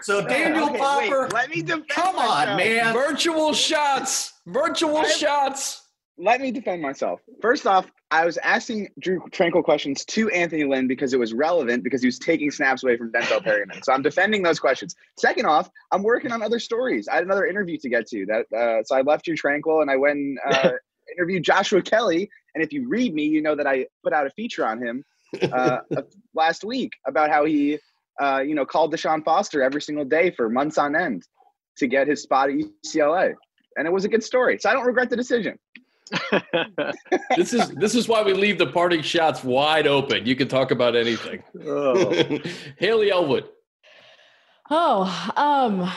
So 0.01 0.19
uh, 0.19 0.27
Daniel 0.27 0.65
Okay, 0.65 0.73
wait, 0.73 0.79
Popper, 0.79 1.29
let 1.33 1.49
me 1.49 1.61
defend 1.63 1.87
come 1.89 2.15
on, 2.17 2.55
myself. 2.55 2.57
man. 2.57 2.93
Virtual 2.93 3.53
shots. 3.53 4.33
Virtual 4.45 4.97
I'm- 4.97 5.09
shots. 5.17 5.81
Let 6.19 6.41
me 6.41 6.51
defend 6.51 6.81
myself. 6.81 7.21
First 7.41 7.67
off, 7.67 7.91
I 8.09 8.25
was 8.25 8.37
asking 8.37 8.89
Drue 8.99 9.21
Tranquill 9.29 9.63
questions 9.63 10.03
to 10.05 10.29
Anthony 10.29 10.63
Lynn 10.63 10.87
because 10.87 11.13
it 11.13 11.19
was 11.19 11.33
relevant 11.33 11.83
because 11.83 12.01
he 12.01 12.07
was 12.07 12.17
taking 12.17 12.49
snaps 12.49 12.83
away 12.83 12.97
from 12.97 13.11
Denzel 13.11 13.43
Perryman. 13.43 13.83
So 13.83 13.93
I'm 13.93 14.01
defending 14.01 14.41
those 14.41 14.59
questions. 14.59 14.95
Second 15.19 15.45
off, 15.45 15.69
I'm 15.91 16.03
working 16.03 16.31
on 16.31 16.41
other 16.41 16.59
stories. 16.59 17.07
I 17.07 17.15
had 17.15 17.23
another 17.23 17.45
interview 17.45 17.77
to 17.79 17.89
get 17.89 18.07
to. 18.07 18.25
That 18.25 18.57
uh, 18.57 18.83
so 18.83 18.95
I 18.95 19.01
left 19.01 19.25
Drue 19.25 19.35
Tranquill 19.35 19.81
and 19.81 19.91
I 19.91 19.97
went 19.97 20.17
and, 20.17 20.39
uh, 20.49 20.71
interviewed 21.17 21.43
Joshua 21.43 21.81
Kelley. 21.81 22.29
And 22.55 22.63
if 22.63 22.73
you 22.73 22.87
read 22.87 23.13
me, 23.13 23.25
you 23.25 23.41
know 23.41 23.55
that 23.55 23.67
I 23.67 23.85
put 24.03 24.13
out 24.13 24.25
a 24.25 24.31
feature 24.31 24.65
on 24.65 24.81
him 24.81 25.03
uh, 25.51 25.79
last 26.33 26.63
week 26.63 26.93
about 27.05 27.29
how 27.29 27.45
he, 27.45 27.77
uh, 28.19 28.39
you 28.39 28.55
know, 28.55 28.65
called 28.65 28.93
Deshaun 28.93 29.23
Foster 29.23 29.61
every 29.61 29.81
single 29.81 30.05
day 30.05 30.31
for 30.31 30.49
months 30.49 30.77
on 30.77 30.95
end 30.95 31.23
to 31.77 31.87
get 31.87 32.07
his 32.07 32.23
spot 32.23 32.49
at 32.49 32.55
UCLA, 32.55 33.33
and 33.75 33.87
it 33.87 33.93
was 33.93 34.05
a 34.05 34.09
good 34.09 34.23
story. 34.23 34.57
So 34.59 34.69
I 34.69 34.73
don't 34.73 34.85
regret 34.85 35.09
the 35.09 35.15
decision. 35.15 35.57
This 37.35 37.53
is 37.53 37.69
this 37.69 37.95
is 37.95 38.07
why 38.07 38.23
we 38.23 38.33
leave 38.33 38.57
the 38.57 38.67
parting 38.67 39.01
shots 39.01 39.43
wide 39.43 39.87
open. 39.87 40.25
You 40.25 40.35
can 40.35 40.47
talk 40.47 40.71
about 40.71 40.95
anything. 40.95 41.43
oh. 41.65 42.39
Haley 42.77 43.11
Elwood. 43.11 43.45
Oh, 44.69 45.03
um, 45.35 45.89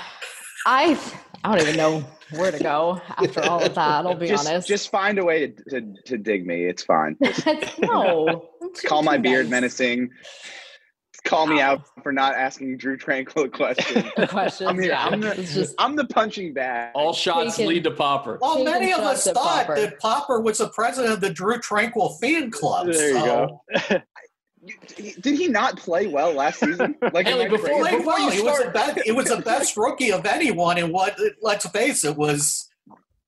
I 0.66 0.98
I 1.42 1.56
don't 1.56 1.66
even 1.66 1.76
know 1.76 2.04
where 2.32 2.52
to 2.52 2.58
go 2.58 3.00
after 3.08 3.42
all 3.42 3.62
of 3.62 3.74
that. 3.74 4.06
I'll 4.06 4.14
be 4.14 4.28
just, 4.28 4.46
honest. 4.46 4.68
Just 4.68 4.90
find 4.90 5.18
a 5.18 5.24
way 5.24 5.48
to, 5.48 5.64
to, 5.70 5.94
to 6.06 6.18
dig 6.18 6.46
me. 6.46 6.66
It's 6.66 6.82
fine. 6.82 7.16
no. 7.78 8.48
I'm 8.62 8.70
Call 8.84 9.02
my 9.02 9.16
beard 9.16 9.46
nice. 9.46 9.50
menacing. 9.50 10.10
Call 11.24 11.46
me 11.46 11.60
out 11.60 11.82
for 12.02 12.12
not 12.12 12.34
asking 12.34 12.76
Drue 12.78 12.96
Tranquill 12.96 13.44
a 13.44 13.48
question. 13.48 14.10
Questions. 14.28 14.68
I 14.68 14.72
mean, 14.72 14.88
yeah, 14.88 15.04
I'm 15.06 15.20
the- 15.20 15.34
just 15.34 15.74
I'm 15.78 15.94
the 15.96 16.06
punching 16.06 16.52
bag. 16.54 16.92
All 16.94 17.12
shots 17.12 17.56
Taken. 17.56 17.68
lead 17.68 17.84
to 17.84 17.90
Popper. 17.90 18.38
well, 18.40 18.64
many 18.64 18.92
of 18.92 19.00
us 19.00 19.24
thought 19.24 19.66
Popper. 19.66 19.76
that 19.76 19.98
Popper 20.00 20.40
was 20.40 20.58
the 20.58 20.68
president 20.70 21.12
of 21.14 21.20
the 21.20 21.30
Drue 21.30 21.58
Tranquill 21.58 22.18
fan 22.20 22.50
club. 22.50 22.86
There 22.90 23.08
you 23.10 23.20
so 23.20 23.60
go. 23.90 24.00
Did 25.20 25.38
he 25.38 25.48
not 25.48 25.78
play 25.78 26.06
well 26.06 26.32
last 26.34 26.60
season? 26.60 26.94
Like 27.14 27.26
Haley, 27.26 27.46
am 27.46 27.54
I 27.54 27.56
before- 27.56 27.80
well. 28.06 28.20
you 28.20 28.30
He 28.30 28.42
was 28.42 28.56
the 28.58 28.70
start- 28.70 28.74
best. 28.74 29.00
He 29.04 29.12
was 29.12 29.26
the 29.26 29.38
best 29.42 29.76
rookie 29.76 30.12
of 30.12 30.26
anyone. 30.26 30.78
And 30.78 30.92
what? 30.92 31.18
Let's 31.40 31.66
face 31.70 32.04
it, 32.04 32.16
was 32.16 32.68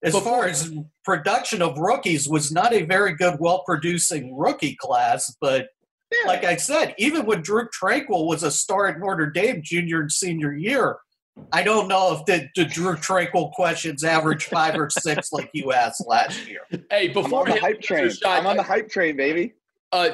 as 0.03 0.13
Before- 0.13 0.33
far 0.41 0.45
as 0.47 0.73
production 1.05 1.63
of 1.63 1.79
rookies, 1.79 2.29
was 2.29 2.53
not 2.53 2.73
a 2.75 2.83
very 2.83 3.15
good, 3.15 3.37
well-producing 3.39 4.37
rookie 4.37 4.77
class. 4.79 5.35
But 5.41 5.69
Yeah. 6.13 6.29
like 6.29 6.45
I 6.45 6.57
said, 6.57 6.95
even 6.99 7.27
when 7.27 7.43
Drue 7.43 7.69
Tranquill 7.69 8.27
was 8.27 8.43
a 8.43 8.51
star 8.51 8.89
at 8.89 9.01
Notre 9.01 9.31
Dame 9.31 9.63
junior 9.63 10.01
and 10.01 10.13
senior 10.13 10.53
year, 10.53 10.99
I 11.53 11.63
don't 11.63 11.89
know 11.89 12.15
if 12.15 12.25
the, 12.27 12.49
the 12.55 12.65
Drue 12.69 12.97
Tranquill 12.97 13.53
questions 13.53 14.05
average 14.05 14.45
five 14.47 14.75
or 14.75 14.91
six 14.91 15.33
like 15.33 15.51
you 15.53 15.73
asked 15.73 16.07
last 16.07 16.47
year. 16.47 16.61
Hey, 16.91 17.09
I'm 17.09 17.13
before 17.15 17.49
on 17.49 17.55
the 17.55 17.61
hype 17.61 17.81
train. 17.81 18.11
shot, 18.11 18.39
I'm 18.39 18.47
on 18.47 18.57
the 18.57 18.63
hype 18.63 18.91
train, 18.91 19.17
baby. 19.17 19.55
Uh, 19.93 20.11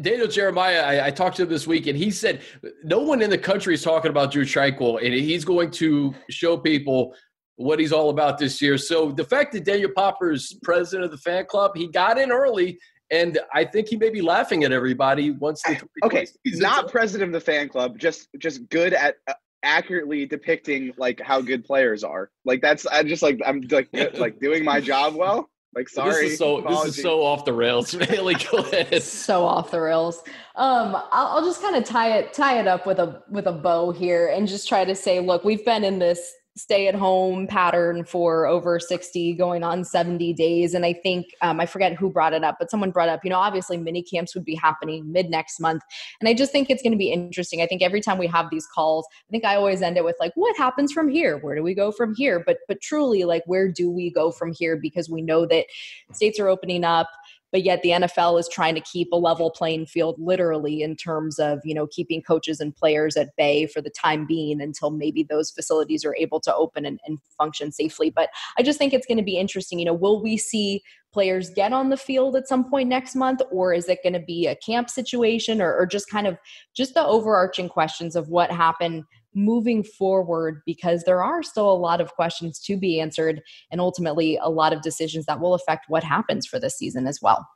Daniel 0.00 0.28
Jeremiah, 0.28 0.82
I, 0.82 1.06
I 1.06 1.10
talked 1.10 1.36
to 1.36 1.42
him 1.42 1.48
this 1.48 1.66
week, 1.66 1.86
and 1.86 1.96
he 1.96 2.10
said 2.10 2.42
no 2.84 3.00
one 3.00 3.22
in 3.22 3.30
the 3.30 3.38
country 3.38 3.74
is 3.74 3.82
talking 3.82 4.10
about 4.10 4.30
Drue 4.30 4.44
Tranquill, 4.44 5.04
and 5.04 5.12
he's 5.12 5.44
going 5.44 5.70
to 5.72 6.14
show 6.30 6.56
people 6.56 7.14
what 7.56 7.80
he's 7.80 7.92
all 7.92 8.10
about 8.10 8.38
this 8.38 8.60
year. 8.60 8.76
So 8.78 9.10
the 9.10 9.24
fact 9.24 9.52
that 9.52 9.64
Daniel 9.64 9.90
Popper 9.94 10.32
is 10.32 10.58
president 10.62 11.06
of 11.06 11.10
the 11.10 11.18
fan 11.18 11.46
club, 11.46 11.72
he 11.74 11.88
got 11.88 12.18
in 12.18 12.30
early, 12.30 12.78
and 13.10 13.38
I 13.54 13.64
think 13.64 13.88
he 13.88 13.96
may 13.96 14.10
be 14.10 14.20
laughing 14.22 14.64
at 14.64 14.72
everybody 14.72 15.30
once 15.30 15.62
the 15.62 15.80
Okay, 16.04 16.26
season's 16.44 16.62
not 16.62 16.84
over. 16.84 16.88
president 16.90 17.28
of 17.28 17.32
the 17.40 17.44
fan 17.52 17.68
club, 17.68 17.98
just 17.98 18.28
just 18.38 18.68
good 18.68 18.92
at 18.94 19.16
uh, 19.28 19.34
accurately 19.62 20.26
depicting 20.26 20.92
like 20.96 21.20
how 21.20 21.40
good 21.40 21.64
players 21.64 22.04
are. 22.04 22.30
Like 22.44 22.60
that's 22.62 22.86
I 22.86 23.02
just 23.02 23.22
like 23.22 23.40
I'm 23.46 23.62
like 23.70 23.88
like 24.18 24.38
doing 24.40 24.64
my 24.64 24.80
job 24.80 25.14
well. 25.14 25.48
Like 25.74 25.88
sorry, 25.90 26.22
This 26.22 26.32
is 26.32 26.38
so 26.38 26.62
this 26.62 26.84
is 26.96 27.02
so 27.02 27.22
off 27.22 27.44
the 27.44 27.52
rails. 27.52 27.94
Really, 28.10 28.34
go 28.50 28.58
ahead. 28.72 29.02
so 29.02 29.44
off 29.44 29.70
the 29.70 29.80
rails. 29.80 30.22
Um, 30.54 30.94
I'll, 31.12 31.26
I'll 31.38 31.44
just 31.44 31.60
kind 31.60 31.76
of 31.76 31.84
tie 31.84 32.16
it 32.18 32.32
tie 32.32 32.58
it 32.60 32.66
up 32.66 32.86
with 32.86 32.98
a 32.98 33.22
with 33.30 33.46
a 33.46 33.52
bow 33.52 33.90
here 33.92 34.28
and 34.28 34.48
just 34.48 34.68
try 34.68 34.84
to 34.84 34.94
say, 34.94 35.20
look, 35.20 35.44
we've 35.44 35.64
been 35.64 35.84
in 35.84 35.98
this 35.98 36.32
stay 36.56 36.88
at 36.88 36.94
home 36.94 37.46
pattern 37.46 38.02
for 38.02 38.46
over 38.46 38.80
60 38.80 39.34
going 39.34 39.62
on 39.62 39.84
70 39.84 40.32
days. 40.32 40.74
And 40.74 40.84
i 40.84 40.92
think 40.92 41.26
um, 41.42 41.60
i 41.60 41.66
forget 41.66 41.94
who 41.94 42.10
brought 42.10 42.32
it 42.32 42.42
up 42.42 42.56
but 42.58 42.70
someone 42.70 42.90
brought 42.90 43.08
up 43.08 43.20
you 43.24 43.30
know 43.30 43.38
obviously 43.38 43.76
mini 43.76 44.02
camps 44.02 44.34
would 44.34 44.44
be 44.44 44.54
happening 44.54 45.10
mid 45.12 45.30
next 45.30 45.60
month. 45.60 45.82
And 46.20 46.28
i 46.28 46.34
just 46.34 46.52
think 46.52 46.70
it's 46.70 46.82
going 46.82 46.92
to 46.92 46.98
be 46.98 47.12
interesting. 47.12 47.62
I 47.62 47.66
think 47.66 47.82
every 47.82 48.00
time 48.00 48.18
we 48.18 48.26
have 48.26 48.50
these 48.50 48.66
calls 48.66 49.06
i 49.28 49.30
think 49.30 49.44
i 49.44 49.56
always 49.56 49.82
end 49.82 49.96
it 49.96 50.04
with 50.04 50.16
like 50.18 50.32
what 50.34 50.56
happens 50.56 50.92
from 50.92 51.08
here? 51.08 51.38
Where 51.38 51.54
do 51.54 51.62
we 51.62 51.74
go 51.74 51.92
from 51.92 52.14
here? 52.14 52.42
But 52.44 52.58
but 52.68 52.80
truly 52.80 53.24
like 53.24 53.42
where 53.46 53.70
do 53.70 53.90
we 53.90 54.10
go 54.10 54.30
from 54.30 54.52
here? 54.52 54.76
Because 54.76 55.08
we 55.10 55.22
know 55.22 55.46
that 55.46 55.66
states 56.12 56.40
are 56.40 56.48
opening 56.48 56.84
up 56.84 57.08
but 57.56 57.64
yet 57.64 57.80
the 57.80 57.88
NFL 57.88 58.38
is 58.38 58.50
trying 58.52 58.74
to 58.74 58.82
keep 58.82 59.10
a 59.12 59.16
level 59.16 59.50
playing 59.50 59.86
field 59.86 60.16
literally 60.18 60.82
in 60.82 60.94
terms 60.94 61.38
of 61.38 61.58
you 61.64 61.74
know 61.74 61.86
keeping 61.86 62.20
coaches 62.20 62.60
and 62.60 62.76
players 62.76 63.16
at 63.16 63.34
bay 63.38 63.66
for 63.66 63.80
the 63.80 63.88
time 63.88 64.26
being 64.26 64.60
until 64.60 64.90
maybe 64.90 65.22
those 65.22 65.50
facilities 65.50 66.04
are 66.04 66.14
able 66.16 66.38
to 66.38 66.54
open 66.54 66.84
and, 66.84 67.00
and 67.06 67.18
function 67.38 67.72
safely. 67.72 68.10
But 68.10 68.28
i 68.58 68.62
just 68.62 68.78
think 68.78 68.92
it's 68.92 69.06
going 69.06 69.16
to 69.16 69.24
be 69.24 69.38
interesting 69.38 69.78
you 69.78 69.86
know 69.86 69.94
will 69.94 70.22
we 70.22 70.36
see 70.36 70.82
players 71.14 71.48
get 71.48 71.72
on 71.72 71.88
the 71.88 71.96
field 71.96 72.36
at 72.36 72.46
some 72.46 72.68
point 72.68 72.90
next 72.90 73.16
month 73.16 73.40
or 73.50 73.72
is 73.72 73.88
it 73.88 74.02
going 74.02 74.12
to 74.12 74.20
be 74.20 74.46
a 74.46 74.56
camp 74.56 74.90
situation 74.90 75.62
or, 75.62 75.74
or 75.74 75.86
just 75.86 76.10
kind 76.10 76.26
of 76.26 76.36
just 76.76 76.92
the 76.92 77.02
overarching 77.02 77.70
questions 77.70 78.16
of 78.16 78.28
what 78.28 78.50
happened 78.50 79.02
moving 79.36 79.84
forward 79.84 80.62
because 80.66 81.04
there 81.04 81.22
are 81.22 81.42
still 81.42 81.70
a 81.70 81.76
lot 81.76 82.00
of 82.00 82.14
questions 82.14 82.58
to 82.58 82.76
be 82.76 83.00
answered 83.00 83.42
and 83.70 83.80
ultimately 83.80 84.38
a 84.42 84.48
lot 84.48 84.72
of 84.72 84.82
decisions 84.82 85.26
that 85.26 85.38
will 85.40 85.54
affect 85.54 85.84
what 85.88 86.02
happens 86.02 86.46
for 86.46 86.58
this 86.58 86.76
season 86.76 87.06
as 87.06 87.20
well. 87.22 87.46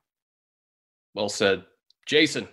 Well 1.14 1.28
said, 1.28 1.64
Jason. 2.07 2.47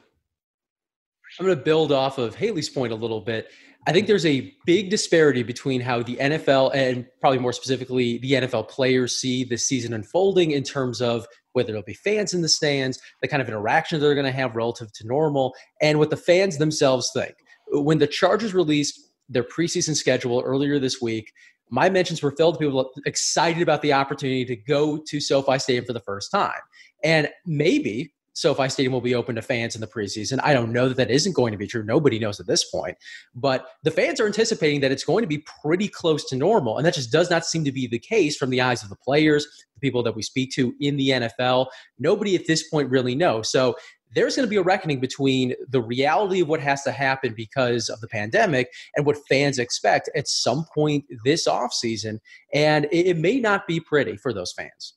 I'm 1.40 1.46
going 1.46 1.58
to 1.58 1.64
build 1.64 1.92
off 1.92 2.18
of 2.18 2.36
Haley's 2.36 2.70
point 2.70 2.94
a 2.94 2.96
little 2.96 3.22
bit. 3.22 3.50
I 3.86 3.92
think 3.94 4.08
there's 4.08 4.26
a 4.26 4.54
big 4.66 4.90
disparity 4.90 5.44
between 5.44 5.82
how 5.82 6.04
the 6.04 6.16
NFL 6.16 6.74
and 6.74 7.06
probably 7.22 7.40
more 7.40 7.54
specifically 7.54 8.18
the 8.18 8.34
NFL 8.34 8.70
players 8.70 9.16
see 9.16 9.44
the 9.44 9.58
season 9.58 9.94
unfolding 9.94 10.52
in 10.52 10.64
terms 10.64 11.02
of 11.02 11.26
whether 11.54 11.68
there'll 11.68 11.84
be 11.84 11.94
fans 11.94 12.34
in 12.34 12.42
the 12.42 12.50
stands, 12.50 13.00
the 13.22 13.28
kind 13.28 13.42
of 13.42 13.48
interaction 13.48 14.00
they're 14.00 14.14
going 14.14 14.26
to 14.26 14.32
have 14.32 14.56
relative 14.56 14.92
to 14.94 15.08
normal, 15.08 15.54
and 15.82 16.00
what 16.00 16.10
the 16.10 16.18
fans 16.18 16.58
themselves 16.58 17.10
think. 17.14 17.34
When 17.72 17.98
the 17.98 18.08
Chargers 18.08 18.54
released 18.54 19.07
their 19.30 19.44
preseason 19.44 19.96
schedule 19.96 20.42
earlier 20.46 20.80
this 20.80 21.02
week, 21.02 21.34
my 21.70 21.90
mentions 21.90 22.22
were 22.22 22.32
filled 22.32 22.56
with 22.56 22.62
people 22.62 22.92
excited 23.06 23.62
about 23.62 23.82
the 23.82 23.94
opportunity 23.94 24.46
to 24.46 24.56
go 24.56 24.98
to 24.98 25.20
SoFi 25.20 25.60
Stadium 25.60 25.86
for 25.86 25.94
the 25.94 26.00
first 26.00 26.32
time. 26.32 26.62
And 27.04 27.30
maybe 27.46 28.14
SoFi 28.38 28.70
Stadium 28.70 28.94
will 28.94 29.02
be 29.02 29.16
open 29.16 29.36
to 29.36 29.42
fans 29.42 29.74
in 29.74 29.82
the 29.82 29.88
preseason. 29.88 30.40
I 30.44 30.54
don't 30.54 30.72
know 30.72 30.88
that 30.88 30.98
that 30.98 31.10
isn't 31.10 31.34
going 31.34 31.52
to 31.54 31.58
be 31.58 31.66
true. 31.66 31.84
Nobody 31.84 32.20
knows 32.20 32.40
at 32.40 32.46
this 32.46 32.70
point. 32.70 32.96
But 33.34 33.68
the 33.82 33.90
fans 33.90 34.20
are 34.20 34.28
anticipating 34.28 34.80
that 34.82 34.92
it's 34.92 35.04
going 35.04 35.24
to 35.24 35.28
be 35.28 35.44
pretty 35.64 35.88
close 35.88 36.24
to 36.26 36.36
normal. 36.36 36.78
And 36.78 36.86
that 36.86 36.94
just 36.94 37.12
does 37.12 37.32
not 37.32 37.48
seem 37.48 37.66
to 37.66 37.72
be 37.72 37.88
the 37.88 37.98
case 37.98 38.38
from 38.38 38.52
the 38.52 38.62
eyes 38.62 38.84
of 38.84 38.90
the 38.90 38.96
players, 38.96 39.48
the 39.74 39.80
people 39.80 40.04
that 40.04 40.16
we 40.16 40.22
speak 40.22 40.52
to 40.52 40.76
in 40.80 40.98
the 40.98 41.10
NFL. 41.10 41.66
Nobody 41.98 42.36
at 42.36 42.46
this 42.46 42.70
point 42.70 42.92
really 42.92 43.16
knows. 43.16 43.50
So 43.50 43.76
there's 44.16 44.36
going 44.36 44.46
to 44.46 44.50
be 44.50 44.58
a 44.58 44.64
reckoning 44.64 45.00
between 45.00 45.54
the 45.70 45.82
reality 45.82 46.42
of 46.42 46.48
what 46.48 46.60
has 46.62 46.84
to 46.84 46.92
happen 46.92 47.34
because 47.36 47.90
of 47.90 48.00
the 48.00 48.08
pandemic 48.08 48.70
and 48.96 49.06
what 49.06 49.18
fans 49.28 49.60
expect 49.60 50.10
at 50.16 50.28
some 50.28 50.66
point 50.74 51.06
this 51.24 51.48
offseason. 51.48 52.20
And 52.54 52.86
it, 52.86 53.08
it 53.08 53.18
may 53.18 53.40
not 53.40 53.68
be 53.68 53.80
pretty 53.80 54.18
for 54.18 54.34
those 54.34 54.54
fans. 54.54 54.94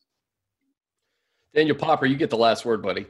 Daniel 1.55 1.77
Popper, 1.77 2.07
you 2.07 2.17
get 2.17 2.31
the 2.31 2.37
last 2.37 2.65
word, 2.65 2.83
buddy. 2.83 3.07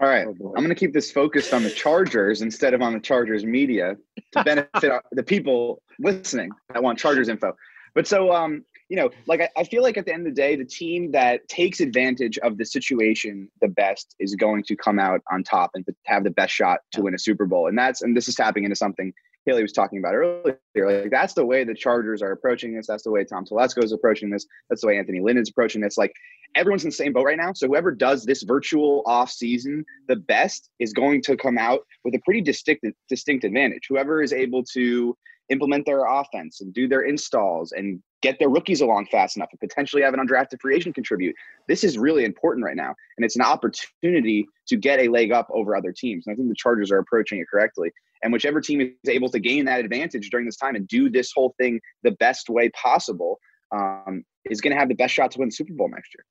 All 0.00 0.08
right, 0.08 0.26
Oh. 0.26 0.48
I'm 0.48 0.62
going 0.62 0.68
to 0.68 0.74
keep 0.74 0.92
this 0.92 1.10
focused 1.10 1.54
on 1.54 1.62
the 1.62 1.70
Chargers 1.70 2.42
instead 2.42 2.74
of 2.74 2.82
on 2.82 2.92
the 2.92 3.00
Chargers 3.00 3.44
media 3.44 3.96
to 4.32 4.44
benefit 4.44 4.92
the 5.12 5.22
people 5.22 5.82
listening 5.98 6.50
that 6.72 6.82
want 6.82 6.98
Chargers 6.98 7.28
info. 7.28 7.54
But 7.94 8.06
so, 8.06 8.30
um, 8.30 8.64
you 8.88 8.96
know, 8.96 9.10
like 9.26 9.40
I, 9.40 9.48
I 9.56 9.64
feel 9.64 9.82
like 9.82 9.96
at 9.96 10.06
the 10.06 10.12
end 10.12 10.26
of 10.26 10.34
the 10.34 10.40
day, 10.40 10.56
the 10.56 10.64
team 10.64 11.10
that 11.12 11.46
takes 11.48 11.80
advantage 11.80 12.38
of 12.38 12.56
the 12.56 12.64
situation 12.64 13.48
the 13.60 13.68
best 13.68 14.14
is 14.20 14.34
going 14.34 14.62
to 14.64 14.76
come 14.76 14.98
out 14.98 15.20
on 15.32 15.42
top 15.42 15.70
and 15.74 15.84
have 16.04 16.24
the 16.24 16.30
best 16.30 16.52
shot 16.52 16.80
to 16.92 17.02
win 17.02 17.14
a 17.14 17.18
Super 17.18 17.46
Bowl. 17.46 17.68
And 17.68 17.76
that's 17.76 18.02
and 18.02 18.16
this 18.16 18.28
is 18.28 18.34
tapping 18.34 18.64
into 18.64 18.76
something 18.76 19.12
Haley 19.46 19.62
was 19.62 19.72
talking 19.72 20.00
about 20.00 20.14
earlier. 20.14 20.58
Like 20.74 21.10
that's 21.10 21.34
the 21.34 21.46
way 21.46 21.62
the 21.64 21.74
Chargers 21.74 22.20
are 22.20 22.32
approaching 22.32 22.74
this. 22.74 22.86
That's 22.88 23.04
the 23.04 23.12
way 23.12 23.24
Tom 23.24 23.44
Telesco 23.44 23.82
is 23.82 23.92
approaching 23.92 24.28
this. 24.28 24.44
That's 24.68 24.80
the 24.80 24.88
way 24.88 24.98
Anthony 24.98 25.20
Lynn 25.20 25.38
is 25.38 25.48
approaching 25.48 25.80
this. 25.80 25.96
Like 25.96 26.12
everyone's 26.56 26.84
in 26.84 26.90
the 26.90 26.96
same 26.96 27.12
boat 27.12 27.24
right 27.24 27.36
now. 27.36 27.52
So 27.54 27.68
whoever 27.68 27.92
does 27.92 28.24
this 28.24 28.42
virtual 28.42 29.02
off 29.06 29.30
season 29.30 29.84
the 30.08 30.16
best 30.16 30.70
is 30.80 30.92
going 30.92 31.22
to 31.22 31.36
come 31.36 31.58
out 31.58 31.80
with 32.04 32.14
a 32.14 32.20
pretty 32.24 32.40
distinct 32.40 32.84
distinct 33.08 33.44
advantage. 33.44 33.86
Whoever 33.88 34.20
is 34.20 34.32
able 34.32 34.64
to 34.74 35.16
implement 35.48 35.86
their 35.86 36.06
offense 36.06 36.60
and 36.60 36.74
do 36.74 36.88
their 36.88 37.02
installs 37.02 37.70
and 37.70 38.02
get 38.22 38.38
their 38.38 38.48
rookies 38.48 38.80
along 38.80 39.06
fast 39.06 39.36
enough 39.36 39.48
and 39.52 39.60
potentially 39.60 40.02
have 40.02 40.14
an 40.14 40.20
undrafted 40.20 40.60
free 40.60 40.74
agent 40.74 40.94
contribute. 40.94 41.34
This 41.68 41.84
is 41.84 41.98
really 41.98 42.24
important 42.24 42.64
right 42.64 42.76
now. 42.76 42.94
And 43.16 43.24
it's 43.24 43.36
an 43.36 43.42
opportunity 43.42 44.46
to 44.68 44.76
get 44.76 45.00
a 45.00 45.08
leg 45.08 45.32
up 45.32 45.48
over 45.52 45.76
other 45.76 45.92
teams. 45.92 46.26
And 46.26 46.32
I 46.32 46.36
think 46.36 46.48
the 46.48 46.54
Chargers 46.56 46.90
are 46.90 46.98
approaching 46.98 47.38
it 47.38 47.46
correctly. 47.50 47.90
And 48.22 48.32
whichever 48.32 48.60
team 48.60 48.80
is 48.80 49.10
able 49.10 49.28
to 49.30 49.38
gain 49.38 49.66
that 49.66 49.80
advantage 49.80 50.30
during 50.30 50.46
this 50.46 50.56
time 50.56 50.74
and 50.74 50.88
do 50.88 51.10
this 51.10 51.32
whole 51.34 51.54
thing 51.58 51.80
the 52.02 52.12
best 52.12 52.48
way 52.48 52.70
possible 52.70 53.38
um, 53.74 54.24
is 54.50 54.60
going 54.60 54.72
to 54.72 54.78
have 54.78 54.88
the 54.88 54.94
best 54.94 55.12
shot 55.12 55.30
to 55.32 55.38
win 55.38 55.48
the 55.48 55.54
Super 55.54 55.74
Bowl 55.74 55.88
next 55.88 56.14
year. 56.14 56.24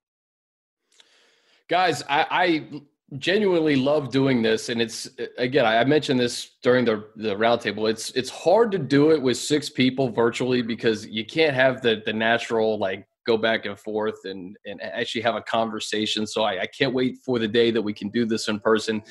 Guys, 1.67 2.03
I, 2.03 2.25
I 2.29 2.81
genuinely 3.17 3.75
love 3.75 4.11
doing 4.11 4.41
this, 4.41 4.69
and 4.69 4.81
it's 4.81 5.09
again, 5.37 5.65
I 5.65 5.83
mentioned 5.83 6.19
this 6.19 6.51
during 6.61 6.85
the 6.85 7.07
the 7.15 7.35
roundtable. 7.35 7.89
It's 7.89 8.11
it's 8.11 8.29
hard 8.29 8.71
to 8.71 8.77
do 8.77 9.11
it 9.11 9.21
with 9.21 9.37
six 9.37 9.69
people 9.69 10.09
virtually 10.09 10.61
because 10.61 11.05
you 11.07 11.25
can't 11.25 11.55
have 11.55 11.81
the 11.81 12.01
the 12.05 12.13
natural 12.13 12.77
like 12.79 13.07
go 13.25 13.37
back 13.37 13.65
and 13.65 13.79
forth 13.79 14.25
and 14.25 14.57
and 14.65 14.81
actually 14.81 15.21
have 15.21 15.35
a 15.35 15.41
conversation. 15.41 16.25
So 16.25 16.43
I, 16.43 16.61
I 16.61 16.67
can't 16.67 16.93
wait 16.93 17.17
for 17.23 17.39
the 17.39 17.47
day 17.47 17.71
that 17.71 17.81
we 17.81 17.93
can 17.93 18.09
do 18.09 18.25
this 18.25 18.47
in 18.47 18.59
person. 18.59 19.03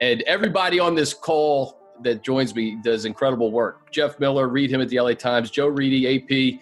And 0.00 0.22
everybody 0.22 0.80
on 0.80 0.94
this 0.94 1.12
call 1.14 1.78
that 2.02 2.22
joins 2.22 2.54
me 2.54 2.78
does 2.82 3.04
incredible 3.04 3.52
work. 3.52 3.90
Jeff 3.92 4.18
Miller, 4.18 4.48
read 4.48 4.70
him 4.70 4.80
at 4.80 4.88
the 4.88 4.98
LA 4.98 5.12
Times. 5.12 5.50
Joe 5.50 5.68
Reedy, 5.68 6.16
AP. 6.16 6.60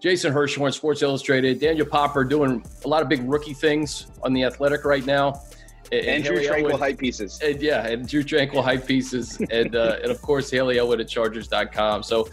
Jason 0.00 0.32
Hirschhorn, 0.32 0.72
Sports 0.72 1.02
Illustrated, 1.02 1.58
Daniel 1.58 1.86
Popper 1.86 2.22
doing 2.22 2.64
a 2.84 2.88
lot 2.88 3.02
of 3.02 3.08
big 3.08 3.28
rookie 3.28 3.52
things 3.52 4.06
on 4.22 4.32
the 4.32 4.44
Athletic 4.44 4.84
right 4.84 5.04
now, 5.04 5.40
And, 5.90 6.22
Drue 6.24 6.36
Haley 6.38 6.46
Tranquill 6.48 6.64
Elwood- 6.64 6.80
hype 6.80 6.98
pieces. 6.98 7.40
and 7.42 7.60
yeah, 7.62 7.86
and 7.86 8.06
Drue 8.06 8.22
Tranquill 8.24 8.62
hype 8.62 8.86
pieces, 8.86 9.40
and 9.50 9.74
uh, 9.74 9.96
and 10.02 10.10
of 10.10 10.20
course 10.22 10.50
Haley 10.50 10.78
Elwood 10.78 11.00
at 11.00 11.08
Chargers.com. 11.08 12.02
So, 12.02 12.28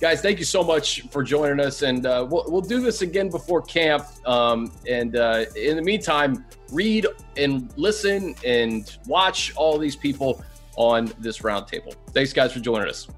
guys, 0.00 0.20
thank 0.20 0.38
you 0.38 0.44
so 0.44 0.62
much 0.64 1.02
for 1.10 1.22
joining 1.22 1.64
us, 1.64 1.82
and 1.82 2.04
uh, 2.04 2.26
we'll 2.28 2.44
we'll 2.48 2.60
do 2.62 2.80
this 2.80 3.02
again 3.02 3.28
before 3.30 3.62
camp. 3.62 4.04
Um, 4.26 4.72
and 4.88 5.16
uh, 5.16 5.44
in 5.54 5.76
the 5.76 5.82
meantime, 5.82 6.44
read 6.72 7.06
and 7.36 7.72
listen 7.76 8.34
and 8.44 8.96
watch 9.06 9.52
all 9.56 9.78
these 9.78 9.96
people 9.96 10.42
on 10.76 11.12
this 11.20 11.38
roundtable. 11.38 11.94
Thanks, 12.12 12.32
guys, 12.32 12.52
for 12.52 12.60
joining 12.60 12.88
us. 12.88 13.08